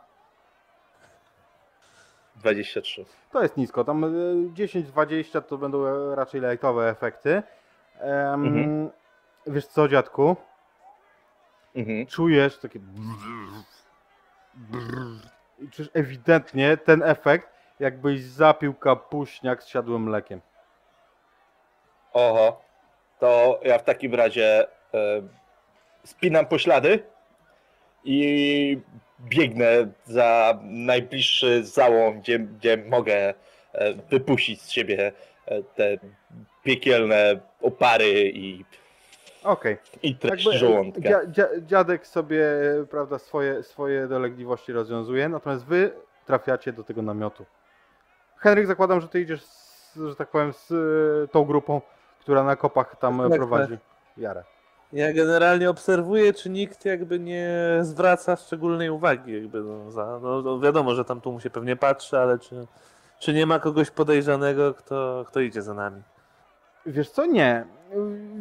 [2.35, 3.05] 23.
[3.31, 3.83] To jest nisko.
[3.83, 4.07] Tam y,
[4.53, 7.43] 10-20 to będą e, raczej lightowe efekty.
[7.99, 8.89] Mhm.
[9.47, 10.35] Wiesz co, dziadku?
[11.75, 12.05] Mhm.
[12.05, 12.79] Czujesz takie.
[15.59, 20.41] I czujesz ewidentnie ten efekt, jakbyś zapił kapuśniak z siadłym mlekiem.
[22.15, 22.61] Oho.
[23.19, 25.21] To ja w takim razie e,
[26.03, 26.99] spinam poślady
[28.03, 28.79] i
[29.21, 33.33] biegnę za najbliższy załom, gdzie, gdzie mogę
[33.73, 35.11] e, wypuścić z siebie
[35.45, 35.97] e, te
[36.63, 38.65] piekielne opary i,
[39.43, 39.77] Okej.
[40.03, 41.01] i treść Jakby, żołądka.
[41.01, 42.45] dzia, dzia, dziadek sobie
[42.89, 45.91] prawda, swoje, swoje dolegliwości rozwiązuje, natomiast wy
[46.25, 47.45] trafiacie do tego namiotu.
[48.37, 50.71] Henryk, zakładam, że ty idziesz, z, że tak powiem, z
[51.31, 51.81] tą grupą,
[52.25, 53.77] która na kopach tam Tak, prowadzi
[54.17, 54.43] Jarę.
[54.93, 57.49] Ja generalnie obserwuję, czy nikt jakby nie
[57.81, 59.33] zwraca szczególnej uwagi.
[59.33, 62.67] Jakby no, za, no, no wiadomo, że tam tu mu się pewnie patrzy, ale czy,
[63.19, 66.01] czy nie ma kogoś podejrzanego, kto, kto idzie za nami?
[66.85, 67.65] Wiesz co, nie.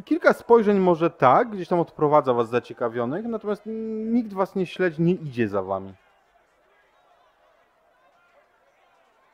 [0.04, 3.62] Kilka spojrzeń może tak, gdzieś tam odprowadza was zaciekawionych, natomiast
[4.06, 5.94] nikt was nie śledzi, nie idzie za wami.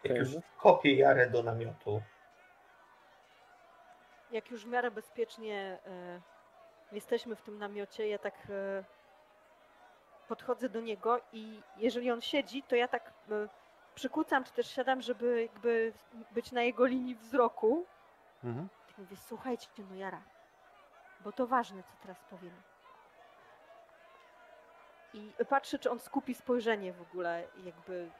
[0.04, 2.02] Jak już kopię Jarę do namiotu,
[4.30, 6.20] Jak już w miarę bezpiecznie e,
[6.92, 8.84] jesteśmy w tym namiocie, ja tak e,
[10.28, 13.48] podchodzę do niego i jeżeli on siedzi, to ja tak e,
[13.94, 15.92] przykucam, czy też siadam, żeby jakby
[16.30, 17.86] być na jego linii wzroku.
[18.44, 18.68] Mhm.
[18.86, 20.22] Tak mówię, słuchajcie, no Jara,
[21.20, 22.62] bo to ważne, co teraz powiem.
[25.14, 28.10] I patrzę, czy on skupi spojrzenie w ogóle, jakby,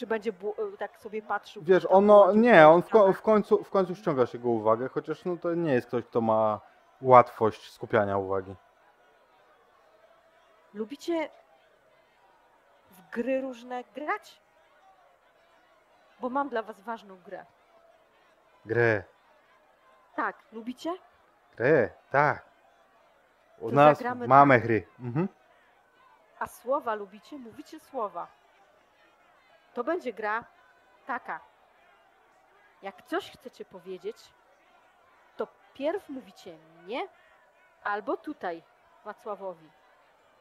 [0.00, 1.62] czy będzie bł- tak sobie patrzył.
[1.62, 5.36] Wiesz, ono, nie, on w, ko- w, końcu, w końcu ściągasz jego uwagę, chociaż no
[5.36, 6.60] to nie jest ktoś, kto ma
[7.00, 8.56] łatwość skupiania uwagi.
[10.74, 11.30] Lubicie
[12.90, 14.40] w gry różne grać?
[16.20, 17.44] Bo mam dla was ważną grę.
[18.66, 19.02] Grę,
[20.16, 20.94] Tak, lubicie?
[21.56, 22.44] grę, tak.
[23.58, 24.86] U To nas mamy gry.
[25.00, 25.28] Mhm.
[26.38, 27.38] A słowa lubicie?
[27.38, 28.39] Mówicie słowa.
[29.74, 30.44] To będzie gra
[31.06, 31.40] taka.
[32.82, 34.16] Jak coś chcecie powiedzieć,
[35.36, 37.08] to pierw mówicie mnie,
[37.82, 38.62] albo tutaj
[39.04, 39.70] Wacławowi,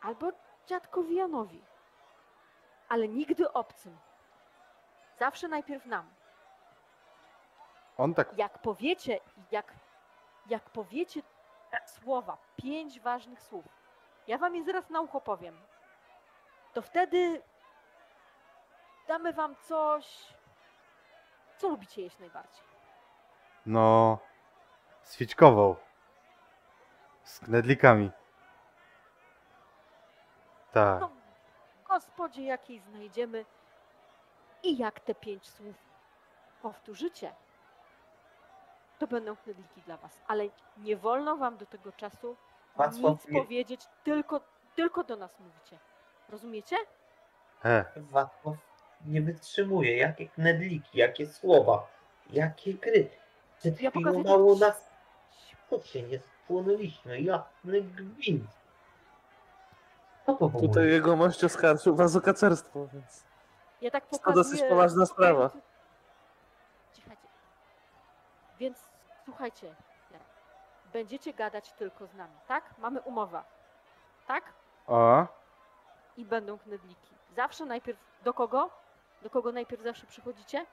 [0.01, 0.32] albo
[0.66, 1.61] dziadkowi Janowi.
[2.90, 3.98] Ale nigdy obcym.
[5.19, 6.09] Zawsze najpierw nam.
[7.98, 9.19] On tak, Jak powiecie,
[9.51, 9.74] jak,
[10.45, 11.22] jak powiecie
[11.85, 13.66] słowa, pięć ważnych słów,
[14.27, 15.61] ja wam je zaraz na ucho powiem,
[16.74, 17.41] to wtedy
[19.09, 20.33] damy wam coś,
[21.57, 22.63] co lubicie jeść najbardziej.
[23.65, 24.17] no,
[25.11, 25.75] świeczkową.
[27.23, 28.11] Z knedlikami.
[30.71, 30.99] Tak.
[31.01, 31.09] No,
[31.83, 33.45] w gospodzie jakiej znajdziemy
[34.63, 35.75] i jak te pięć słów
[36.61, 37.33] powtórzycie,
[38.99, 40.21] to będą knedliki dla was.
[40.27, 40.43] Ale
[40.77, 42.35] nie wolno wam do tego czasu
[42.75, 44.41] Wacław, nic nie- powiedzieć, tylko,
[44.75, 45.79] tylko do nas mówicie.
[46.29, 46.75] Rozumiecie?
[47.65, 48.55] E, Wacław
[49.05, 49.97] nie wytrzymuje.
[49.97, 51.87] Jakie knedliki, jakie słowa,
[52.29, 53.09] jakie gry.
[53.57, 54.89] Przed Ja chwilą pokazuję mało nas
[55.83, 57.21] się nie spłonęliśmy.
[57.21, 58.49] Jasny gwint.
[60.25, 60.67] Co to w ogóle?
[60.67, 63.23] Tutaj jego mość oskarżył was o kacerstwo, więc...
[63.81, 64.43] Ja tak To pokazuję...
[64.43, 65.49] dosyć poważna sprawa.
[66.93, 67.27] Cichajcie.
[68.59, 68.77] Więc
[69.25, 69.75] słuchajcie,
[70.93, 72.63] będziecie gadać tylko z nami, tak?
[72.77, 73.43] Mamy umowę,
[74.27, 74.43] tak?
[74.87, 75.27] a,
[76.17, 77.15] I będą knedliki.
[77.35, 78.69] Zawsze najpierw do kogo?
[79.23, 80.65] Do kogo najpierw zawsze przychodzicie?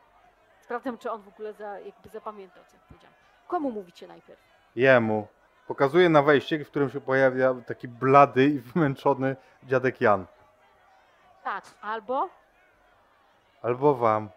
[0.60, 3.14] Sprawdzam, czy on w ogóle za, jakby zapamiętał, co ja powiedziałam.
[3.48, 4.40] Komu mówicie najpierw?
[4.76, 5.28] jemu.
[5.66, 10.26] Pokazuje na wejście, w którym się pojawia taki blady i wymęczony dziadek Jan.
[11.44, 12.28] Tak, albo,
[13.62, 14.28] Albo wam.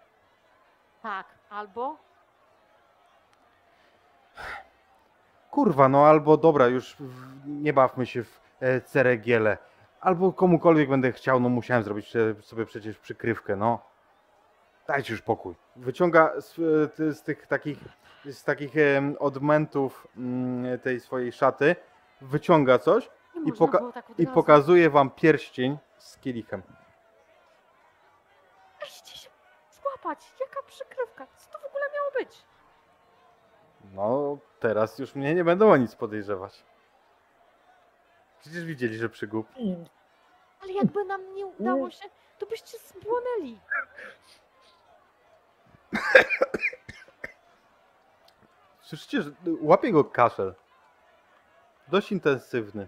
[1.04, 1.98] tak, albo,
[5.52, 9.58] Kurwa, no albo dobra, już w- nie bawmy się w e, ceregiele.
[10.02, 13.80] Albo komukolwiek będę chciał, no musiałem zrobić e, sobie przecież przykrywkę, no.
[14.90, 15.56] Dajcie już pokój.
[15.76, 16.56] Wyciąga z,
[16.98, 17.78] z tych takich,
[18.26, 21.76] z takich em, odmętów mm, tej swojej szaty,
[22.22, 23.10] wyciąga coś
[23.46, 26.62] I poka- tak i pokazuje wam pierścień z kielichem.
[28.80, 29.30] Weźcie się
[29.82, 32.44] złapać, jaka przykrywka, co to w ogóle miało być?
[33.94, 36.64] No, teraz już mnie nie będą o nic podejrzewać.
[38.40, 39.48] Przecież widzieli, że przygub.
[40.62, 42.10] Ale jakby nam nie udało się,
[42.40, 43.60] to byście spłonęli.
[48.82, 50.56] Słyszycie, że łapie go kaszel.
[51.88, 52.88] Dość intensywny.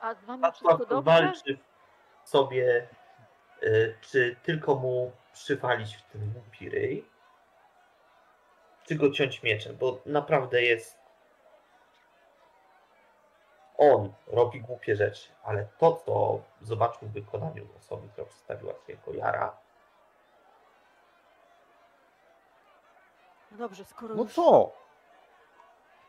[0.00, 1.10] A z wami Wacław wszystko dobrze?
[1.10, 1.58] walczy
[2.24, 2.88] w sobie,
[3.62, 7.04] y, czy tylko mu przywalić w tym piryj,
[8.86, 10.99] czy go ciąć mieczem, bo naprawdę jest...
[13.80, 19.12] On robi głupie rzeczy, ale to, co zobaczył w wykonaniu osoby, która przedstawiła się jako
[19.12, 19.52] Jara,
[23.52, 24.34] No dobrze, skoro No już...
[24.34, 24.72] co?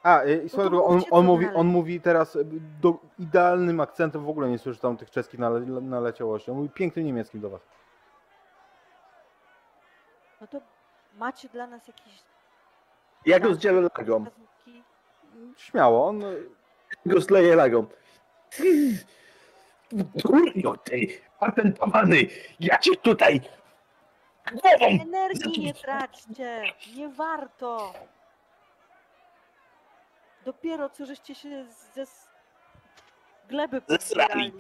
[0.03, 2.45] A, y, i to drogą, on, co on, mówi, on mówi teraz y,
[2.82, 6.51] do, idealnym akcentem, w ogóle nie słyszy tam tych czeskich nale, naleciałości.
[6.51, 7.61] On mówi pięknym niemieckim do was.
[10.41, 10.61] No to
[11.14, 12.24] macie dla nas jakieś...
[13.25, 14.25] Ja go zdzielę lagą.
[14.25, 14.83] wskazówki?
[15.58, 16.24] Śmiało, on...
[17.06, 17.86] Go zleję lagą.
[20.24, 21.08] Kurno ty,
[21.40, 22.18] patentowany!
[22.60, 23.42] Ja cię tutaj
[24.52, 26.64] głową Energii nie traćcie,
[26.95, 27.94] nie warto.
[30.45, 32.06] Dopiero co żeście się ze
[33.50, 34.52] gleby pozbierali.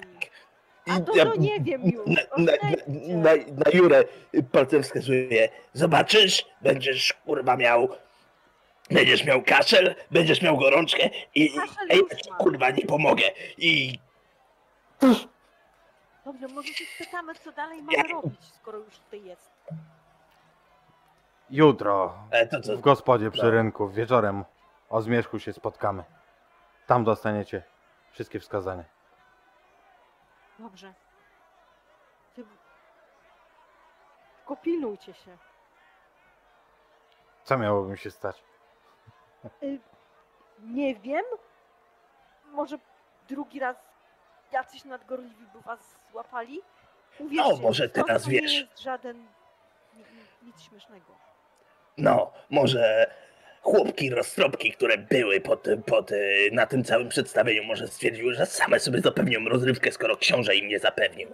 [0.87, 2.07] A to, to nie wiem już.
[2.07, 2.51] Na, na,
[2.97, 4.03] na, na Jurę
[4.51, 5.49] palcem wskazuje.
[5.73, 7.89] Zobaczysz, będziesz kurwa miał.
[8.91, 11.55] Będziesz miał kaszel, będziesz miał gorączkę i.
[11.55, 12.37] Kaszel już mam.
[12.39, 13.23] kurwa nie pomogę.
[13.57, 13.99] I
[16.25, 19.51] Dobrze, może się spytamy, co dalej Ja- mamy robić, skoro już tutaj jest.
[21.49, 22.77] Jutro e, to co?
[22.77, 24.45] w gospodzie przy rynku, wieczorem
[24.89, 26.03] o zmierzchu się spotkamy.
[26.87, 27.63] Tam dostaniecie
[28.11, 28.83] wszystkie wskazania.
[30.59, 30.93] Dobrze.
[32.35, 32.45] Ty...
[34.37, 35.37] Tylko pilnujcie się.
[37.43, 38.43] Co miałoby mi się stać?
[40.63, 41.23] Nie wiem.
[42.45, 42.77] Może
[43.29, 43.77] drugi raz
[44.51, 45.79] jacyś nadgorliwi by was
[46.11, 46.61] złapali?
[47.19, 48.51] Uwierzcie No, może to, teraz to wiesz.
[48.51, 49.17] nie jest żaden...
[49.93, 51.05] ni- ni- nic śmiesznego.
[51.97, 53.11] No, może
[53.61, 56.15] chłopki roztropki, które były pod, pod, e,
[56.51, 60.79] na tym całym przedstawieniu, może stwierdziły, że same sobie zapewnią rozrywkę, skoro książę im nie
[60.79, 61.29] zapewnił.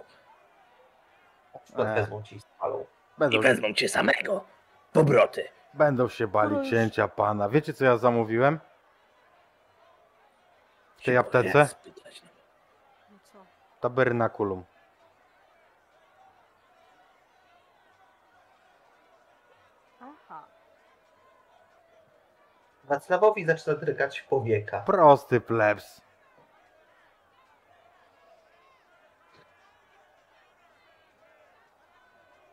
[1.54, 1.94] Na przykład Ech.
[1.94, 2.86] wezmą ci spalą.
[3.30, 4.44] I wezmą cię samego.
[4.92, 5.48] Powroty.
[5.74, 7.48] Będą się bali No już- księcia pana.
[7.48, 8.60] Wiecie co ja zamówiłem?
[10.96, 11.52] W tej aptece?
[11.52, 12.22] boję spytać.
[13.10, 13.38] No co?
[13.80, 14.64] Tabernakulum.
[20.00, 20.44] Aha.
[22.84, 24.80] Wacławowi zaczyna drgać powieka.
[24.80, 26.00] Prosty plebs.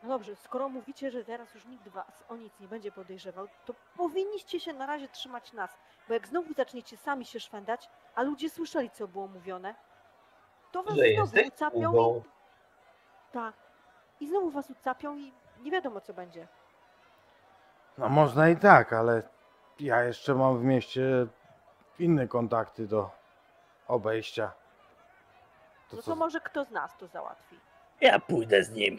[0.06, 3.74] No dobrze, skoro mówicie, że teraz już nikt was o nic nie będzie podejrzewał, to
[3.96, 5.78] powinniście się na razie trzymać nas,
[6.08, 9.74] bo jak znowu zaczniecie sami się szwendać, a ludzie słyszeli, co było mówione,
[10.72, 12.22] to was Że znowu ucapią i...
[13.32, 13.54] Tak.
[14.20, 16.48] I znowu was ucapią i nie wiadomo, co będzie.
[17.98, 19.22] No można i tak, ale
[19.80, 21.26] ja jeszcze mam w mieście
[21.98, 23.10] inne kontakty do
[23.88, 24.52] obejścia.
[25.90, 26.10] To No co?
[26.10, 27.60] to może kto z nas to załatwi.
[28.00, 28.98] Ja pójdę z nim.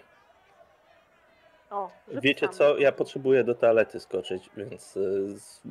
[1.71, 2.77] O, Wiecie co?
[2.77, 5.61] Ja potrzebuję do toalety skoczyć, więc y, z,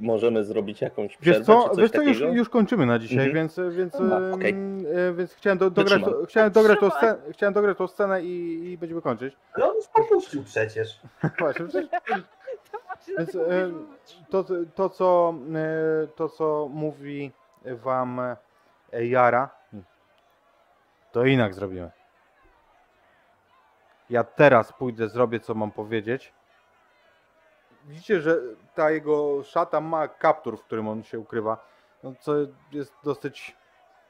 [0.00, 3.16] możemy zrobić jakąś Wiesz przerwę co, czy coś wiesz co już, już kończymy na dzisiaj,
[3.26, 3.34] Mhm.
[3.34, 3.94] więc, więc,
[4.34, 4.54] okej.
[5.08, 8.64] e, więc chciałem, do, dograć, to, chciałem, dograć tą scenę, chciałem dograć tą scenę i,
[8.72, 9.36] i będziemy kończyć.
[9.52, 11.00] Ale on już popuścił przecież.
[11.38, 11.88] Właśnie, przecież
[13.18, 13.70] Więc, że-
[14.30, 14.44] to,
[14.74, 17.32] to, co, e, to, co mówi
[17.64, 18.20] wam
[18.92, 19.50] Jara,
[21.12, 21.90] to inak zrobimy.
[24.10, 26.32] Ja teraz pójdę, zrobię co mam powiedzieć.
[27.84, 28.38] Widzicie, że
[28.74, 31.66] ta jego szata ma kaptur, w którym on się ukrywa,
[32.02, 32.32] no, co
[32.72, 33.56] jest dosyć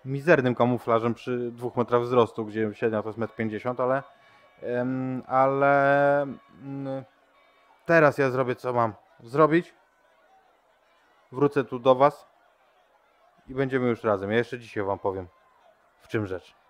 [0.05, 4.03] mizernym kamuflażem przy dwóch metrach wzrostu, gdzie średnia to jest 1,50 m, ale,
[4.63, 7.05] em, ale mm,
[7.87, 9.75] teraz ja zrobię co mam zrobić.
[11.33, 12.27] Wrócę tu do was
[13.49, 14.31] i będziemy już razem.
[14.31, 15.27] Ja jeszcze dzisiaj wam powiem,
[16.01, 16.64] w czym rzecz.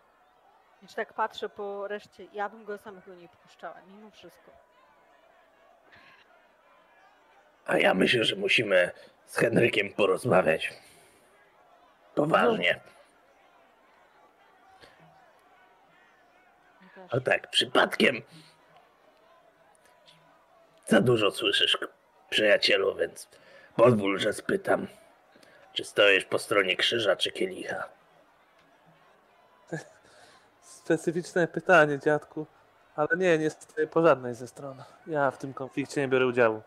[0.84, 4.50] Więc tak patrzę po reszcie, ja bym go samego nie puszczała, mimo wszystko.
[7.66, 8.90] A ja myślę, że musimy
[9.26, 10.72] z Henrykiem porozmawiać.
[12.14, 12.80] Poważnie.
[17.10, 18.22] A tak, przypadkiem.
[20.86, 21.78] Za dużo słyszysz,
[22.30, 23.28] przyjacielu, więc
[23.76, 24.86] pozwól, że spytam,
[25.72, 27.88] czy stoisz po stronie krzyża czy kielicha.
[30.84, 32.46] Specyficzne pytanie, dziadku.
[32.96, 34.82] Ale nie, nie stoję po żadnej ze stron.
[35.06, 36.62] Ja w tym konflikcie nie biorę udziału.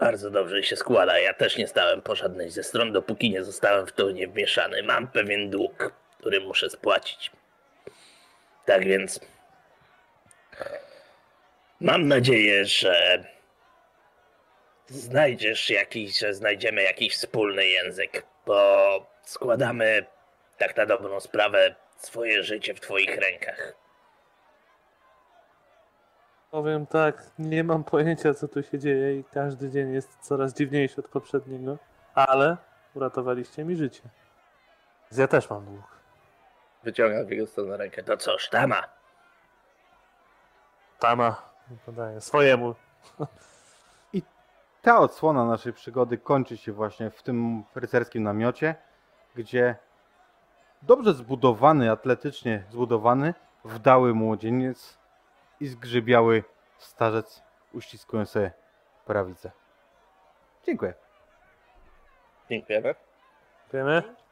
[0.00, 1.18] Bardzo dobrze się składa.
[1.18, 4.82] Ja też nie stałem po żadnej ze stron, dopóki nie zostałem w to nie wmieszany.
[4.82, 7.30] Mam pewien dług, który muszę spłacić.
[8.64, 9.20] Tak więc.
[11.80, 13.24] Mam nadzieję, że
[14.88, 20.06] znajdziesz jakiś, że znajdziemy jakiś wspólny język, bo składamy
[20.58, 23.74] tak na dobrą sprawę swoje życie w twoich rękach.
[26.50, 31.00] Powiem tak, nie mam pojęcia co tu się dzieje i każdy dzień jest coraz dziwniejszy
[31.00, 31.78] od poprzedniego,
[32.14, 32.56] ale
[32.94, 34.02] uratowaliście mi życie.
[35.10, 36.00] Więc ja też mam dług.
[36.82, 38.02] Wyciągam w jego stronę rękę.
[38.02, 38.82] To co, sztama?
[40.98, 41.42] Tama,
[41.86, 42.74] podaję swojemu.
[44.82, 48.74] Ta odsłona naszej przygody kończy się właśnie w tym rycerskim namiocie,
[49.34, 49.76] gdzie
[50.82, 54.98] dobrze zbudowany, atletycznie zbudowany, wdały młodzieniec
[55.60, 56.44] i zgrzybiały
[56.78, 58.52] starzec uściskują sobie
[59.06, 59.50] prawicę.
[60.66, 60.94] Dziękuję.
[62.50, 62.94] Dziękujemy.
[63.72, 64.02] Wiemy?
[64.02, 64.26] Dzięki.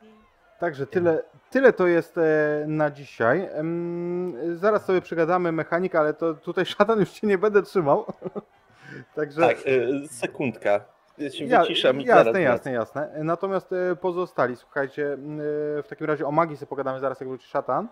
[0.59, 3.49] Także tyle, tyle to jest e, na dzisiaj.
[4.53, 8.05] Zaraz sobie przegadamy mechanika, ale to tutaj szatan już cię nie będę trzymał.
[9.17, 10.81] Także Tak, y, sekundka.
[11.19, 13.11] Się Ja, wyciszam jasne, zaraz jasne, jasne.
[13.25, 17.47] Natomiast e, pozostali, słuchajcie, e, w takim razie o magii sobie pogadamy zaraz, jak wróci
[17.47, 17.89] szatan.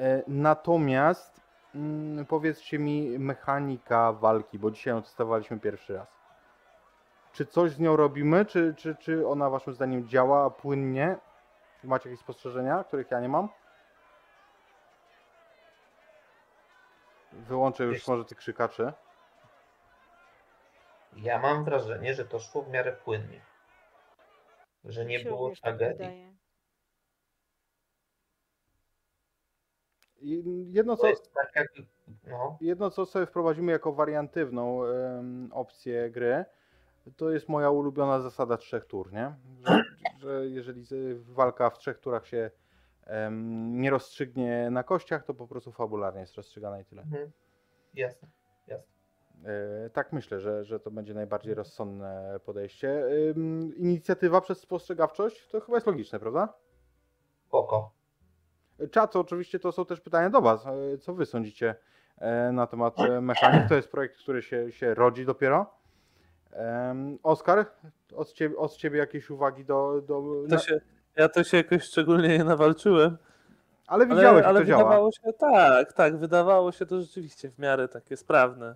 [0.00, 1.40] E, Natomiast
[2.28, 6.08] powiedzcie mi mechanika walki, bo dzisiaj ją testowaliśmy pierwszy raz.
[7.32, 11.16] Czy coś z nią robimy, czy, czy, czy ona waszym zdaniem działa płynnie?
[11.84, 13.48] Macie jakieś spostrzeżenia, których ja nie mam?
[17.32, 18.92] Wyłączę już może tych krzykaczy.
[21.16, 23.40] Ja mam wrażenie, że to szło w miarę płynnie.
[24.84, 25.98] Że nie Mi się było również tak tragedii.
[26.06, 26.32] wydaje.
[30.20, 30.42] I
[30.72, 31.68] Jedno To co, jest tak jak,
[32.24, 36.44] no, jedno, co sobie wprowadzimy jako wariantywną em, opcję gry,
[37.16, 39.34] to jest moja ulubiona zasada trzech tur, nie?
[39.66, 39.82] Że,
[40.22, 42.50] że jeżeli z- walka w trzech turach się
[43.04, 47.02] em, nie rozstrzygnie na kościach, to po prostu fabularnie jest rozstrzygana i tyle.
[47.02, 47.30] mhm.
[47.94, 48.28] jasne,
[48.66, 48.91] jasne.
[49.44, 53.04] E, tak myślę, że, że to będzie najbardziej rozsądne podejście.
[53.76, 56.54] Inicjatywa przez spostrzegawczość to chyba jest logiczne, prawda?
[57.46, 57.90] Spoko.
[58.90, 60.66] Czat, oczywiście to są też pytania do Was.
[60.66, 61.74] E, Co Wy sądzicie
[62.18, 63.68] e, na temat mechanik?
[63.68, 65.74] To jest projekt, który się, się rodzi dopiero.
[67.22, 67.66] Oskar,
[68.16, 70.00] od ciebie, od ciebie jakieś uwagi do.
[70.06, 70.80] do To się,
[71.16, 73.18] ja to się jakoś szczególnie nie nawalczyłem.
[73.86, 75.08] ale Ale, widziałeś, ale jak to działa.
[75.12, 78.74] się, tak, tak, wydawało się to rzeczywiście w miarę takie sprawne.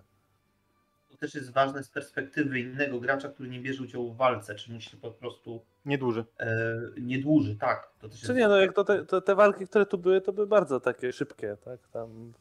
[1.17, 4.71] To też jest ważne z perspektywy innego gracza, który nie bierze udziału w walce, czy
[4.73, 6.25] musi po prostu Nie duży.
[6.39, 7.91] e, nie dłuży, tak.
[7.99, 10.21] To też Czy jest nie, no jak to te, to te walki, które tu były,
[10.21, 11.79] to były bardzo takie szybkie, tak?
[11.87, 12.33] Tam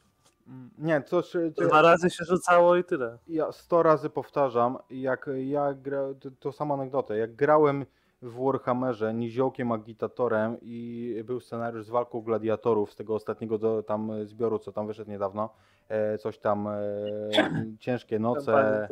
[0.78, 1.22] Nie, to,
[1.56, 3.18] to, dwa razy się rzucało i tyle.
[3.28, 7.86] ja sto razy powtarzam, jak ja gra, to, to samą anegdotę, jak grałem
[8.22, 14.26] w Warhammerze niziołkiem agitatorem i był scenariusz z walką gladiatorów z tego ostatniego do, tam
[14.26, 15.54] zbioru, co tam wyszedł niedawno,
[16.18, 16.80] coś tam, e,
[17.80, 18.88] ciężkie noce,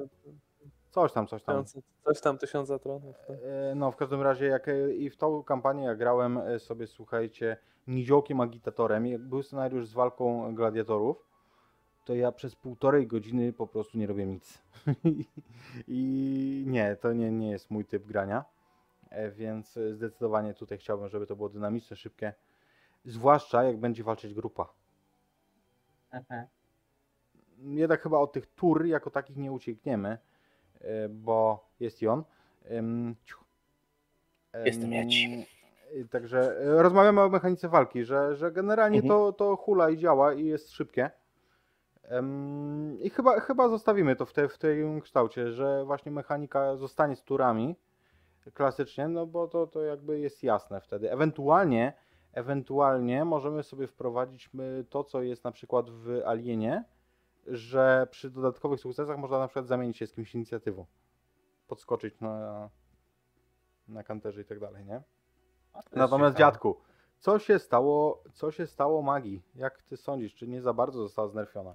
[0.90, 1.64] coś tam, coś tam.
[2.04, 3.16] Coś tam tysiąca tronów.
[3.26, 3.36] tak.
[3.70, 6.86] E, No, w każdym razie, jak e, i w tą kampanię ja grałem e, sobie,
[6.86, 7.56] słuchajcie,
[7.86, 11.26] niziołkiem agitatorem, jak był scenariusz z walką gladiatorów,
[12.04, 14.62] to ja przez półtorej godziny po prostu nie robię nic.
[15.88, 18.44] I nie, to nie, nie jest mój typ grania,
[19.14, 22.34] E, więc e, zdecydowanie tutaj chciałbym, żeby to było dynamiczne, szybkie,
[23.04, 24.68] zwłaszcza jak będzie walczyć grupa.
[26.10, 26.46] Mhm.
[27.64, 30.18] Jednak chyba od tych tur jako takich nie uciekniemy,
[30.80, 32.24] e, bo jest i on.
[34.64, 35.46] Jestem ja ci.
[36.00, 39.08] e, Także rozmawiamy o mechanice walki, że, że generalnie Mhm.
[39.08, 41.10] to, to hula i działa i jest szybkie.
[43.02, 47.22] I chyba, chyba zostawimy to w, te, w tym kształcie, że właśnie mechanika zostanie z
[47.22, 47.76] turami
[48.54, 51.12] klasycznie, no bo to, to jakby jest jasne wtedy.
[51.12, 51.92] Ewentualnie,
[52.32, 56.84] ewentualnie możemy sobie wprowadzić my to, co jest na przykład w Alienie,
[57.46, 60.86] że przy dodatkowych sukcesach można na przykład zamienić się z kimś inicjatywą.
[61.68, 62.70] Podskoczyć na,
[63.88, 65.02] na kanterze i tak dalej, nie?
[65.92, 66.52] Natomiast ciekawe.
[66.52, 66.80] dziadku,
[67.18, 69.42] co się stało, co się stało magii?
[69.54, 71.74] Jak ty sądzisz, czy nie za bardzo została znerfiona?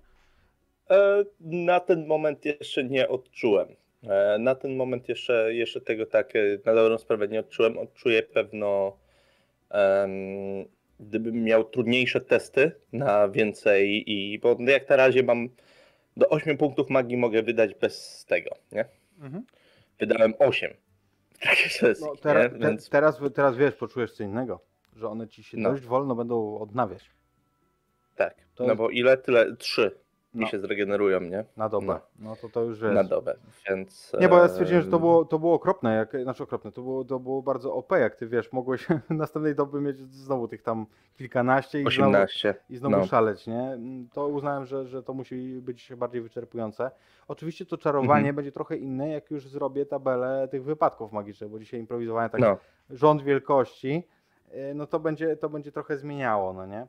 [0.90, 3.68] E, Na ten moment jeszcze nie odczułem.
[4.04, 7.78] E, Na ten moment jeszcze, jeszcze tego tak e, na dobrą sprawę nie odczułem.
[7.78, 8.98] Odczuję pewno,
[11.00, 15.50] gdybym miał trudniejsze testy na więcej i bo jak na razie mam
[16.18, 18.86] do 8 punktów magii mogę wydać bez tego, nie?
[19.22, 19.46] Mhm.
[20.00, 20.74] Wydałem 8
[21.34, 22.20] w trakcie sesji, No, nie?
[22.20, 24.62] teraz, te, więc teraz, teraz wiesz, poczujesz co innego,
[24.96, 25.72] że one ci się No.
[25.72, 27.12] dość wolno będą odnawiać.
[28.16, 29.18] tak, to no jest- bo ile?
[29.18, 29.92] Tyle, 3
[30.34, 30.48] No.
[30.48, 31.46] się zregenerują, nie?
[31.58, 31.88] Na dobę.
[32.20, 32.36] No, No.
[32.36, 32.96] to to już wiesz.
[32.96, 33.36] Na dobę,
[33.70, 34.12] więc...
[34.22, 37.06] Nie, bo ja stwierdziłem, że to było, to było okropne, jak, znaczy okropne, to było,
[37.06, 40.86] to było bardzo OP, jak ty wiesz, mogłeś następnej doby mieć znowu tych tam
[41.18, 42.56] kilkanaście i znowu, 18.
[42.70, 43.06] i znowu no.
[43.06, 43.62] szaleć, nie?
[43.62, 46.92] Mm, To uznałem, że, że to musi być bardziej wyczerpujące.
[47.28, 48.36] Oczywiście to czarowanie Mhm.
[48.36, 52.58] będzie trochę inne, jak już zrobię tabelę tych wypadków magicznych, bo dzisiaj improwizowałem tak No,
[52.90, 54.04] rząd wielkości,
[54.54, 56.88] y, no to będzie, to będzie trochę zmieniało, no nie?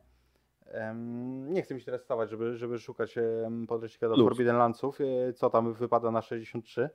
[1.48, 3.14] Nie chcę mi się teraz stawać, żeby, żeby szukać
[3.68, 4.24] podręcznika do Luz.
[4.24, 6.90] Forbidden Landsów, y, co tam wypada na 63,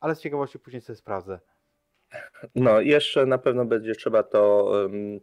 [0.00, 1.40] ale z ciekawości później sobie sprawdzę.
[2.54, 4.72] no, jeszcze na pewno będzie trzeba to,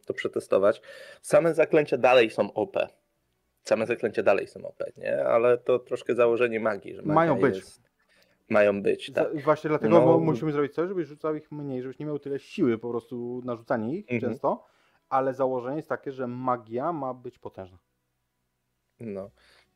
[0.06, 0.82] to przetestować.
[1.22, 2.78] Same zaklęcia dalej są OP.
[3.64, 5.26] Same zaklęcia dalej są OP, nie?
[5.26, 7.56] Ale to troszkę założenie magii, że Mają być.
[7.56, 7.82] Jest,
[8.50, 9.42] mają być, tak.
[9.44, 10.06] Właśnie dlatego No.
[10.06, 13.42] mu- musimy zrobić coś, żebyś rzucał ich mniej, żebyś nie miał tyle siły po prostu
[13.46, 14.22] na rzucanie ich Mhm.
[14.22, 14.66] często,
[15.10, 17.78] ale założenie jest takie, że magia ma być potężna.
[19.00, 19.30] No.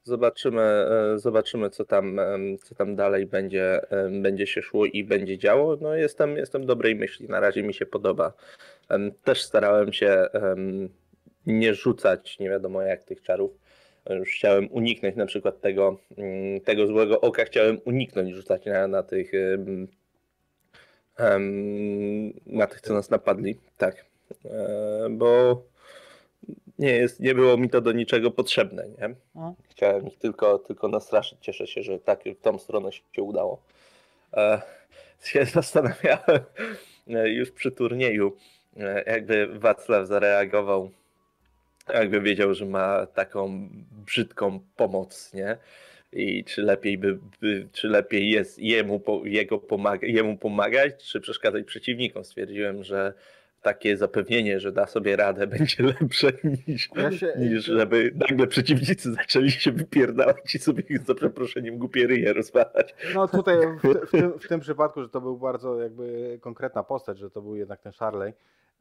[0.03, 5.03] Zobaczymy, e, zobaczymy co tam, em, co tam dalej będzie, em, będzie się szło i
[5.03, 5.77] będzie działo.
[5.82, 8.34] No jestem, jestem dobrej myśli, na razie mi się podoba.
[9.24, 10.27] Też starałem się
[11.45, 13.51] nie rzucać nie wiadomo jak tych czarów.
[14.10, 19.03] Już chciałem uniknąć na przykład tego, mm, tego złego oka, chciałem uniknąć rzucać na, na
[19.03, 19.32] tych
[22.45, 23.56] na tych, co nas napadli.
[23.77, 24.10] Tak.
[24.45, 25.61] E, Bo
[26.80, 29.16] nie, jest, nie było mi to do niczego potrzebne, nie?
[29.35, 29.56] No.
[29.69, 31.38] Chciałem ich tylko, tylko nastraszyć.
[31.42, 33.61] Cieszę się, że tak w tą stronę się udało.
[34.34, 34.61] E,
[35.24, 36.42] się zastanawiałem
[37.08, 38.38] e, już przy turnieju,
[39.06, 40.92] jakby Wacław zareagował,
[41.93, 43.69] jakby wiedział, że ma taką
[44.06, 45.58] brzydką pomoc, nie?
[46.14, 51.66] I czy lepiej by, by czy lepiej jest jemu, jego pomaga, jemu pomagać, czy przeszkadzać
[51.66, 52.24] przeciwnikom?
[52.24, 53.14] Stwierdziłem, że
[53.61, 56.27] takie zapewnienie, że da sobie radę, będzie lepsze
[56.67, 62.07] niż, Ja się- niż żeby nagle przeciwnicy zaczęli się wypierdalać i sobie za przeproszeniem głupie
[62.07, 62.95] ryje rozwalać.
[63.14, 67.19] No tutaj w, w, tym, w tym przypadku, że to był bardzo jakby konkretna postać,
[67.19, 68.33] że to był jednak ten Charley,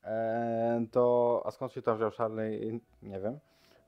[0.04, 3.38] e, to a skąd się tam wziął Charley, nie wiem,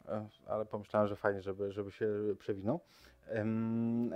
[0.08, 2.80] e, ale pomyślałem, że fajnie, żeby, żeby się przewinął.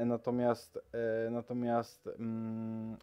[0.06, 0.78] Natomiast,
[1.26, 2.96] e, natomiast mm,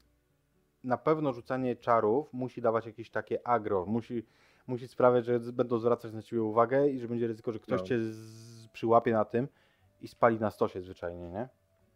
[0.83, 4.25] na pewno rzucanie czarów musi dawać jakieś takie agro, musi,
[4.67, 7.85] musi sprawiać, że będą zwracać na ciebie uwagę i że będzie ryzyko, że ktoś No.
[7.87, 9.47] cię z, przyłapie na tym
[10.01, 11.49] i spali na stosie zwyczajnie, nie?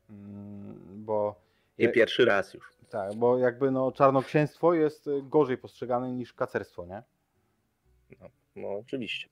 [0.10, 1.36] Mm, Bo
[1.80, 2.74] Nie pierwszy raz już.
[2.90, 7.04] tak, bo jakby no czarnoksięstwo jest y, gorzej postrzegane niż kacerstwo, nie?
[8.56, 9.30] No oczywiście.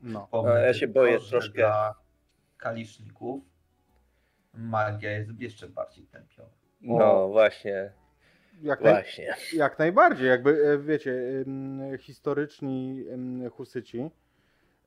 [0.00, 0.28] No.
[0.32, 1.94] No, ja się boję że troszkę- Dla
[2.56, 3.44] kaliszników
[4.54, 6.48] magia jest jeszcze bardziej tępiona.
[6.80, 7.92] No właśnie,
[8.62, 9.34] Jak, naj, właśnie.
[9.52, 11.44] jak najbardziej, jakby e, wiecie,
[11.98, 13.04] historyczni
[13.52, 14.10] husyci,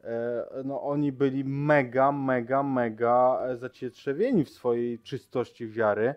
[0.03, 6.15] e, no oni byli mega, mega, mega zacietrzewieni w swojej czystości wiary.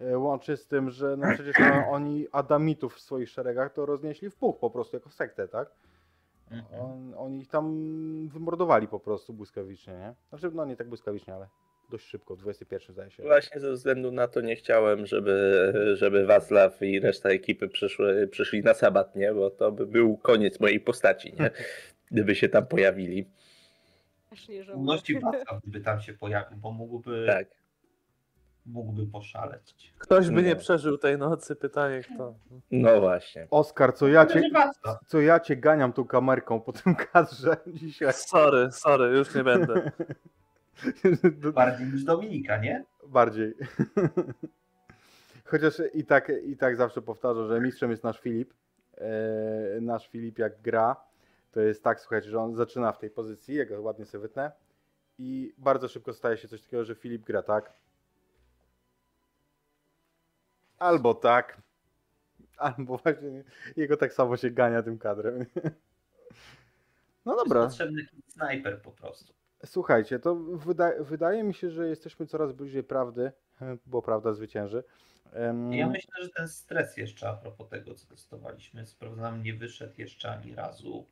[0.00, 4.30] e, Łącznie z tym, że no przecież no, oni Adamitów w swoich szeregach to roznieśli
[4.30, 5.70] w puch po prostu jako sektę, tak?
[6.50, 6.82] Mhm.
[6.82, 7.74] On, oni ich tam
[8.28, 10.14] wymordowali po prostu błyskawicznie, nie?
[10.28, 11.48] Znaczy, no nie tak błyskawicznie, ale
[11.88, 13.22] dość szybko, w 21 zdaje się.
[13.22, 18.62] Właśnie ze względu na to nie chciałem, żeby, żeby Wacław i reszta ekipy przyszły, przyszli
[18.62, 19.34] na sabat, nie?
[19.34, 21.50] Bo to by był koniec mojej postaci, nie?
[22.10, 23.26] Gdyby się tam pojawili.
[24.30, 25.00] Aż nie żałuję.
[25.22, 27.46] Wacław, gdyby tam się pojawił, bo mógłby, Tak.
[28.66, 29.94] mógłby poszaleć.
[29.98, 30.48] Ktoś by Nie.
[30.48, 32.34] nie przeżył tej nocy, pytanie kto.
[32.70, 33.46] No właśnie.
[33.50, 34.42] Oskar, co ja cię,
[35.06, 38.12] co ja cię ganiam tą kamerką po tym kadrze dzisiaj.
[38.12, 39.90] Sorry, sorry, już nie będę.
[41.54, 42.84] Bardziej niż Dominika, nie?
[43.06, 43.54] Bardziej.
[45.44, 48.54] Chociaż i tak, i tak zawsze powtarzam, że mistrzem jest nasz Filip.
[48.96, 50.96] E, nasz Filip jak gra,
[51.52, 54.52] to jest tak, słuchajcie, że on zaczyna w tej pozycji, ja go ładnie sobie wytnę
[55.18, 57.72] i bardzo szybko staje się coś takiego, że Filip gra tak.
[60.78, 61.62] Albo tak.
[62.56, 63.44] Albo właśnie
[63.76, 65.46] jego tak samo się gania tym kadrem.
[67.24, 67.62] No dobra.
[67.62, 69.37] Jest potrzebny snajper po prostu.
[69.64, 73.32] Słuchajcie, to wyda wydaje mi się, że jesteśmy coraz bliżej prawdy,
[73.86, 74.84] bo prawda zwycięży.
[75.70, 80.30] Ja myślę, że ten stres jeszcze a propos tego, co testowaliśmy, sprawdzam, nie wyszedł jeszcze
[80.32, 81.06] ani razu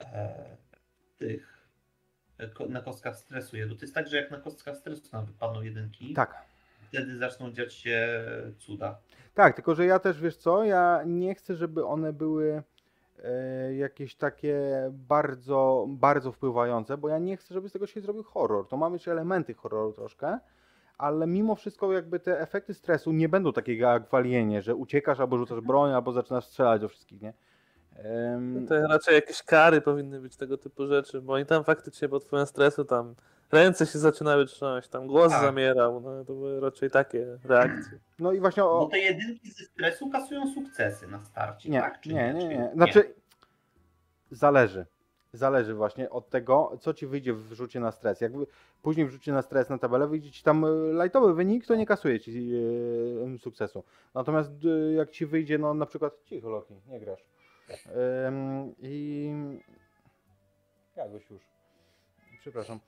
[0.00, 0.56] e,
[1.18, 1.68] tych
[2.38, 3.74] e, na kostkach stresu jego.
[3.74, 6.44] To jest tak, że jak na kostkach stresu nam wypadną jedynki, Tak,
[6.88, 8.24] wtedy zaczną dziać się
[8.58, 8.98] cuda.
[9.34, 12.62] tak, tylko że ja też wiesz co, ja nie chcę, żeby one były
[13.76, 14.58] jakieś takie
[14.90, 18.68] bardzo, bardzo wpływające, bo ja nie chcę, żeby z tego się zrobił horror.
[18.68, 20.38] To ma mieć elementy horroru troszkę,
[20.98, 25.20] ale mimo wszystko jakby te efekty stresu nie będą takie jak w Alienie, że uciekasz
[25.20, 27.32] albo rzucasz broń, albo zaczynasz strzelać do wszystkich, nie?
[27.96, 32.24] Em, To raczej jakieś kary powinny być tego typu rzeczy, bo oni tam faktycznie pod
[32.24, 33.14] wpływem stresu tam
[33.52, 35.40] ręce się zaczynały trząść, tam głos Tak.
[35.42, 37.98] zamierał, no to były raczej takie reakcje.
[38.18, 42.00] No i właśnie Bo o, te jedynki ze stresu kasują sukcesy na starcie, Nie, tak?
[42.00, 42.70] Czy nie, nie, Czy- nie.
[42.74, 43.14] Znaczy,
[44.30, 44.86] zależy.
[45.32, 48.20] Zależy właśnie od tego, co ci wyjdzie w rzucie na stres.
[48.20, 48.32] Jak
[48.82, 50.68] później w rzucie na stres na tabelę wyjdzie ci tam e,
[51.02, 52.52] lightowy wynik, to nie kasuje ci
[53.34, 53.84] e, sukcesu.
[54.14, 57.24] Natomiast e, jak ci wyjdzie, no na przykład, cicho Loki, nie grasz.
[58.78, 59.30] I
[60.96, 61.42] jakoś już.
[62.40, 62.80] Przepraszam.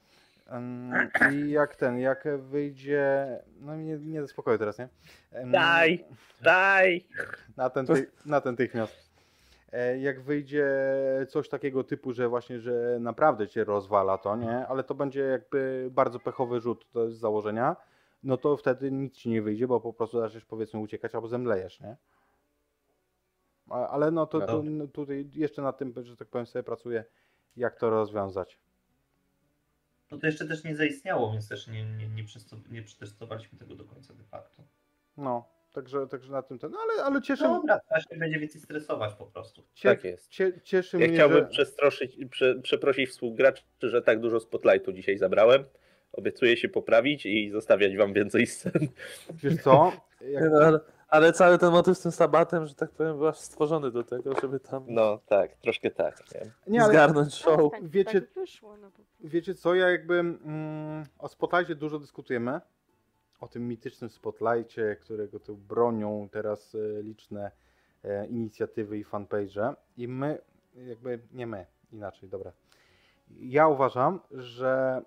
[1.33, 3.27] I jak ten, jak wyjdzie,
[3.61, 4.89] no nie, nie do spokoju teraz, nie?
[5.47, 6.05] Daj,
[6.43, 7.05] daj!
[7.57, 9.13] natenty, natychmiast.
[9.73, 10.67] E, Jak wyjdzie
[11.29, 14.67] coś takiego typu, że właśnie, że naprawdę cię rozwala to, nie?
[14.67, 17.77] Ale to będzie jakby bardzo pechowy rzut, to jest z założenia,
[18.23, 21.81] no to wtedy nic ci nie wyjdzie, bo po prostu zaczniesz powiedzmy uciekać albo zemlejesz,
[21.81, 21.97] nie?
[23.71, 27.05] Ale no to, to no, tutaj jeszcze nad tym, że tak powiem, sobie pracuję,
[27.57, 28.59] jak to rozwiązać.
[30.12, 32.24] No to jeszcze też nie zaistniało, więc też nie, nie, nie,
[32.70, 34.62] nie przetestowaliśmy tego do końca de facto.
[35.16, 38.60] No, także, także na tym ten, no ale, ale cieszy, Dobra, trzeba się będzie więcej
[38.60, 39.65] stresować po prostu.
[39.74, 40.28] cie, Tak jest.
[40.28, 41.47] cie, cieszy Ja mnie, chciałbym że...
[41.47, 45.65] przestroszyć, prze, przeprosić współgraczy, że tak dużo spotlightu dzisiaj zabrałem.
[46.12, 48.73] Obiecuję się poprawić i zostawiać wam więcej scen.
[49.42, 49.92] Wiesz co?
[50.20, 50.81] Jak, No,
[51.12, 54.60] ale, cały ten motyw z tym sabatem, że tak powiem, był stworzony do tego, żeby
[54.60, 56.23] tam No tak, troszkę tak.
[56.34, 56.50] Nie?
[56.66, 57.70] Nie, ale zgarnąć show.
[57.70, 62.60] Tak, tak, wiecie- tak wyszło, no wiecie co, ja jakby mm, o Spotlightie dużo dyskutujemy.
[63.41, 67.50] O tym mitycznym Spotlightie, którego tu bronią teraz e, liczne
[68.05, 69.74] e, inicjatywy i fanpage.
[69.97, 70.39] I my,
[70.74, 72.52] jakby nie my, inaczej, dobra.
[73.31, 75.02] Ja uważam, że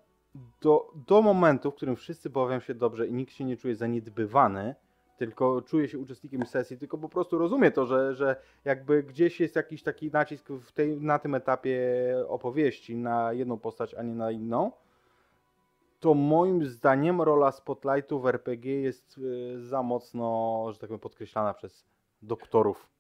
[0.61, 4.75] do, do momentu, w którym wszyscy bawią się dobrze i nikt się nie czuje zaniedbywany,
[5.18, 8.35] tylko czuje się uczestnikiem sesji, tylko po prostu rozumie to, że, że
[8.66, 11.80] jakby gdzieś jest jakiś taki nacisk w tej, na tym etapie
[12.27, 14.72] opowieści na jedną postać, a nie na inną,
[16.00, 21.53] to moim zdaniem rola Spotlightu w RPG jest y, za mocno, że tak powiem, podkreślana
[21.53, 21.85] przez
[22.22, 22.95] doktorów.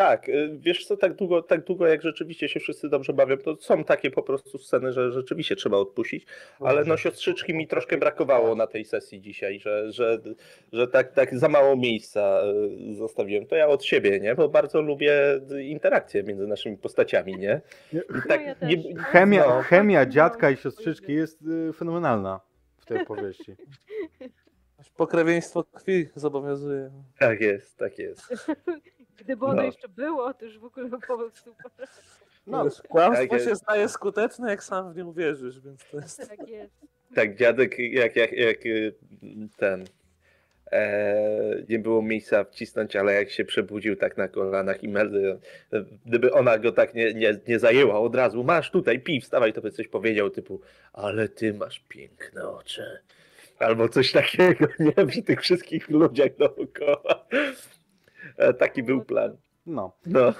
[0.00, 3.56] Tak, y, wiesz co, tak długo, tak długo jak rzeczywiście się wszyscy dobrze bawią, to
[3.60, 6.26] są takie po prostu sceny, że rzeczywiście trzeba odpuścić,
[6.60, 10.18] ale no siostrzyczki mi troszkę brakowało na tej sesji dzisiaj, że, że,
[10.72, 12.42] że tak, tak za mało miejsca
[12.90, 13.46] y, zostawiłem.
[13.46, 14.34] To ja od siebie, nie?
[14.34, 15.12] Bo bardzo lubię
[15.62, 17.60] interakcje między naszymi postaciami, nie?
[17.92, 18.94] I No tak ja nie.
[18.96, 19.62] Chemia, No.
[19.62, 22.40] chemia No, dziadka i to siostrzyczki jest y, fenomenalna
[22.78, 23.56] w tej opowieści.
[24.96, 26.90] Pokrewieństwo krwi zobowiązuje.
[27.18, 28.22] tak jest, tak jest.
[29.20, 29.62] Gdyby ono No.
[29.62, 31.88] jeszcze było, to już w ogóle było super.
[32.46, 33.48] No, kłamstwo tak jest.
[33.48, 36.28] się staje skuteczne, jak sam w nie uwierzysz, więc to jest...
[36.28, 36.74] Tak jest.
[37.14, 38.94] Tak, dziadek, jak, jak, jak y,
[39.56, 39.84] ten.
[40.72, 45.38] E, nie było miejsca wcisnąć, ale jak się przebudził tak na kolanach i Meldy,
[45.72, 49.52] e, gdyby ona go tak nie, nie, nie zajęła od razu, masz tutaj, pij, wstawaj,
[49.52, 50.60] to by coś powiedział typu,
[50.92, 52.84] ale ty masz piękne oczy.
[53.58, 54.66] Albo coś takiego,
[54.98, 57.26] nie przy tych wszystkich ludziach dookoła.
[58.36, 59.36] E, taki był plan.
[59.66, 59.92] no.
[60.06, 60.32] No.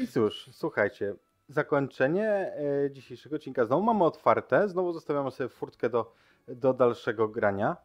[0.00, 1.14] I cóż, słuchajcie,
[1.48, 2.52] zakończenie
[2.84, 6.12] e, dzisiejszego odcinka znowu mamy otwarte, znowu zostawiamy sobie furtkę do,
[6.48, 7.76] do dalszego grania.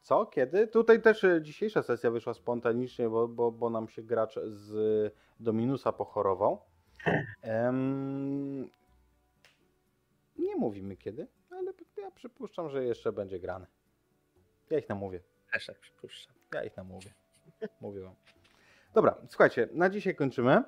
[0.00, 0.26] Co?
[0.26, 0.66] Kiedy?
[0.66, 5.92] Tutaj też e, dzisiejsza sesja wyszła spontanicznie, bo, bo, bo nam się gracz z Dominusa
[5.92, 6.60] pochorował.
[7.42, 8.70] Em,
[10.38, 13.66] nie mówimy kiedy, ale ja przypuszczam, że jeszcze będzie grane.
[14.70, 15.20] Ja ich namówię.
[15.52, 16.34] Też tak przypuszczam.
[16.54, 17.10] Ja ich namówię.
[17.80, 18.14] Mówię wam.
[18.94, 20.62] Dobra, słuchajcie, na dzisiaj kończymy.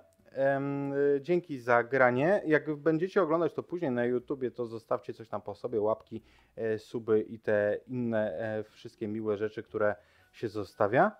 [1.16, 2.42] Y, dzięki za granie.
[2.46, 6.22] Jak będziecie oglądać to później na YouTubie, to zostawcie coś tam po sobie, łapki,
[6.56, 9.94] e, suby i te inne e, wszystkie miłe rzeczy, które
[10.32, 11.12] się zostawia.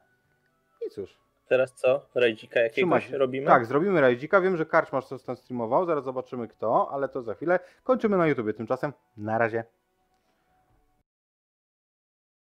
[0.87, 1.19] I cóż.
[1.49, 2.07] Teraz co?
[2.15, 3.47] Rajdzika jakiegoś robimy?
[3.47, 4.41] Tak, zrobimy rajdzika.
[4.41, 7.59] Wiem, że Karczmasz coś tam streamował, zaraz zobaczymy kto, ale to za chwilę.
[7.85, 8.55] Kończymy na YouTubie.
[8.55, 9.65] Tymczasem na razie.